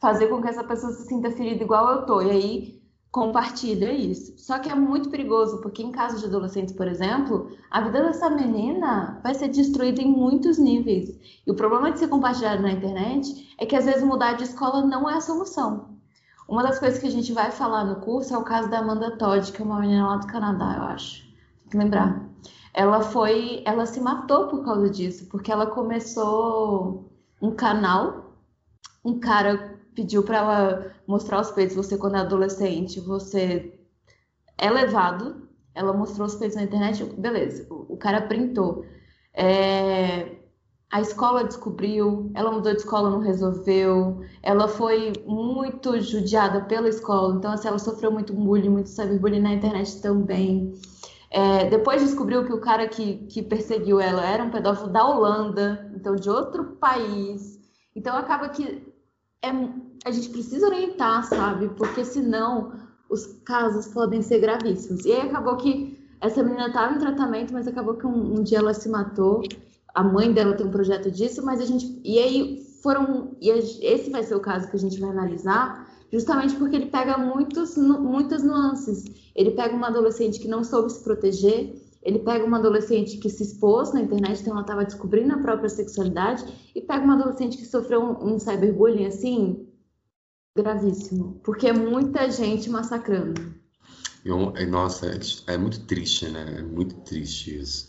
fazer 0.00 0.26
com 0.26 0.42
que 0.42 0.48
essa 0.48 0.64
pessoa 0.64 0.92
se 0.92 1.06
sinta 1.06 1.30
ferida 1.30 1.62
igual 1.62 1.88
eu 1.92 2.04
tô. 2.04 2.20
E 2.22 2.30
aí 2.30 2.82
compartilha 3.12 3.92
isso. 3.92 4.34
Só 4.36 4.58
que 4.58 4.68
é 4.68 4.74
muito 4.74 5.10
perigoso, 5.10 5.60
porque 5.60 5.80
em 5.80 5.92
casos 5.92 6.18
de 6.18 6.26
adolescentes, 6.26 6.74
por 6.74 6.88
exemplo, 6.88 7.56
a 7.70 7.80
vida 7.80 8.02
dessa 8.02 8.28
menina 8.28 9.20
vai 9.22 9.36
ser 9.36 9.46
destruída 9.46 10.02
em 10.02 10.10
muitos 10.10 10.58
níveis. 10.58 11.16
E 11.46 11.50
o 11.52 11.54
problema 11.54 11.92
de 11.92 12.00
ser 12.00 12.08
compartilhado 12.08 12.62
na 12.62 12.72
internet 12.72 13.54
é 13.58 13.64
que 13.64 13.76
às 13.76 13.84
vezes 13.84 14.02
mudar 14.02 14.32
de 14.32 14.42
escola 14.42 14.84
não 14.84 15.08
é 15.08 15.14
a 15.14 15.20
solução. 15.20 15.96
Uma 16.48 16.64
das 16.64 16.80
coisas 16.80 16.98
que 16.98 17.06
a 17.06 17.10
gente 17.10 17.32
vai 17.32 17.52
falar 17.52 17.84
no 17.84 18.00
curso 18.00 18.34
é 18.34 18.38
o 18.38 18.42
caso 18.42 18.68
da 18.68 18.80
Amanda 18.80 19.16
Todd, 19.16 19.52
que 19.52 19.62
é 19.62 19.64
uma 19.64 19.78
menina 19.78 20.08
lá 20.08 20.16
do 20.16 20.26
Canadá, 20.26 20.74
eu 20.78 20.82
acho. 20.82 21.25
Lembrar. 21.74 22.28
Ela 22.72 23.00
foi, 23.00 23.62
ela 23.64 23.86
se 23.86 24.00
matou 24.00 24.48
por 24.48 24.64
causa 24.64 24.90
disso, 24.90 25.26
porque 25.30 25.50
ela 25.50 25.66
começou 25.66 27.10
um 27.40 27.50
canal, 27.50 28.34
um 29.04 29.18
cara 29.18 29.80
pediu 29.94 30.22
para 30.22 30.38
ela 30.38 30.92
mostrar 31.06 31.40
os 31.40 31.50
peitos, 31.50 31.74
você 31.74 31.96
quando 31.96 32.16
é 32.16 32.20
adolescente, 32.20 33.00
você 33.00 33.80
é 34.58 34.70
levado, 34.70 35.48
ela 35.74 35.92
mostrou 35.92 36.26
os 36.26 36.34
peitos 36.34 36.56
na 36.56 36.64
internet, 36.64 37.02
beleza, 37.04 37.66
o 37.70 37.96
cara 37.96 38.22
printou. 38.22 38.84
É, 39.32 40.36
a 40.90 41.00
escola 41.00 41.44
descobriu, 41.44 42.30
ela 42.34 42.52
mudou 42.52 42.72
de 42.72 42.78
escola, 42.78 43.10
não 43.10 43.20
resolveu, 43.20 44.22
ela 44.42 44.68
foi 44.68 45.12
muito 45.26 46.00
judiada 46.00 46.62
pela 46.62 46.88
escola, 46.88 47.36
então 47.36 47.52
assim, 47.52 47.68
ela 47.68 47.78
sofreu 47.78 48.10
muito 48.12 48.32
bullying, 48.32 48.68
muito 48.68 48.88
cyberbullying 48.88 49.40
na 49.40 49.54
internet 49.54 50.00
também. 50.00 50.72
É, 51.30 51.68
depois 51.68 52.02
descobriu 52.02 52.44
que 52.44 52.52
o 52.52 52.60
cara 52.60 52.86
que, 52.88 53.26
que 53.26 53.42
perseguiu 53.42 54.00
ela 54.00 54.24
era 54.24 54.44
um 54.44 54.50
pedófilo 54.50 54.88
da 54.88 55.06
Holanda, 55.06 55.90
então 55.94 56.14
de 56.14 56.30
outro 56.30 56.64
país. 56.76 57.58
Então 57.94 58.16
acaba 58.16 58.48
que 58.48 58.86
é, 59.42 59.48
a 60.04 60.10
gente 60.10 60.28
precisa 60.28 60.66
orientar, 60.66 61.24
sabe? 61.24 61.68
Porque 61.70 62.04
senão 62.04 62.72
os 63.10 63.26
casos 63.44 63.86
podem 63.88 64.22
ser 64.22 64.40
gravíssimos. 64.40 65.04
E 65.04 65.12
aí 65.12 65.22
acabou 65.22 65.56
que 65.56 65.98
essa 66.20 66.42
menina 66.42 66.68
estava 66.68 66.94
em 66.94 66.98
tratamento, 66.98 67.52
mas 67.52 67.68
acabou 67.68 67.94
que 67.94 68.06
um, 68.06 68.38
um 68.38 68.42
dia 68.42 68.58
ela 68.58 68.72
se 68.72 68.88
matou 68.88 69.42
a 69.96 70.04
mãe 70.04 70.30
dela 70.30 70.54
tem 70.54 70.66
um 70.66 70.70
projeto 70.70 71.10
disso, 71.10 71.42
mas 71.42 71.58
a 71.58 71.64
gente. 71.64 71.98
E 72.04 72.18
aí 72.18 72.66
foram. 72.82 73.34
E 73.40 73.48
esse 73.48 74.10
vai 74.10 74.22
ser 74.22 74.34
o 74.34 74.40
caso 74.40 74.68
que 74.68 74.76
a 74.76 74.78
gente 74.78 75.00
vai 75.00 75.08
analisar, 75.08 75.85
justamente 76.12 76.54
porque 76.56 76.76
ele 76.76 76.86
pega 76.86 77.18
muitos, 77.18 77.76
muitas 77.76 78.42
nuances. 78.42 79.04
Ele 79.34 79.50
pega 79.52 79.74
uma 79.74 79.88
adolescente 79.88 80.38
que 80.38 80.48
não 80.48 80.64
soube 80.64 80.90
se 80.92 81.02
proteger, 81.02 81.74
ele 82.02 82.20
pega 82.20 82.44
uma 82.44 82.58
adolescente 82.58 83.18
que 83.18 83.28
se 83.28 83.42
expôs 83.42 83.92
na 83.92 84.00
internet, 84.00 84.40
então 84.40 84.52
ela 84.52 84.62
estava 84.62 84.84
descobrindo 84.84 85.34
a 85.34 85.38
própria 85.38 85.68
sexualidade, 85.68 86.44
e 86.74 86.80
pega 86.80 87.04
uma 87.04 87.14
adolescente 87.14 87.56
que 87.56 87.66
sofreu 87.66 88.00
um, 88.00 88.34
um 88.34 88.38
cyberbullying 88.38 89.06
assim, 89.06 89.66
gravíssimo, 90.56 91.40
porque 91.42 91.66
é 91.66 91.72
muita 91.72 92.30
gente 92.30 92.70
massacrando. 92.70 93.54
Nossa, 94.68 95.06
é, 95.06 95.54
é 95.54 95.56
muito 95.56 95.80
triste, 95.80 96.28
né? 96.28 96.56
É 96.58 96.62
muito 96.62 96.94
triste 97.02 97.58
isso. 97.58 97.88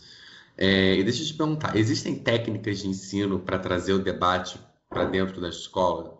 É, 0.56 0.96
e 0.96 1.04
deixa 1.04 1.22
eu 1.22 1.26
te 1.26 1.34
perguntar, 1.34 1.76
existem 1.76 2.18
técnicas 2.18 2.80
de 2.80 2.88
ensino 2.88 3.38
para 3.38 3.58
trazer 3.58 3.92
o 3.92 4.02
debate 4.02 4.60
para 4.88 5.04
dentro 5.04 5.40
da 5.40 5.48
escola? 5.48 6.17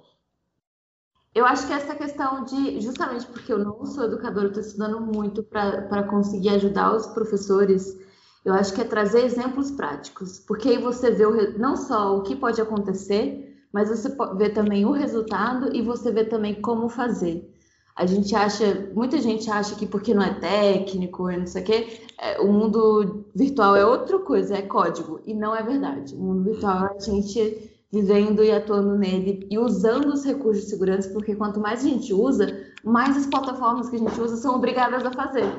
Eu 1.39 1.47
acho 1.47 1.69
que 1.69 1.73
essa 1.73 1.95
questão 1.95 2.43
de, 2.43 2.81
justamente 2.81 3.25
porque 3.27 3.53
eu 3.53 3.61
não 3.61 3.87
sou 3.87 4.07
educadora, 4.07 4.47
eu 4.47 4.49
estou 4.49 4.61
estudando 4.61 5.01
muito 5.01 5.41
para 5.45 6.03
conseguir 6.03 6.49
ajudar 6.49 6.97
os 6.97 7.07
professores, 7.07 7.97
eu 8.45 8.53
acho 8.53 8.75
que 8.75 8.81
é 8.81 8.85
trazer 8.85 9.25
exemplos 9.25 9.71
práticos, 9.71 10.41
porque 10.41 10.71
aí 10.71 10.79
você 10.79 11.13
vê 11.13 11.25
o, 11.25 11.57
não 11.57 11.77
só 11.77 12.17
o 12.17 12.23
que 12.23 12.35
pode 12.35 12.61
acontecer, 12.61 13.57
mas 13.73 13.89
você 13.89 14.13
vê 14.37 14.49
também 14.49 14.85
o 14.85 14.91
resultado 14.91 15.73
e 15.77 15.81
você 15.81 16.11
vê 16.11 16.25
também 16.25 16.61
como 16.61 16.89
fazer. 16.89 17.49
A 17.95 18.05
gente 18.05 18.35
acha, 18.35 18.91
muita 18.93 19.19
gente 19.19 19.49
acha 19.49 19.77
que 19.77 19.87
porque 19.87 20.13
não 20.13 20.23
é 20.25 20.35
técnico, 20.35 21.31
não 21.31 21.47
sei 21.47 21.63
o 21.63 21.65
quê, 21.65 22.01
é, 22.21 22.41
o 22.41 22.53
mundo 22.53 23.27
virtual 23.33 23.77
é 23.77 23.87
outra 23.87 24.19
coisa, 24.19 24.57
é 24.57 24.63
código. 24.63 25.21
E 25.25 25.33
não 25.33 25.55
é 25.55 25.63
verdade. 25.63 26.17
O 26.17 26.19
mundo 26.19 26.43
virtual 26.43 26.87
é 26.87 26.97
a 26.97 27.01
gente 27.01 27.78
vivendo 27.91 28.45
e 28.45 28.51
atuando 28.51 28.97
nele 28.97 29.47
e 29.51 29.59
usando 29.59 30.09
os 30.09 30.25
recursos 30.25 30.65
de 30.65 30.71
segurança, 30.71 31.11
porque 31.11 31.35
quanto 31.35 31.59
mais 31.59 31.81
a 31.81 31.89
gente 31.89 32.13
usa, 32.13 32.47
mais 32.85 33.17
as 33.17 33.27
plataformas 33.27 33.89
que 33.89 33.97
a 33.97 33.99
gente 33.99 34.21
usa 34.21 34.37
são 34.37 34.57
obrigadas 34.57 35.05
a 35.05 35.13
fazer. 35.13 35.51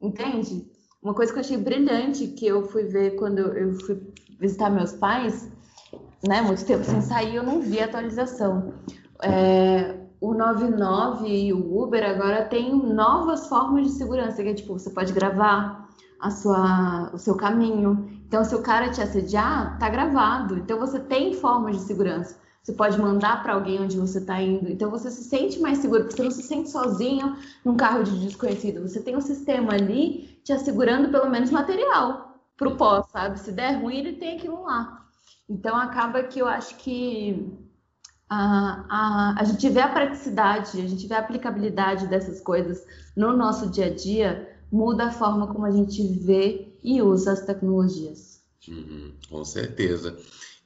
Entende? 0.00 0.66
Uma 1.02 1.14
coisa 1.14 1.32
que 1.32 1.38
eu 1.38 1.44
achei 1.44 1.56
brilhante 1.56 2.28
que 2.28 2.46
eu 2.46 2.64
fui 2.64 2.84
ver 2.84 3.16
quando 3.16 3.38
eu 3.38 3.74
fui 3.80 4.00
visitar 4.40 4.70
meus 4.70 4.92
pais, 4.92 5.50
né, 6.26 6.40
muito 6.40 6.64
tempo 6.64 6.84
sem 6.84 7.02
sair, 7.02 7.36
eu 7.36 7.42
não 7.42 7.60
vi 7.60 7.80
a 7.80 7.84
atualização. 7.84 8.72
É, 9.22 9.94
o 10.20 10.32
99 10.32 11.28
e 11.28 11.52
o 11.52 11.82
Uber 11.82 12.02
agora 12.02 12.46
tem 12.46 12.74
novas 12.74 13.46
formas 13.46 13.84
de 13.84 13.92
segurança, 13.92 14.42
que 14.42 14.48
é 14.48 14.54
tipo, 14.54 14.72
você 14.72 14.88
pode 14.88 15.12
gravar 15.12 15.86
a 16.18 16.30
sua, 16.30 17.10
o 17.12 17.18
seu 17.18 17.36
caminho. 17.36 18.13
Então, 18.26 18.44
se 18.44 18.54
o 18.54 18.62
cara 18.62 18.90
te 18.90 19.00
assediar, 19.00 19.78
tá 19.78 19.88
gravado. 19.88 20.56
Então, 20.58 20.78
você 20.78 20.98
tem 20.98 21.34
formas 21.34 21.76
de 21.76 21.82
segurança. 21.82 22.36
Você 22.62 22.72
pode 22.72 22.98
mandar 22.98 23.42
para 23.42 23.52
alguém 23.52 23.80
onde 23.80 23.96
você 23.96 24.18
está 24.18 24.40
indo. 24.40 24.70
Então, 24.70 24.90
você 24.90 25.10
se 25.10 25.24
sente 25.24 25.60
mais 25.60 25.78
seguro, 25.78 26.04
porque 26.04 26.16
você 26.16 26.22
não 26.22 26.30
se 26.30 26.42
sente 26.42 26.70
sozinho 26.70 27.36
num 27.64 27.76
carro 27.76 28.02
de 28.02 28.18
desconhecido. 28.18 28.80
Você 28.80 29.00
tem 29.00 29.16
um 29.16 29.20
sistema 29.20 29.74
ali 29.74 30.40
te 30.42 30.52
assegurando 30.52 31.10
pelo 31.10 31.28
menos 31.28 31.50
material 31.50 32.38
para 32.56 32.68
o 32.68 32.76
pós, 32.76 33.06
sabe? 33.10 33.38
Se 33.38 33.52
der 33.52 33.82
ruim, 33.82 33.98
ele 33.98 34.14
tem 34.14 34.38
aquilo 34.38 34.62
lá. 34.62 35.04
Então, 35.48 35.76
acaba 35.76 36.22
que 36.22 36.38
eu 36.38 36.46
acho 36.46 36.76
que 36.76 37.52
a, 38.28 38.84
a, 38.88 39.34
a 39.40 39.44
gente 39.44 39.68
vê 39.68 39.80
a 39.80 39.88
praticidade, 39.88 40.80
a 40.80 40.88
gente 40.88 41.06
vê 41.06 41.14
a 41.14 41.18
aplicabilidade 41.18 42.06
dessas 42.06 42.40
coisas 42.40 42.84
no 43.16 43.36
nosso 43.36 43.70
dia 43.70 43.86
a 43.86 43.94
dia, 43.94 44.58
muda 44.72 45.06
a 45.06 45.12
forma 45.12 45.46
como 45.46 45.66
a 45.66 45.70
gente 45.70 46.02
vê 46.18 46.73
e 46.84 47.00
usa 47.00 47.32
as 47.32 47.40
tecnologias. 47.40 48.42
Uhum, 48.68 49.14
com 49.28 49.44
certeza. 49.44 50.16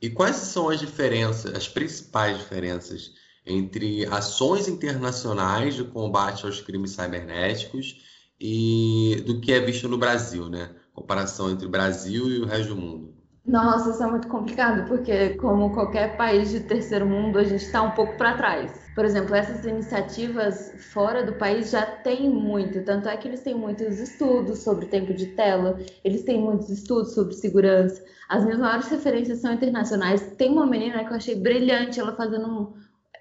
E 0.02 0.10
quais 0.10 0.36
são 0.36 0.68
as 0.68 0.80
diferenças, 0.80 1.54
as 1.54 1.68
principais 1.68 2.36
diferenças 2.36 3.12
entre 3.46 4.04
ações 4.06 4.68
internacionais 4.68 5.74
de 5.74 5.84
combate 5.84 6.44
aos 6.44 6.60
crimes 6.60 6.90
cibernéticos 6.90 8.04
e 8.40 9.22
do 9.26 9.40
que 9.40 9.52
é 9.52 9.60
visto 9.60 9.88
no 9.88 9.96
Brasil, 9.96 10.48
né? 10.48 10.70
Comparação 10.92 11.50
entre 11.50 11.66
o 11.66 11.70
Brasil 11.70 12.28
e 12.28 12.40
o 12.40 12.46
resto 12.46 12.74
do 12.74 12.80
mundo. 12.80 13.14
Nossa, 13.44 13.90
isso 13.90 14.02
é 14.02 14.06
muito 14.06 14.28
complicado, 14.28 14.86
porque 14.86 15.30
como 15.36 15.72
qualquer 15.72 16.16
país 16.16 16.50
de 16.50 16.60
terceiro 16.60 17.06
mundo, 17.06 17.38
a 17.38 17.44
gente 17.44 17.64
está 17.64 17.82
um 17.82 17.92
pouco 17.92 18.16
para 18.18 18.36
trás. 18.36 18.87
Por 18.98 19.04
exemplo, 19.04 19.32
essas 19.32 19.64
iniciativas 19.64 20.72
fora 20.92 21.22
do 21.22 21.34
país 21.34 21.70
já 21.70 21.86
têm 21.86 22.28
muito, 22.28 22.82
tanto 22.82 23.08
é 23.08 23.16
que 23.16 23.28
eles 23.28 23.42
têm 23.42 23.54
muitos 23.54 24.00
estudos 24.00 24.58
sobre 24.58 24.86
tempo 24.86 25.14
de 25.14 25.26
tela, 25.36 25.78
eles 26.02 26.24
têm 26.24 26.40
muitos 26.40 26.68
estudos 26.68 27.14
sobre 27.14 27.32
segurança. 27.34 28.02
As 28.28 28.42
minhas 28.42 28.58
maiores 28.58 28.88
referências 28.88 29.38
são 29.38 29.52
internacionais. 29.52 30.32
Tem 30.36 30.50
uma 30.50 30.66
menina 30.66 31.04
que 31.04 31.12
eu 31.12 31.16
achei 31.16 31.36
brilhante, 31.36 32.00
ela 32.00 32.16
fazendo 32.16 32.48
um... 32.48 32.74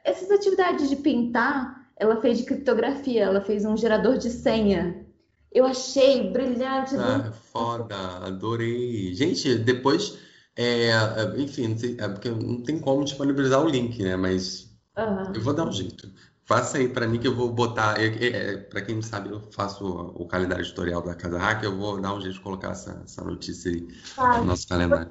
essas 0.04 0.32
atividades 0.32 0.90
de 0.90 0.96
pintar, 0.96 1.88
ela 1.96 2.20
fez 2.22 2.40
de 2.40 2.46
criptografia, 2.46 3.26
ela 3.26 3.42
fez 3.42 3.64
um 3.64 3.78
gerador 3.78 4.18
de 4.18 4.32
senha. 4.32 5.06
Eu 5.52 5.64
achei 5.64 6.32
brilhante. 6.32 6.96
Ah, 6.96 7.32
foda, 7.54 7.96
adorei. 8.24 9.14
Gente, 9.14 9.54
depois, 9.60 10.18
é, 10.56 10.88
é 10.88 11.34
enfim, 11.38 11.68
não 11.68 11.78
sei, 11.78 11.96
é 12.00 12.08
porque 12.08 12.32
não 12.32 12.64
tem 12.64 12.80
como 12.80 13.04
disponibilizar 13.04 13.64
o 13.64 13.70
link, 13.70 14.02
né? 14.02 14.16
Mas 14.16 14.67
uhum. 14.98 15.34
eu 15.34 15.42
vou 15.42 15.54
dar 15.54 15.68
um 15.68 15.72
jeito. 15.72 16.10
Faça 16.46 16.78
aí 16.78 16.88
para 16.88 17.06
mim 17.08 17.20
que 17.20 17.28
eu 17.28 17.36
vou 17.36 17.52
botar. 17.52 18.00
É, 18.00 18.56
para 18.56 18.82
quem 18.82 18.96
não 18.96 19.02
sabe, 19.02 19.30
eu 19.30 19.42
faço 19.52 19.86
o, 19.86 20.26
calendário 20.26 20.64
editorial 20.64 21.02
da 21.02 21.14
Casa 21.14 21.38
Hack, 21.38 21.64
eu 21.64 21.76
vou 21.76 22.00
dar 22.00 22.14
um 22.14 22.22
jeito 22.22 22.36
de 22.36 22.42
colocar 22.42 22.70
essa, 22.70 23.02
essa 23.04 23.22
notícia 23.24 23.70
aí 23.70 23.88
ah, 24.18 24.38
no 24.38 24.46
nosso 24.46 24.68
calendário. 24.68 25.10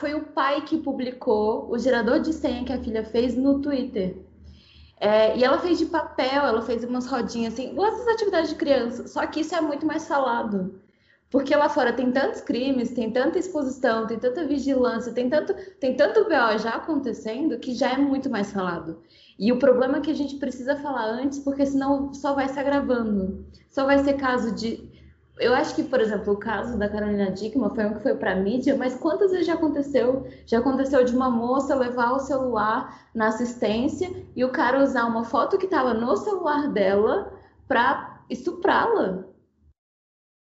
Foi 0.00 0.14
o 0.14 0.24
pai 0.24 0.62
que 0.62 0.78
publicou 0.78 1.70
o 1.70 1.78
gerador 1.78 2.20
de 2.20 2.32
senha 2.32 2.64
que 2.64 2.72
a 2.72 2.82
filha 2.82 3.04
fez 3.04 3.36
no 3.36 3.60
Twitter. 3.60 4.16
É, 4.98 5.36
e 5.36 5.44
ela 5.44 5.58
fez 5.58 5.78
de 5.78 5.86
papel, 5.86 6.44
ela 6.44 6.62
fez 6.62 6.82
umas 6.82 7.06
rodinhas 7.06 7.54
assim, 7.54 7.70
igual 7.70 7.88
essas 7.88 8.08
atividades 8.08 8.50
de 8.50 8.56
criança, 8.56 9.06
só 9.06 9.26
que 9.26 9.40
isso 9.40 9.54
é 9.54 9.60
muito 9.60 9.86
mais 9.86 10.06
falado. 10.08 10.80
Porque 11.30 11.54
lá 11.54 11.68
fora 11.68 11.92
tem 11.92 12.10
tantos 12.10 12.40
crimes, 12.40 12.90
tem 12.90 13.12
tanta 13.12 13.38
exposição, 13.38 14.06
tem 14.06 14.18
tanta 14.18 14.44
vigilância, 14.44 15.12
tem 15.12 15.30
tanto, 15.30 15.54
tem 15.78 15.96
tanto 15.96 16.24
BO 16.24 16.58
já 16.58 16.70
acontecendo 16.70 17.58
que 17.58 17.72
já 17.72 17.92
é 17.92 17.96
muito 17.96 18.28
mais 18.28 18.52
falado. 18.52 19.00
E 19.38 19.52
o 19.52 19.58
problema 19.58 19.98
é 19.98 20.00
que 20.00 20.10
a 20.10 20.14
gente 20.14 20.36
precisa 20.36 20.76
falar 20.76 21.06
antes, 21.06 21.38
porque 21.38 21.64
senão 21.64 22.12
só 22.12 22.34
vai 22.34 22.48
se 22.48 22.58
agravando. 22.58 23.46
Só 23.68 23.86
vai 23.86 23.98
ser 24.00 24.14
caso 24.14 24.52
de 24.54 24.90
eu 25.40 25.54
acho 25.54 25.74
que, 25.74 25.82
por 25.82 26.00
exemplo, 26.00 26.34
o 26.34 26.36
caso 26.36 26.76
da 26.76 26.86
Carolina 26.86 27.30
Dickman 27.30 27.70
foi 27.70 27.86
um 27.86 27.94
que 27.94 28.02
foi 28.02 28.14
para 28.14 28.36
mídia, 28.36 28.76
mas 28.76 28.94
quantas 28.94 29.30
vezes 29.30 29.46
já 29.46 29.54
aconteceu? 29.54 30.26
Já 30.44 30.58
aconteceu 30.58 31.02
de 31.02 31.16
uma 31.16 31.30
moça 31.30 31.74
levar 31.74 32.12
o 32.12 32.18
celular 32.18 33.08
na 33.14 33.28
assistência 33.28 34.10
e 34.36 34.44
o 34.44 34.50
cara 34.50 34.82
usar 34.82 35.06
uma 35.06 35.24
foto 35.24 35.56
que 35.56 35.64
estava 35.64 35.94
no 35.94 36.14
celular 36.16 36.68
dela 36.68 37.32
para 37.66 38.20
estuprá-la. 38.28 39.29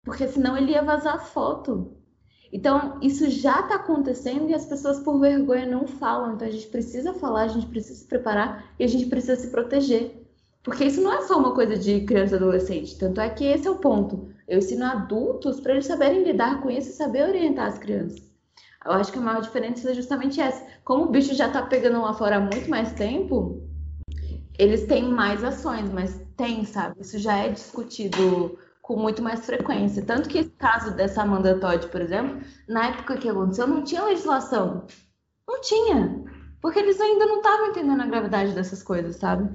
Porque 0.05 0.27
senão 0.29 0.57
ele 0.57 0.73
ia 0.73 0.83
vazar 0.83 1.15
a 1.15 1.19
foto. 1.19 1.97
Então, 2.53 2.99
isso 3.01 3.31
já 3.31 3.61
está 3.61 3.77
acontecendo 3.77 4.51
e 4.51 4.55
as 4.55 4.67
pessoas, 4.67 5.01
por 5.01 5.19
vergonha, 5.19 5.67
não 5.67 5.87
falam. 5.87 6.35
Então, 6.35 6.47
a 6.47 6.51
gente 6.51 6.67
precisa 6.67 7.15
falar, 7.15 7.43
a 7.43 7.49
gente 7.49 7.67
precisa 7.67 8.01
se 8.01 8.07
preparar 8.07 8.75
e 8.79 8.85
a 8.85 8.87
gente 8.87 9.07
precisa 9.07 9.37
se 9.37 9.51
proteger. 9.51 10.23
Porque 10.63 10.85
isso 10.85 11.01
não 11.01 11.13
é 11.13 11.23
só 11.23 11.39
uma 11.39 11.55
coisa 11.55 11.77
de 11.77 12.03
criança 12.03 12.35
e 12.35 12.37
adolescente. 12.37 12.99
Tanto 12.99 13.21
é 13.21 13.31
que 13.31 13.45
esse 13.45 13.67
é 13.67 13.71
o 13.71 13.79
ponto. 13.79 14.29
Eu 14.47 14.59
ensino 14.59 14.85
adultos 14.85 15.61
para 15.61 15.73
eles 15.73 15.87
saberem 15.87 16.23
lidar 16.23 16.61
com 16.61 16.71
isso 16.71 16.91
e 16.91 16.93
saber 16.93 17.27
orientar 17.27 17.67
as 17.67 17.79
crianças. 17.79 18.23
Eu 18.85 18.93
acho 18.93 19.13
que 19.13 19.19
a 19.19 19.23
maior 19.23 19.41
diferença 19.41 19.91
é 19.91 19.95
justamente 19.95 20.41
essa. 20.41 20.65
Como 20.85 21.05
o 21.05 21.11
bicho 21.11 21.35
já 21.35 21.47
está 21.47 21.63
pegando 21.63 22.01
lá 22.01 22.13
fora 22.13 22.37
há 22.37 22.41
muito 22.41 22.69
mais 22.69 22.93
tempo, 22.93 23.63
eles 24.59 24.85
têm 24.87 25.05
mais 25.05 25.43
ações, 25.43 25.91
mas 25.91 26.21
tem, 26.37 26.65
sabe? 26.65 27.01
Isso 27.01 27.19
já 27.19 27.37
é 27.39 27.49
discutido 27.49 28.59
com 28.83 28.97
muito 28.97 29.23
mais 29.23 29.47
frequência. 29.47 30.05
Tanto 30.05 30.29
que 30.29 30.39
esse 30.39 30.51
caso 30.51 30.95
dessa 30.95 31.23
Amanda 31.23 31.59
Todd, 31.59 31.87
por 31.87 32.01
exemplo, 32.01 32.41
na 32.69 32.89
época 32.89 33.17
que 33.17 33.29
aconteceu, 33.29 33.67
não 33.67 33.83
tinha 33.85 34.05
legislação. 34.05 34.87
Não 35.49 35.61
tinha. 35.61 36.25
Porque 36.61 36.81
eles 36.81 37.01
ainda 37.01 37.25
não 37.25 37.39
estavam 37.39 37.69
entendendo 37.69 38.03
a 38.03 38.07
gravidade 38.07 38.53
dessas 38.53 38.83
coisas, 38.83 39.17
sabe? 39.17 39.49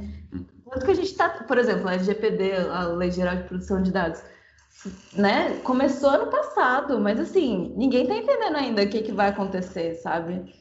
Tanto 0.69 0.85
que 0.85 0.91
a 0.91 0.95
gente 0.95 1.11
está, 1.11 1.29
por 1.29 1.57
exemplo, 1.57 1.87
a 1.87 1.93
LGPD, 1.93 2.53
a 2.53 2.87
Lei 2.87 3.11
Geral 3.11 3.35
de 3.37 3.43
Proteção 3.43 3.81
de 3.81 3.91
Dados, 3.91 4.21
né? 5.13 5.57
Começou 5.59 6.09
ano 6.09 6.29
passado, 6.29 6.99
mas 6.99 7.19
assim, 7.19 7.73
ninguém 7.77 8.03
está 8.03 8.15
entendendo 8.15 8.55
ainda 8.55 8.83
o 8.83 8.89
que, 8.89 9.01
que 9.01 9.11
vai 9.11 9.29
acontecer, 9.29 9.95
sabe? 9.95 10.53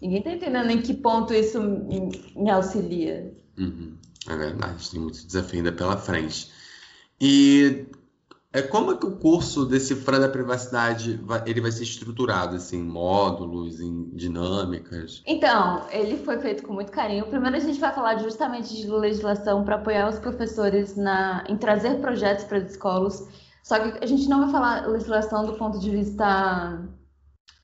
Ninguém 0.00 0.18
está 0.18 0.30
entendendo 0.32 0.70
em 0.70 0.82
que 0.82 0.92
ponto 0.92 1.32
isso 1.32 1.60
me, 1.60 2.10
me 2.34 2.50
auxilia. 2.50 3.34
Uhum. 3.58 3.96
É 4.28 4.36
verdade, 4.36 4.90
tem 4.90 5.00
muito 5.00 5.26
desafio 5.26 5.58
ainda 5.58 5.72
pela 5.72 5.96
frente. 5.96 6.50
E 7.18 7.86
é 8.56 8.62
como 8.62 8.90
é 8.90 8.96
que 8.96 9.04
o 9.04 9.16
curso 9.16 9.66
Decifrando 9.66 10.24
a 10.24 10.28
Privacidade 10.30 11.20
vai, 11.22 11.42
ele 11.44 11.60
vai 11.60 11.70
ser 11.70 11.82
estruturado, 11.82 12.56
assim, 12.56 12.78
em 12.78 12.82
módulos, 12.82 13.80
em 13.80 14.08
dinâmicas? 14.14 15.22
Então, 15.26 15.82
ele 15.90 16.16
foi 16.16 16.38
feito 16.38 16.62
com 16.62 16.72
muito 16.72 16.90
carinho. 16.90 17.26
Primeiro 17.26 17.54
a 17.54 17.60
gente 17.60 17.78
vai 17.78 17.92
falar 17.92 18.16
justamente 18.16 18.74
de 18.74 18.88
legislação 18.88 19.62
para 19.62 19.76
apoiar 19.76 20.08
os 20.08 20.18
professores 20.18 20.96
na, 20.96 21.44
em 21.50 21.56
trazer 21.58 22.00
projetos 22.00 22.44
para 22.44 22.56
as 22.56 22.70
escolas. 22.70 23.28
Só 23.62 23.78
que 23.78 24.02
a 24.02 24.06
gente 24.06 24.26
não 24.26 24.40
vai 24.40 24.50
falar 24.50 24.86
legislação 24.86 25.44
do 25.44 25.52
ponto 25.52 25.78
de 25.78 25.90
vista 25.90 26.82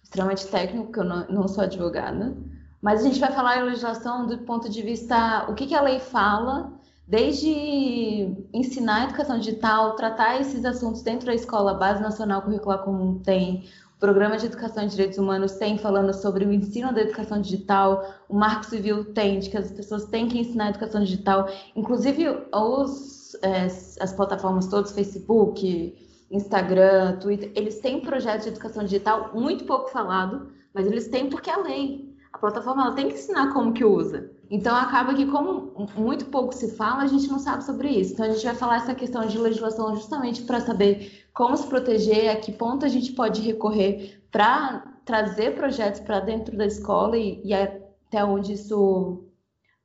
extremamente 0.03 0.47
técnico, 0.49 0.89
porque 0.89 1.01
eu 1.01 1.05
não, 1.05 1.27
não 1.29 1.49
sou 1.49 1.65
advogada. 1.65 2.37
Mas 2.83 3.01
a 3.01 3.05
gente 3.05 3.19
vai 3.19 3.33
falar 3.33 3.65
legislação 3.65 4.27
do 4.27 4.37
ponto 4.39 4.69
de 4.69 4.83
vista 4.83 5.47
o 5.49 5.55
que, 5.55 5.69
que 5.69 5.75
a 5.75 5.81
lei 5.81 6.01
fala, 6.01 6.71
desde 7.13 8.35
ensinar 8.55 9.03
a 9.03 9.05
educação 9.05 9.39
digital, 9.39 9.95
tratar 9.97 10.41
esses 10.41 10.65
assuntos 10.65 11.03
dentro 11.03 11.27
da 11.27 11.35
escola, 11.35 11.73
a 11.73 11.75
Base 11.75 12.03
Nacional 12.03 12.41
Curricular 12.41 12.83
Comum 12.85 13.19
tem, 13.19 13.69
o 13.95 14.01
Programa 14.01 14.39
de 14.39 14.47
Educação 14.47 14.85
e 14.85 14.89
Direitos 14.89 15.19
Humanos 15.19 15.53
tem 15.53 15.77
falando 15.77 16.15
sobre 16.15 16.47
o 16.47 16.51
ensino 16.51 16.91
da 16.91 17.03
educação 17.03 17.43
digital, 17.43 18.03
o 18.31 18.35
Marco 18.35 18.65
Civil 18.65 19.13
tem, 19.13 19.41
de 19.41 19.51
que 19.51 19.59
as 19.59 19.71
pessoas 19.71 20.07
têm 20.07 20.27
que 20.27 20.39
ensinar 20.39 20.69
a 20.69 20.71
educação 20.71 21.05
digital, 21.05 21.51
inclusive 21.77 22.27
os, 22.51 23.35
é, 23.43 23.67
as 23.67 24.13
plataformas 24.15 24.67
todas, 24.69 24.93
Facebook, 24.93 25.95
Instagram, 26.31 27.19
Twitter, 27.19 27.53
eles 27.55 27.79
têm 27.81 28.01
projetos 28.01 28.45
de 28.45 28.53
educação 28.53 28.85
digital 28.85 29.33
muito 29.35 29.65
pouco 29.65 29.91
falado, 29.91 30.51
mas 30.73 30.87
eles 30.87 31.09
têm 31.09 31.29
porque 31.29 31.51
é 31.51 31.53
a 31.53 31.59
lei 31.59 32.11
a 32.33 32.39
plataforma 32.39 32.87
ela 32.87 32.95
tem 32.95 33.09
que 33.09 33.15
ensinar 33.15 33.53
como 33.53 33.73
que 33.73 33.85
usa. 33.85 34.31
Então 34.51 34.77
acaba 34.77 35.15
que 35.15 35.27
como 35.27 35.73
muito 35.97 36.27
pouco 36.27 36.55
se 36.55 36.77
fala, 36.77 37.03
a 37.03 37.07
gente 37.07 37.29
não 37.29 37.39
sabe 37.39 37.65
sobre 37.65 37.89
isso. 37.89 38.13
Então 38.13 38.27
a 38.27 38.31
gente 38.31 38.45
vai 38.45 38.55
falar 38.55 38.77
essa 38.77 38.95
questão 38.95 39.27
de 39.27 39.39
legislação 39.39 39.95
justamente 39.97 40.43
para 40.43 40.61
saber 40.61 41.25
como 41.33 41.57
se 41.57 41.67
proteger, 41.67 42.31
a 42.31 42.37
que 42.37 42.53
ponto 42.53 42.85
a 42.85 42.89
gente 42.89 43.13
pode 43.13 43.41
recorrer 43.41 44.23
para 44.31 44.85
trazer 45.05 45.55
projetos 45.55 46.01
para 46.01 46.21
dentro 46.21 46.57
da 46.57 46.67
escola 46.67 47.17
e, 47.17 47.41
e 47.45 47.55
até 47.55 48.25
onde 48.25 48.53
isso 48.53 49.25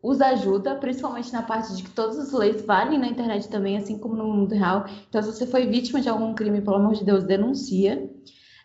os 0.02 0.22
ajuda, 0.22 0.76
principalmente 0.76 1.34
na 1.34 1.42
parte 1.42 1.76
de 1.76 1.84
que 1.84 1.90
todas 1.90 2.20
as 2.20 2.32
leis 2.32 2.62
valem 2.62 3.00
na 3.00 3.08
internet 3.08 3.50
também, 3.50 3.78
assim 3.78 3.98
como 3.98 4.16
no 4.16 4.26
mundo 4.26 4.54
real. 4.54 4.86
Então, 5.10 5.22
se 5.22 5.32
você 5.32 5.46
foi 5.48 5.66
vítima 5.66 6.00
de 6.00 6.08
algum 6.08 6.34
crime, 6.34 6.62
pelo 6.62 6.78
amor 6.78 6.94
de 6.94 7.04
Deus, 7.04 7.24
denuncia. 7.24 8.10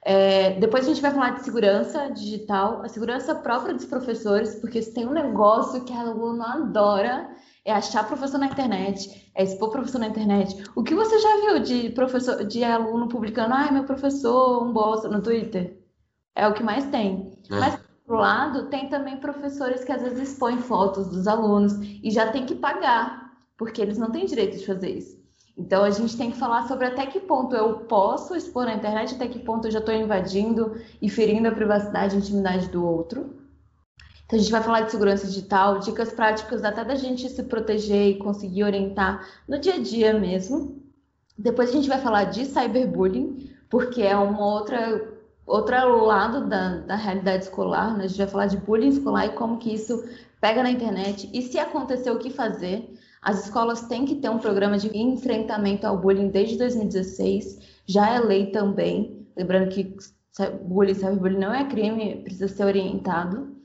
É, 0.04 0.58
depois 0.58 0.84
a 0.84 0.88
gente 0.88 1.00
vai 1.00 1.12
falar 1.12 1.30
de 1.30 1.44
segurança 1.44 2.08
digital, 2.10 2.82
a 2.82 2.88
segurança 2.88 3.34
própria 3.36 3.72
dos 3.72 3.84
professores, 3.84 4.56
porque 4.56 4.82
se 4.82 4.92
tem 4.92 5.06
um 5.06 5.12
negócio 5.12 5.84
que 5.84 5.92
a 5.92 6.00
aluno 6.00 6.42
adora 6.42 7.30
é 7.64 7.72
achar 7.72 8.06
professor 8.06 8.38
na 8.38 8.46
internet, 8.46 9.30
é 9.34 9.44
expor 9.44 9.70
professor 9.70 10.00
na 10.00 10.08
internet. 10.08 10.64
O 10.74 10.82
que 10.82 10.94
você 10.94 11.18
já 11.20 11.36
viu 11.42 11.60
de 11.60 11.90
professor, 11.90 12.44
de 12.44 12.64
aluno 12.64 13.08
publicando, 13.08 13.54
ai, 13.54 13.70
meu 13.70 13.84
professor, 13.84 14.64
um 14.64 14.72
bosta 14.72 15.08
no 15.08 15.22
Twitter? 15.22 15.80
É 16.34 16.48
o 16.48 16.54
que 16.54 16.64
mais 16.64 16.84
tem. 16.86 17.38
É. 17.48 17.60
Mas, 17.60 17.76
por 17.76 18.16
outro 18.16 18.16
lado, 18.16 18.68
tem 18.70 18.88
também 18.88 19.18
professores 19.18 19.84
que 19.84 19.92
às 19.92 20.02
vezes 20.02 20.30
expõem 20.30 20.58
fotos 20.58 21.06
dos 21.06 21.28
alunos 21.28 21.74
e 21.80 22.10
já 22.10 22.32
tem 22.32 22.44
que 22.44 22.56
pagar, 22.56 23.30
porque 23.56 23.80
eles 23.80 23.98
não 23.98 24.10
têm 24.10 24.26
direito 24.26 24.58
de 24.58 24.66
fazer 24.66 24.90
isso. 24.90 25.21
Então 25.56 25.84
a 25.84 25.90
gente 25.90 26.16
tem 26.16 26.30
que 26.30 26.38
falar 26.38 26.66
sobre 26.66 26.86
até 26.86 27.06
que 27.06 27.20
ponto 27.20 27.54
eu 27.54 27.80
posso 27.80 28.34
expor 28.34 28.64
na 28.64 28.74
internet, 28.74 29.14
até 29.14 29.28
que 29.28 29.38
ponto 29.38 29.66
eu 29.66 29.70
já 29.70 29.78
estou 29.80 29.94
invadindo 29.94 30.76
e 31.00 31.10
ferindo 31.10 31.48
a 31.48 31.52
privacidade 31.52 32.14
e 32.14 32.18
intimidade 32.18 32.68
do 32.68 32.84
outro. 32.86 33.42
Então 34.24 34.38
a 34.38 34.42
gente 34.42 34.50
vai 34.50 34.62
falar 34.62 34.80
de 34.82 34.90
segurança 34.90 35.26
digital, 35.26 35.78
dicas 35.78 36.10
práticas 36.10 36.64
até 36.64 36.82
da 36.84 36.94
gente 36.94 37.28
se 37.28 37.42
proteger 37.42 38.08
e 38.08 38.18
conseguir 38.18 38.64
orientar 38.64 39.26
no 39.46 39.58
dia 39.58 39.74
a 39.74 39.78
dia 39.78 40.18
mesmo. 40.18 40.82
Depois 41.36 41.68
a 41.68 41.72
gente 41.72 41.88
vai 41.88 42.00
falar 42.00 42.24
de 42.24 42.46
cyberbullying, 42.46 43.50
porque 43.68 44.00
é 44.00 44.16
uma 44.16 44.54
outra 44.54 45.12
outro 45.46 46.04
lado 46.04 46.48
da, 46.48 46.78
da 46.78 46.96
realidade 46.96 47.44
escolar. 47.44 47.96
Né? 47.96 48.04
A 48.04 48.08
gente 48.08 48.18
vai 48.18 48.26
falar 48.26 48.46
de 48.46 48.56
bullying 48.56 48.88
escolar 48.88 49.26
e 49.26 49.34
como 49.34 49.58
que 49.58 49.74
isso 49.74 50.02
pega 50.40 50.62
na 50.62 50.70
internet 50.70 51.28
e 51.32 51.42
se 51.42 51.58
acontecer 51.58 52.10
o 52.10 52.18
que 52.18 52.30
fazer. 52.30 52.90
As 53.22 53.44
escolas 53.44 53.82
têm 53.82 54.04
que 54.04 54.16
ter 54.16 54.28
um 54.28 54.38
programa 54.38 54.76
de 54.76 54.88
enfrentamento 54.98 55.86
ao 55.86 55.96
bullying 55.96 56.28
desde 56.28 56.58
2016, 56.58 57.60
já 57.86 58.10
é 58.14 58.18
lei 58.18 58.46
também. 58.46 59.24
Lembrando 59.36 59.70
que 59.70 59.96
bullying, 60.64 60.94
cyberbullying 60.94 61.38
não 61.38 61.54
é 61.54 61.64
crime, 61.64 62.22
precisa 62.24 62.48
ser 62.48 62.64
orientado. 62.64 63.56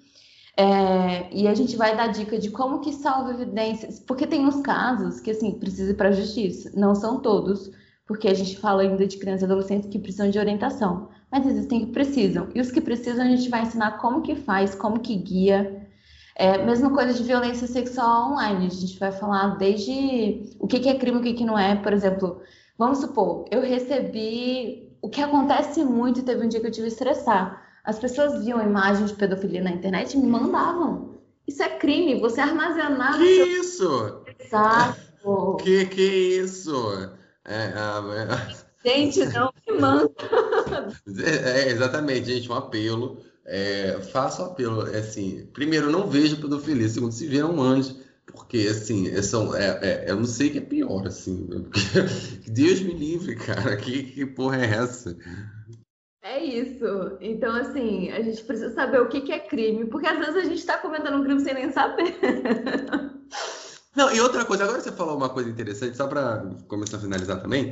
É, 0.55 1.33
e 1.35 1.47
a 1.47 1.53
gente 1.53 1.75
vai 1.75 1.95
dar 1.95 2.07
dica 2.07 2.37
de 2.37 2.49
como 2.51 2.81
que 2.81 2.93
salva 2.93 3.31
evidências, 3.31 3.99
porque 3.99 4.25
tem 4.25 4.45
uns 4.45 4.61
casos 4.61 5.19
que 5.19 5.31
assim 5.31 5.51
precisa 5.51 5.91
ir 5.91 5.95
para 5.95 6.09
a 6.09 6.11
justiça, 6.11 6.71
não 6.75 6.95
são 6.95 7.19
todos, 7.19 7.71
porque 8.07 8.27
a 8.27 8.33
gente 8.33 8.57
fala 8.57 8.81
ainda 8.81 9.05
de 9.05 9.17
crianças 9.17 9.43
e 9.43 9.45
adolescentes 9.45 9.89
que 9.89 9.99
precisam 9.99 10.31
de 10.31 10.39
orientação, 10.39 11.09
mas 11.31 11.45
existem 11.45 11.85
que 11.85 11.91
precisam. 11.91 12.47
E 12.55 12.61
os 12.61 12.71
que 12.71 12.81
precisam 12.81 13.25
a 13.25 13.29
gente 13.29 13.49
vai 13.49 13.63
ensinar 13.63 13.99
como 13.99 14.21
que 14.21 14.35
faz, 14.35 14.73
como 14.73 14.99
que 14.99 15.15
guia, 15.15 15.86
é, 16.39 16.63
mesma 16.63 16.91
coisa 16.91 17.13
de 17.13 17.23
violência 17.23 17.67
sexual 17.67 18.31
online. 18.31 18.67
A 18.67 18.69
gente 18.69 18.99
vai 18.99 19.11
falar 19.11 19.57
desde 19.57 20.55
o 20.59 20.67
que, 20.67 20.87
é 20.87 20.93
crime 20.93 21.17
e 21.17 21.19
o 21.19 21.23
que, 21.23 21.33
que 21.33 21.45
não 21.45 21.57
é. 21.57 21.75
Por 21.75 21.91
exemplo, 21.91 22.41
vamos 22.77 22.99
supor, 22.99 23.45
eu 23.51 23.61
recebi. 23.61 24.85
O 25.01 25.09
que 25.09 25.21
acontece 25.21 25.83
muito, 25.83 26.23
teve 26.23 26.43
um 26.43 26.49
dia 26.49 26.59
que 26.59 26.67
eu 26.67 26.71
tive 26.71 26.87
que 26.87 26.93
estressar. 26.93 27.63
As 27.83 27.97
pessoas 27.97 28.43
viam 28.43 28.61
imagens 28.61 29.11
de 29.11 29.15
pedofilia 29.15 29.63
na 29.63 29.71
internet 29.71 30.13
e 30.13 30.17
me 30.17 30.27
mandavam. 30.27 31.15
Isso 31.47 31.63
é 31.63 31.69
crime, 31.69 32.19
você 32.19 32.41
armazenar. 32.41 33.17
Que 33.17 33.35
seu... 33.35 33.47
isso? 33.61 34.21
Exato. 34.39 35.57
Que 35.59 35.85
que 35.85 36.01
isso? 36.01 37.11
É, 37.45 37.73
é... 37.73 38.89
Gente, 38.89 39.25
não 39.27 39.51
me 39.67 39.79
manda. 39.79 40.11
É, 41.07 41.69
exatamente, 41.69 42.25
gente, 42.25 42.51
um 42.51 42.55
apelo 42.55 43.17
é, 43.47 43.99
faço 44.11 44.43
apelo, 44.43 44.85
é 44.93 44.99
assim, 44.99 45.47
primeiro, 45.53 45.89
não 45.89 46.07
vejo 46.07 46.41
pedofilia, 46.41 46.89
segundo, 46.89 47.13
se 47.13 47.25
vier 47.25 47.45
um 47.45 47.61
anjo, 47.61 47.95
porque, 48.25 48.67
assim, 48.69 49.07
é, 49.07 49.21
são, 49.21 49.55
é, 49.55 49.79
é, 49.81 50.11
eu 50.11 50.17
não 50.17 50.25
sei 50.25 50.49
o 50.49 50.51
que 50.51 50.57
é 50.57 50.61
pior, 50.61 51.07
assim, 51.07 51.47
Deus 52.45 52.81
me 52.81 52.93
livre, 52.93 53.37
cara, 53.37 53.77
que, 53.77 54.03
que 54.03 54.25
porra 54.25 54.57
é 54.57 54.65
essa? 54.65 55.17
É 56.21 56.43
isso. 56.43 57.17
Então, 57.21 57.55
assim, 57.55 58.11
a 58.11 58.21
gente 58.21 58.43
precisa 58.43 58.73
saber 58.73 58.99
o 58.99 59.07
que, 59.07 59.21
que 59.21 59.31
é 59.31 59.39
crime, 59.39 59.85
porque 59.85 60.07
às 60.07 60.19
vezes 60.19 60.35
a 60.35 60.43
gente 60.43 60.59
está 60.59 60.77
cometendo 60.77 61.15
um 61.15 61.23
crime 61.23 61.39
sem 61.39 61.53
nem 61.53 61.71
saber. 61.71 62.17
Não, 63.95 64.13
e 64.13 64.19
outra 64.19 64.43
coisa, 64.43 64.65
agora 64.65 64.81
você 64.81 64.91
falou 64.91 65.15
uma 65.15 65.29
coisa 65.29 65.49
interessante, 65.49 65.95
só 65.95 66.05
para 66.05 66.45
começar 66.67 66.97
a 66.97 66.99
finalizar 66.99 67.41
também, 67.41 67.71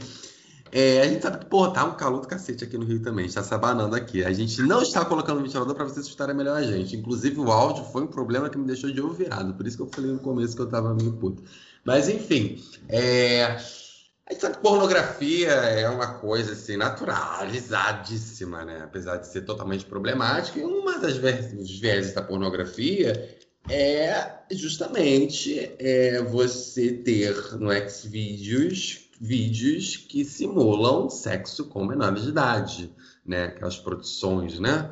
é, 0.72 1.02
a 1.02 1.08
gente 1.08 1.22
sabe 1.22 1.40
que, 1.40 1.46
pô, 1.46 1.70
tá 1.70 1.86
um 1.86 1.96
calor 1.96 2.22
do 2.22 2.28
cacete 2.28 2.64
aqui 2.64 2.78
no 2.78 2.86
Rio 2.86 3.02
também, 3.02 3.26
está 3.26 3.44
se 3.44 3.54
abanando 3.54 3.96
aqui. 3.96 4.24
A 4.24 4.34
gente 4.34 4.62
não 4.62 4.82
está 4.82 5.06
colocando 5.06 5.42
ventilador 5.42 5.76
para 5.76 5.86
vocês 5.86 6.06
escutarem 6.06 6.36
melhor 6.36 6.58
a 6.58 6.64
gente. 6.64 6.96
Inclusive, 6.96 7.40
o 7.40 7.52
áudio 7.52 7.84
foi 7.86 8.04
um 8.04 8.08
problema 8.08 8.50
que 8.50 8.58
me 8.58 8.66
deixou 8.66 8.92
de 8.92 9.00
ouvirado. 9.00 9.54
Por 9.54 9.66
isso 9.66 9.78
que 9.78 9.84
eu 9.84 9.90
falei 9.94 10.12
no 10.12 10.20
começo 10.20 10.56
que 10.56 10.62
eu 10.62 10.70
tava 10.70 10.94
meio 10.94 11.14
puto. 11.14 11.44
Mas, 11.84 12.10
enfim, 12.10 12.62
é... 12.90 13.44
a 13.44 14.32
gente 14.34 14.42
sabe 14.42 14.56
que 14.56 14.62
pornografia 14.62 15.52
é 15.52 15.88
uma 15.88 16.16
coisa, 16.16 16.54
assim, 16.54 16.78
naturalizadíssima, 16.78 18.66
né? 18.66 18.82
Apesar 18.84 19.18
de 19.18 19.28
ser 19.28 19.42
totalmente 19.42 19.86
problemática. 19.86 20.60
E 20.60 20.64
uma 20.64 21.00
das 21.00 21.16
vezes 21.16 22.14
da 22.14 22.22
pornografia 22.22 23.38
é 23.70 24.30
justamente 24.52 25.72
é, 25.80 26.22
você 26.22 26.92
ter 26.92 27.36
no 27.58 27.72
Xvideos 27.90 29.05
vídeos 29.20 29.98
que 29.98 30.26
simulam 30.26 31.10
sexo 31.10 31.66
com 31.66 31.86
menores 31.86 32.24
de 32.24 32.30
idade, 32.30 32.94
né? 33.26 33.46
Aquelas 33.46 33.78
produções, 33.78 34.60
né? 34.60 34.92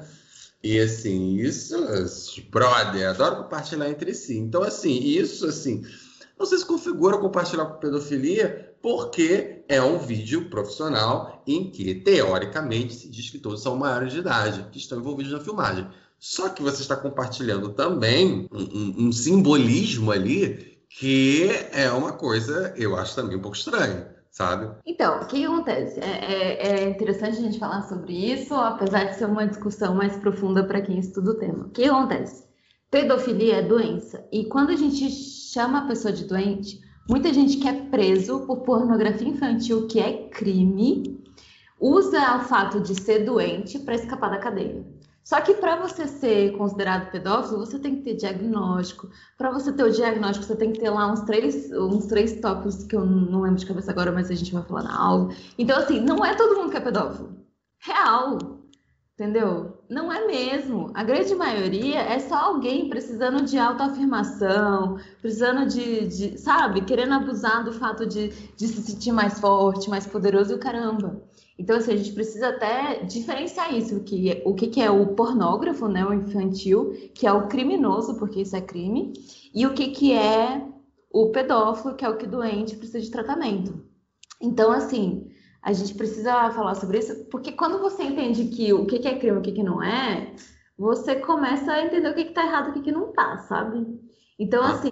E 0.63 0.79
assim, 0.79 1.35
isso, 1.35 1.75
brother, 2.49 3.09
adoro 3.09 3.43
compartilhar 3.43 3.89
entre 3.89 4.13
si. 4.13 4.37
Então, 4.37 4.63
assim, 4.63 4.97
isso, 4.97 5.45
assim, 5.45 5.83
não 6.39 6.45
se 6.45 6.65
configura 6.65 7.17
compartilhar 7.17 7.65
com 7.65 7.79
pedofilia 7.79 8.73
porque 8.81 9.63
é 9.67 9.81
um 9.81 9.97
vídeo 9.97 10.49
profissional 10.49 11.43
em 11.47 11.69
que, 11.69 11.95
teoricamente, 11.95 12.93
se 12.93 13.09
diz 13.09 13.29
que 13.29 13.39
todos 13.39 13.61
são 13.61 13.75
maiores 13.75 14.11
de 14.13 14.19
idade 14.19 14.67
que 14.71 14.77
estão 14.77 14.99
envolvidos 14.99 15.33
na 15.33 15.39
filmagem. 15.39 15.87
Só 16.19 16.49
que 16.49 16.61
você 16.61 16.81
está 16.81 16.95
compartilhando 16.95 17.69
também 17.69 18.47
um, 18.51 18.61
um, 18.61 19.07
um 19.07 19.11
simbolismo 19.11 20.11
ali 20.11 20.73
Que 20.99 21.49
é 21.71 21.89
uma 21.91 22.13
coisa, 22.13 22.73
eu 22.77 22.95
acho 22.95 23.15
também 23.15 23.35
um 23.35 23.41
pouco 23.41 23.57
estranha, 23.57 24.12
sabe? 24.33 24.75
Então, 24.85 25.21
o 25.21 25.27
que 25.27 25.45
acontece? 25.45 25.99
É, 25.99 26.05
é, 26.05 26.67
é, 26.67 26.89
interessante 26.89 27.37
a 27.37 27.41
gente 27.41 27.59
falar 27.59 27.83
sobre 27.83 28.13
isso, 28.13 28.53
apesar 28.55 29.05
de 29.05 29.15
ser 29.15 29.25
uma 29.25 29.47
discussão 29.47 29.93
mais 29.93 30.17
profunda 30.17 30.63
para 30.63 30.81
quem 30.81 30.97
estuda 30.97 31.31
o 31.31 31.37
tema. 31.37 31.65
O 31.65 31.69
que 31.69 31.85
acontece? 31.85 32.43
Pedofilia 32.89 33.57
é 33.57 33.61
doença. 33.61 34.27
E 34.31 34.45
quando 34.45 34.71
a 34.71 34.75
gente 34.75 35.07
chama 35.09 35.79
a 35.79 35.87
pessoa 35.87 36.11
de 36.11 36.25
doente, 36.25 36.81
muita 37.07 37.31
gente 37.31 37.57
que 37.57 37.67
é 37.67 37.73
preso 37.73 38.45
por 38.47 38.61
pornografia 38.61 39.29
infantil, 39.29 39.87
que 39.87 39.99
é 39.99 40.27
crime, 40.29 41.23
usa 41.79 42.37
o 42.37 42.39
fato 42.41 42.79
de 42.79 42.99
ser 42.99 43.25
doente 43.25 43.77
para 43.79 43.95
escapar 43.95 44.31
da 44.31 44.39
cadeia. 44.39 44.83
Só 45.23 45.39
que 45.39 45.53
para 45.53 45.77
você 45.77 46.05
ser 46.05 46.51
considerado 46.57 47.09
pedófilo, 47.09 47.59
você 47.59 47.79
tem 47.79 47.95
que 47.95 48.01
ter 48.01 48.15
diagnóstico. 48.15 49.09
Para 49.37 49.51
você 49.51 49.71
ter 49.71 49.83
o 49.83 49.91
diagnóstico, 49.91 50.45
você 50.45 50.55
tem 50.55 50.73
que 50.73 50.79
ter 50.79 50.89
lá 50.89 51.11
uns 51.11 51.21
três, 51.21 51.71
uns 51.71 52.07
três 52.07 52.41
tópicos 52.41 52.83
que 52.83 52.95
eu 52.95 53.05
não 53.05 53.41
lembro 53.41 53.59
de 53.59 53.65
cabeça 53.65 53.91
agora, 53.91 54.11
mas 54.11 54.29
a 54.29 54.35
gente 54.35 54.53
vai 54.53 54.63
falar 54.63 54.83
na 54.83 54.99
aula. 54.99 55.29
Então, 55.57 55.77
assim, 55.77 56.01
não 56.01 56.25
é 56.25 56.35
todo 56.35 56.57
mundo 56.57 56.71
que 56.71 56.77
é 56.77 56.81
pedófilo. 56.81 57.37
Real. 57.79 58.37
Entendeu? 59.13 59.77
Não 59.87 60.11
é 60.11 60.25
mesmo. 60.25 60.91
A 60.95 61.03
grande 61.03 61.35
maioria 61.35 61.99
é 61.99 62.19
só 62.19 62.35
alguém 62.35 62.89
precisando 62.89 63.45
de 63.45 63.59
autoafirmação, 63.59 64.97
precisando 65.21 65.67
de, 65.67 66.07
de, 66.07 66.37
sabe, 66.39 66.81
querendo 66.81 67.13
abusar 67.13 67.63
do 67.63 67.71
fato 67.71 68.07
de, 68.07 68.29
de 68.29 68.67
se 68.67 68.81
sentir 68.81 69.11
mais 69.11 69.39
forte, 69.39 69.87
mais 69.87 70.07
poderoso 70.07 70.51
e 70.51 70.55
o 70.55 70.59
caramba. 70.59 71.21
Então, 71.57 71.77
assim, 71.77 71.93
a 71.93 71.97
gente 71.97 72.13
precisa 72.13 72.49
até 72.49 73.03
diferenciar 73.03 73.73
isso, 73.75 73.97
o 73.97 74.03
que, 74.03 74.41
o 74.43 74.55
que, 74.55 74.67
que 74.67 74.81
é 74.81 74.89
o 74.89 75.13
pornógrafo, 75.13 75.87
né, 75.87 76.03
o 76.05 76.13
infantil, 76.13 76.91
que 77.13 77.27
é 77.27 77.31
o 77.31 77.47
criminoso, 77.47 78.17
porque 78.17 78.41
isso 78.41 78.55
é 78.55 78.61
crime, 78.61 79.13
e 79.53 79.65
o 79.67 79.73
que, 79.73 79.89
que 79.89 80.13
é 80.13 80.65
o 81.11 81.29
pedófilo, 81.29 81.95
que 81.95 82.03
é 82.03 82.09
o 82.09 82.17
que 82.17 82.25
doente 82.25 82.75
precisa 82.75 82.99
de 82.99 83.11
tratamento. 83.11 83.85
Então, 84.41 84.71
assim, 84.71 85.31
a 85.61 85.71
gente 85.71 85.93
precisa 85.93 86.49
falar 86.51 86.73
sobre 86.75 86.97
isso, 86.97 87.25
porque 87.25 87.51
quando 87.51 87.79
você 87.79 88.03
entende 88.03 88.45
que 88.45 88.73
o 88.73 88.85
que, 88.87 88.99
que 88.99 89.07
é 89.07 89.17
crime 89.17 89.37
e 89.37 89.39
o 89.39 89.43
que, 89.43 89.51
que 89.51 89.63
não 89.63 89.81
é, 89.81 90.33
você 90.77 91.15
começa 91.15 91.71
a 91.71 91.85
entender 91.85 92.09
o 92.09 92.15
que 92.15 92.21
está 92.21 92.43
errado 92.43 92.67
e 92.67 92.71
o 92.71 92.73
que, 92.73 92.81
que 92.81 92.91
não 92.91 93.09
está, 93.09 93.37
sabe? 93.37 93.85
Então, 94.39 94.63
assim, 94.63 94.91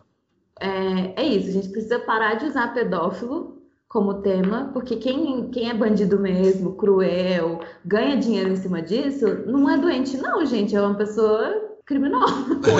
é, 0.60 1.22
é 1.22 1.26
isso, 1.26 1.50
a 1.50 1.54
gente 1.54 1.70
precisa 1.70 2.00
parar 2.00 2.36
de 2.36 2.46
usar 2.46 2.74
pedófilo 2.74 3.61
como 3.92 4.22
tema, 4.22 4.70
porque 4.72 4.96
quem, 4.96 5.52
quem 5.52 5.70
é 5.70 5.74
bandido 5.74 6.18
mesmo, 6.18 6.78
cruel, 6.78 7.60
ganha 7.84 8.16
dinheiro 8.16 8.50
em 8.50 8.56
cima 8.56 8.82
disso, 8.82 9.28
não 9.46 9.70
é 9.70 9.78
doente, 9.78 10.16
não, 10.16 10.46
gente, 10.46 10.74
é 10.74 10.82
uma 10.82 10.96
pessoa 10.96 11.78
criminosa. 11.86 12.62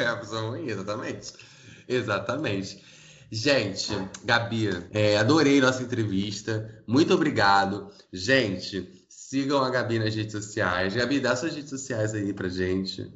É, 0.00 0.02
é, 0.02 0.06
a 0.06 0.16
pessoa 0.16 0.40
ruim, 0.48 0.66
exatamente. 0.66 1.34
Exatamente. 1.86 2.82
Gente, 3.30 3.92
Gabi, 4.24 4.70
é, 4.92 5.18
adorei 5.18 5.60
nossa 5.60 5.82
entrevista. 5.82 6.82
Muito 6.86 7.12
obrigado. 7.12 7.88
Gente, 8.10 9.04
sigam 9.10 9.62
a 9.62 9.68
Gabi 9.68 9.98
nas 9.98 10.14
redes 10.14 10.32
sociais. 10.32 10.94
Gabi, 10.94 11.20
dá 11.20 11.36
suas 11.36 11.54
redes 11.54 11.68
sociais 11.68 12.14
aí 12.14 12.32
pra 12.32 12.48
gente. 12.48 13.12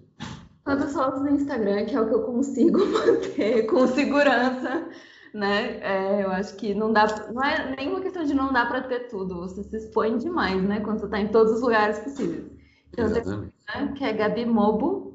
Todas 0.62 0.92
fotos 0.92 1.22
no 1.22 1.30
Instagram, 1.30 1.86
que 1.86 1.96
é 1.96 2.00
o 2.02 2.06
que 2.06 2.14
eu 2.14 2.22
consigo 2.24 2.84
manter 2.84 3.62
com 3.62 3.86
segurança 3.86 4.86
né? 5.34 5.78
É, 5.80 6.24
eu 6.24 6.30
acho 6.30 6.56
que 6.56 6.74
não 6.74 6.92
dá, 6.92 7.06
não 7.32 7.42
é 7.42 7.74
nenhuma 7.76 8.00
questão 8.00 8.24
de 8.24 8.34
não 8.34 8.52
dar 8.52 8.68
para 8.68 8.82
ter 8.82 9.08
tudo. 9.08 9.40
Você 9.40 9.62
se 9.62 9.76
expõe 9.76 10.18
demais, 10.18 10.62
né? 10.62 10.80
Quando 10.80 11.00
você 11.00 11.06
está 11.06 11.20
em 11.20 11.28
todos 11.28 11.54
os 11.54 11.62
lugares 11.62 11.98
possíveis. 11.98 12.44
Então, 12.90 13.06
Exatamente. 13.06 13.52
Tenho, 13.72 13.86
né, 13.86 13.92
que 13.96 14.04
é 14.04 14.12
Gabi 14.12 14.46
Mobo. 14.46 15.08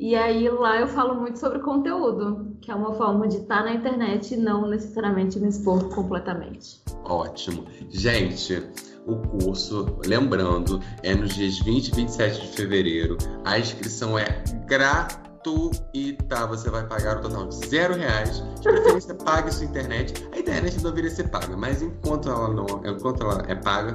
E 0.00 0.14
aí 0.14 0.48
lá 0.48 0.78
eu 0.78 0.86
falo 0.86 1.16
muito 1.16 1.40
sobre 1.40 1.58
conteúdo, 1.58 2.56
que 2.60 2.70
é 2.70 2.74
uma 2.74 2.94
forma 2.94 3.26
de 3.26 3.38
estar 3.38 3.58
tá 3.58 3.64
na 3.64 3.74
internet 3.74 4.32
e 4.32 4.36
não 4.36 4.68
necessariamente 4.68 5.40
me 5.40 5.48
expor 5.48 5.92
completamente. 5.92 6.80
Ótimo. 7.02 7.66
Gente, 7.90 8.62
o 9.04 9.16
curso, 9.16 9.98
lembrando, 10.06 10.80
é 11.02 11.16
nos 11.16 11.34
dias 11.34 11.58
20 11.58 11.88
e 11.88 11.96
27 11.96 12.40
de 12.42 12.56
fevereiro. 12.56 13.18
A 13.44 13.58
inscrição 13.58 14.16
é 14.16 14.44
gratuita 14.66 15.27
gratuita. 15.38 16.46
Você 16.46 16.70
vai 16.70 16.86
pagar 16.86 17.18
o 17.18 17.20
total 17.22 17.46
de 17.46 17.66
zero 17.66 17.94
reais. 17.94 18.42
De 18.60 18.62
preferência, 18.62 19.14
pague 19.24 19.52
sua 19.52 19.64
internet. 19.64 20.28
A 20.32 20.38
internet 20.38 20.76
não 20.76 20.90
deveria 20.90 21.10
ser 21.10 21.28
paga, 21.28 21.56
mas 21.56 21.82
enquanto 21.82 22.28
ela, 22.28 22.48
não, 22.48 22.66
enquanto 22.84 23.22
ela 23.22 23.44
é 23.48 23.54
paga, 23.54 23.92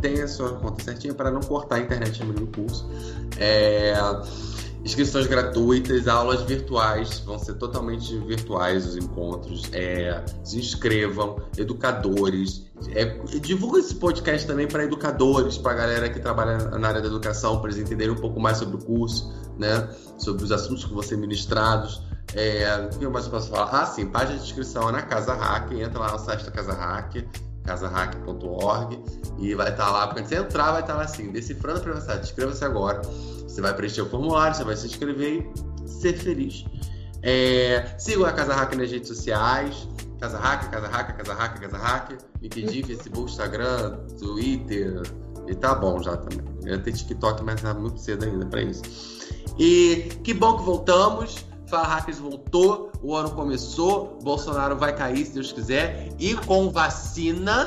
tenha 0.00 0.24
a 0.24 0.28
sua 0.28 0.54
conta 0.54 0.82
certinha 0.82 1.14
para 1.14 1.30
não 1.30 1.40
cortar 1.40 1.76
a 1.76 1.80
internet 1.80 2.20
no 2.20 2.32
meio 2.32 2.46
do 2.46 2.46
curso. 2.46 2.88
É 3.38 3.94
inscrições 4.86 5.26
gratuitas, 5.26 6.06
aulas 6.06 6.42
virtuais, 6.42 7.18
vão 7.26 7.40
ser 7.40 7.54
totalmente 7.54 8.16
virtuais 8.20 8.86
os 8.86 8.96
encontros. 8.96 9.68
É, 9.72 10.24
se 10.44 10.58
inscrevam, 10.60 11.38
educadores. 11.58 12.64
É, 12.94 13.04
divulga 13.40 13.80
esse 13.80 13.96
podcast 13.96 14.46
também 14.46 14.68
para 14.68 14.84
educadores, 14.84 15.58
para 15.58 15.72
a 15.72 15.74
galera 15.74 16.08
que 16.08 16.20
trabalha 16.20 16.56
na 16.78 16.86
área 16.86 17.00
da 17.00 17.08
educação, 17.08 17.60
para 17.60 17.72
eles 17.72 17.82
entenderem 17.82 18.14
um 18.14 18.18
pouco 18.18 18.38
mais 18.38 18.58
sobre 18.58 18.76
o 18.76 18.78
curso, 18.78 19.32
né? 19.58 19.88
sobre 20.18 20.44
os 20.44 20.52
assuntos 20.52 20.84
que 20.84 20.92
vão 20.92 21.02
ser 21.02 21.16
ministrados. 21.16 22.02
É, 22.34 22.88
o 22.92 22.98
que 22.98 23.06
mais 23.08 23.26
eu 23.26 23.30
posso 23.30 23.50
falar? 23.50 23.70
Ah, 23.70 23.86
sim, 23.86 24.06
página 24.06 24.38
de 24.38 24.44
inscrição 24.44 24.88
é 24.88 24.92
na 24.92 25.02
Casa 25.02 25.34
Hack, 25.34 25.72
entra 25.72 26.00
lá 26.00 26.12
no 26.12 26.18
site 26.18 26.44
da 26.44 26.50
Casa 26.50 26.72
Hack 26.72 27.24
casahack.org 27.66 29.02
e 29.38 29.54
vai 29.54 29.70
estar 29.70 29.86
tá 29.86 29.90
lá, 29.90 30.06
quando 30.06 30.26
você 30.26 30.36
entrar, 30.36 30.72
vai 30.72 30.80
estar 30.80 30.94
tá 30.94 30.98
lá 31.00 31.04
assim, 31.04 31.30
decifrando 31.32 31.80
a 31.80 31.82
privacidade, 31.82 32.24
inscreva-se 32.24 32.64
agora. 32.64 33.02
Você 33.02 33.60
vai 33.60 33.74
preencher 33.74 34.02
o 34.02 34.08
formulário, 34.08 34.56
você 34.56 34.64
vai 34.64 34.76
se 34.76 34.86
inscrever 34.86 35.50
e 35.84 35.88
ser 35.88 36.14
feliz. 36.14 36.64
É, 37.22 37.96
a 38.24 38.32
Casa 38.32 38.54
Hack 38.54 38.74
nas 38.76 38.90
redes 38.90 39.08
sociais. 39.08 39.88
Casa 40.20 40.38
Hack, 40.38 40.70
Casa 40.70 40.86
Hack, 40.86 41.16
Casa 41.16 41.34
Hack, 41.34 41.60
Casa 41.60 41.76
Hack. 41.76 42.12
LinkedIn, 42.40 42.84
Facebook, 42.84 43.30
Instagram, 43.30 43.98
Twitter. 44.18 45.02
E 45.46 45.54
tá 45.54 45.74
bom 45.74 46.02
já 46.02 46.16
também. 46.16 46.44
Eu 46.64 46.82
ter 46.82 46.92
TikTok, 46.92 47.42
mas 47.42 47.60
tá 47.60 47.74
muito 47.74 48.00
cedo 48.00 48.24
ainda 48.24 48.46
para 48.46 48.62
isso. 48.62 48.82
E 49.58 50.08
que 50.22 50.34
bom 50.34 50.58
que 50.58 50.64
voltamos. 50.64 51.44
Fala 51.66 51.88
Hackers 51.88 52.18
voltou, 52.18 52.92
o 53.02 53.16
ano 53.16 53.30
começou, 53.32 54.20
Bolsonaro 54.22 54.76
vai 54.76 54.94
cair 54.94 55.26
se 55.26 55.32
Deus 55.32 55.50
quiser, 55.50 56.10
e 56.16 56.32
com 56.36 56.70
vacina, 56.70 57.66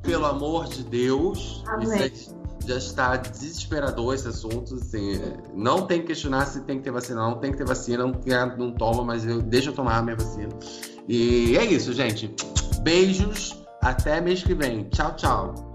pelo 0.00 0.26
amor 0.26 0.66
de 0.66 0.84
Deus. 0.84 1.60
Amém. 1.66 2.06
Isso 2.06 2.42
já 2.66 2.76
está 2.76 3.16
desesperador 3.16 4.14
esse 4.14 4.28
assunto. 4.28 4.74
Assim, 4.74 5.20
não 5.54 5.86
tem 5.86 6.00
que 6.00 6.08
questionar 6.08 6.46
se 6.46 6.60
tem 6.62 6.78
que 6.78 6.84
ter 6.84 6.90
vacina, 6.90 7.20
não 7.20 7.38
tem 7.38 7.52
que 7.52 7.58
ter 7.58 7.66
vacina, 7.66 8.04
não, 8.06 8.56
não 8.56 8.72
toma, 8.72 9.04
mas 9.04 9.26
eu, 9.26 9.40
deixa 9.42 9.70
eu 9.70 9.74
tomar 9.74 9.98
a 9.98 10.02
minha 10.02 10.16
vacina. 10.16 10.48
E 11.08 11.56
é 11.56 11.64
isso, 11.64 11.92
gente. 11.92 12.34
Beijos, 12.82 13.62
até 13.80 14.20
mês 14.20 14.42
que 14.42 14.54
vem. 14.54 14.84
Tchau, 14.84 15.14
tchau. 15.16 15.71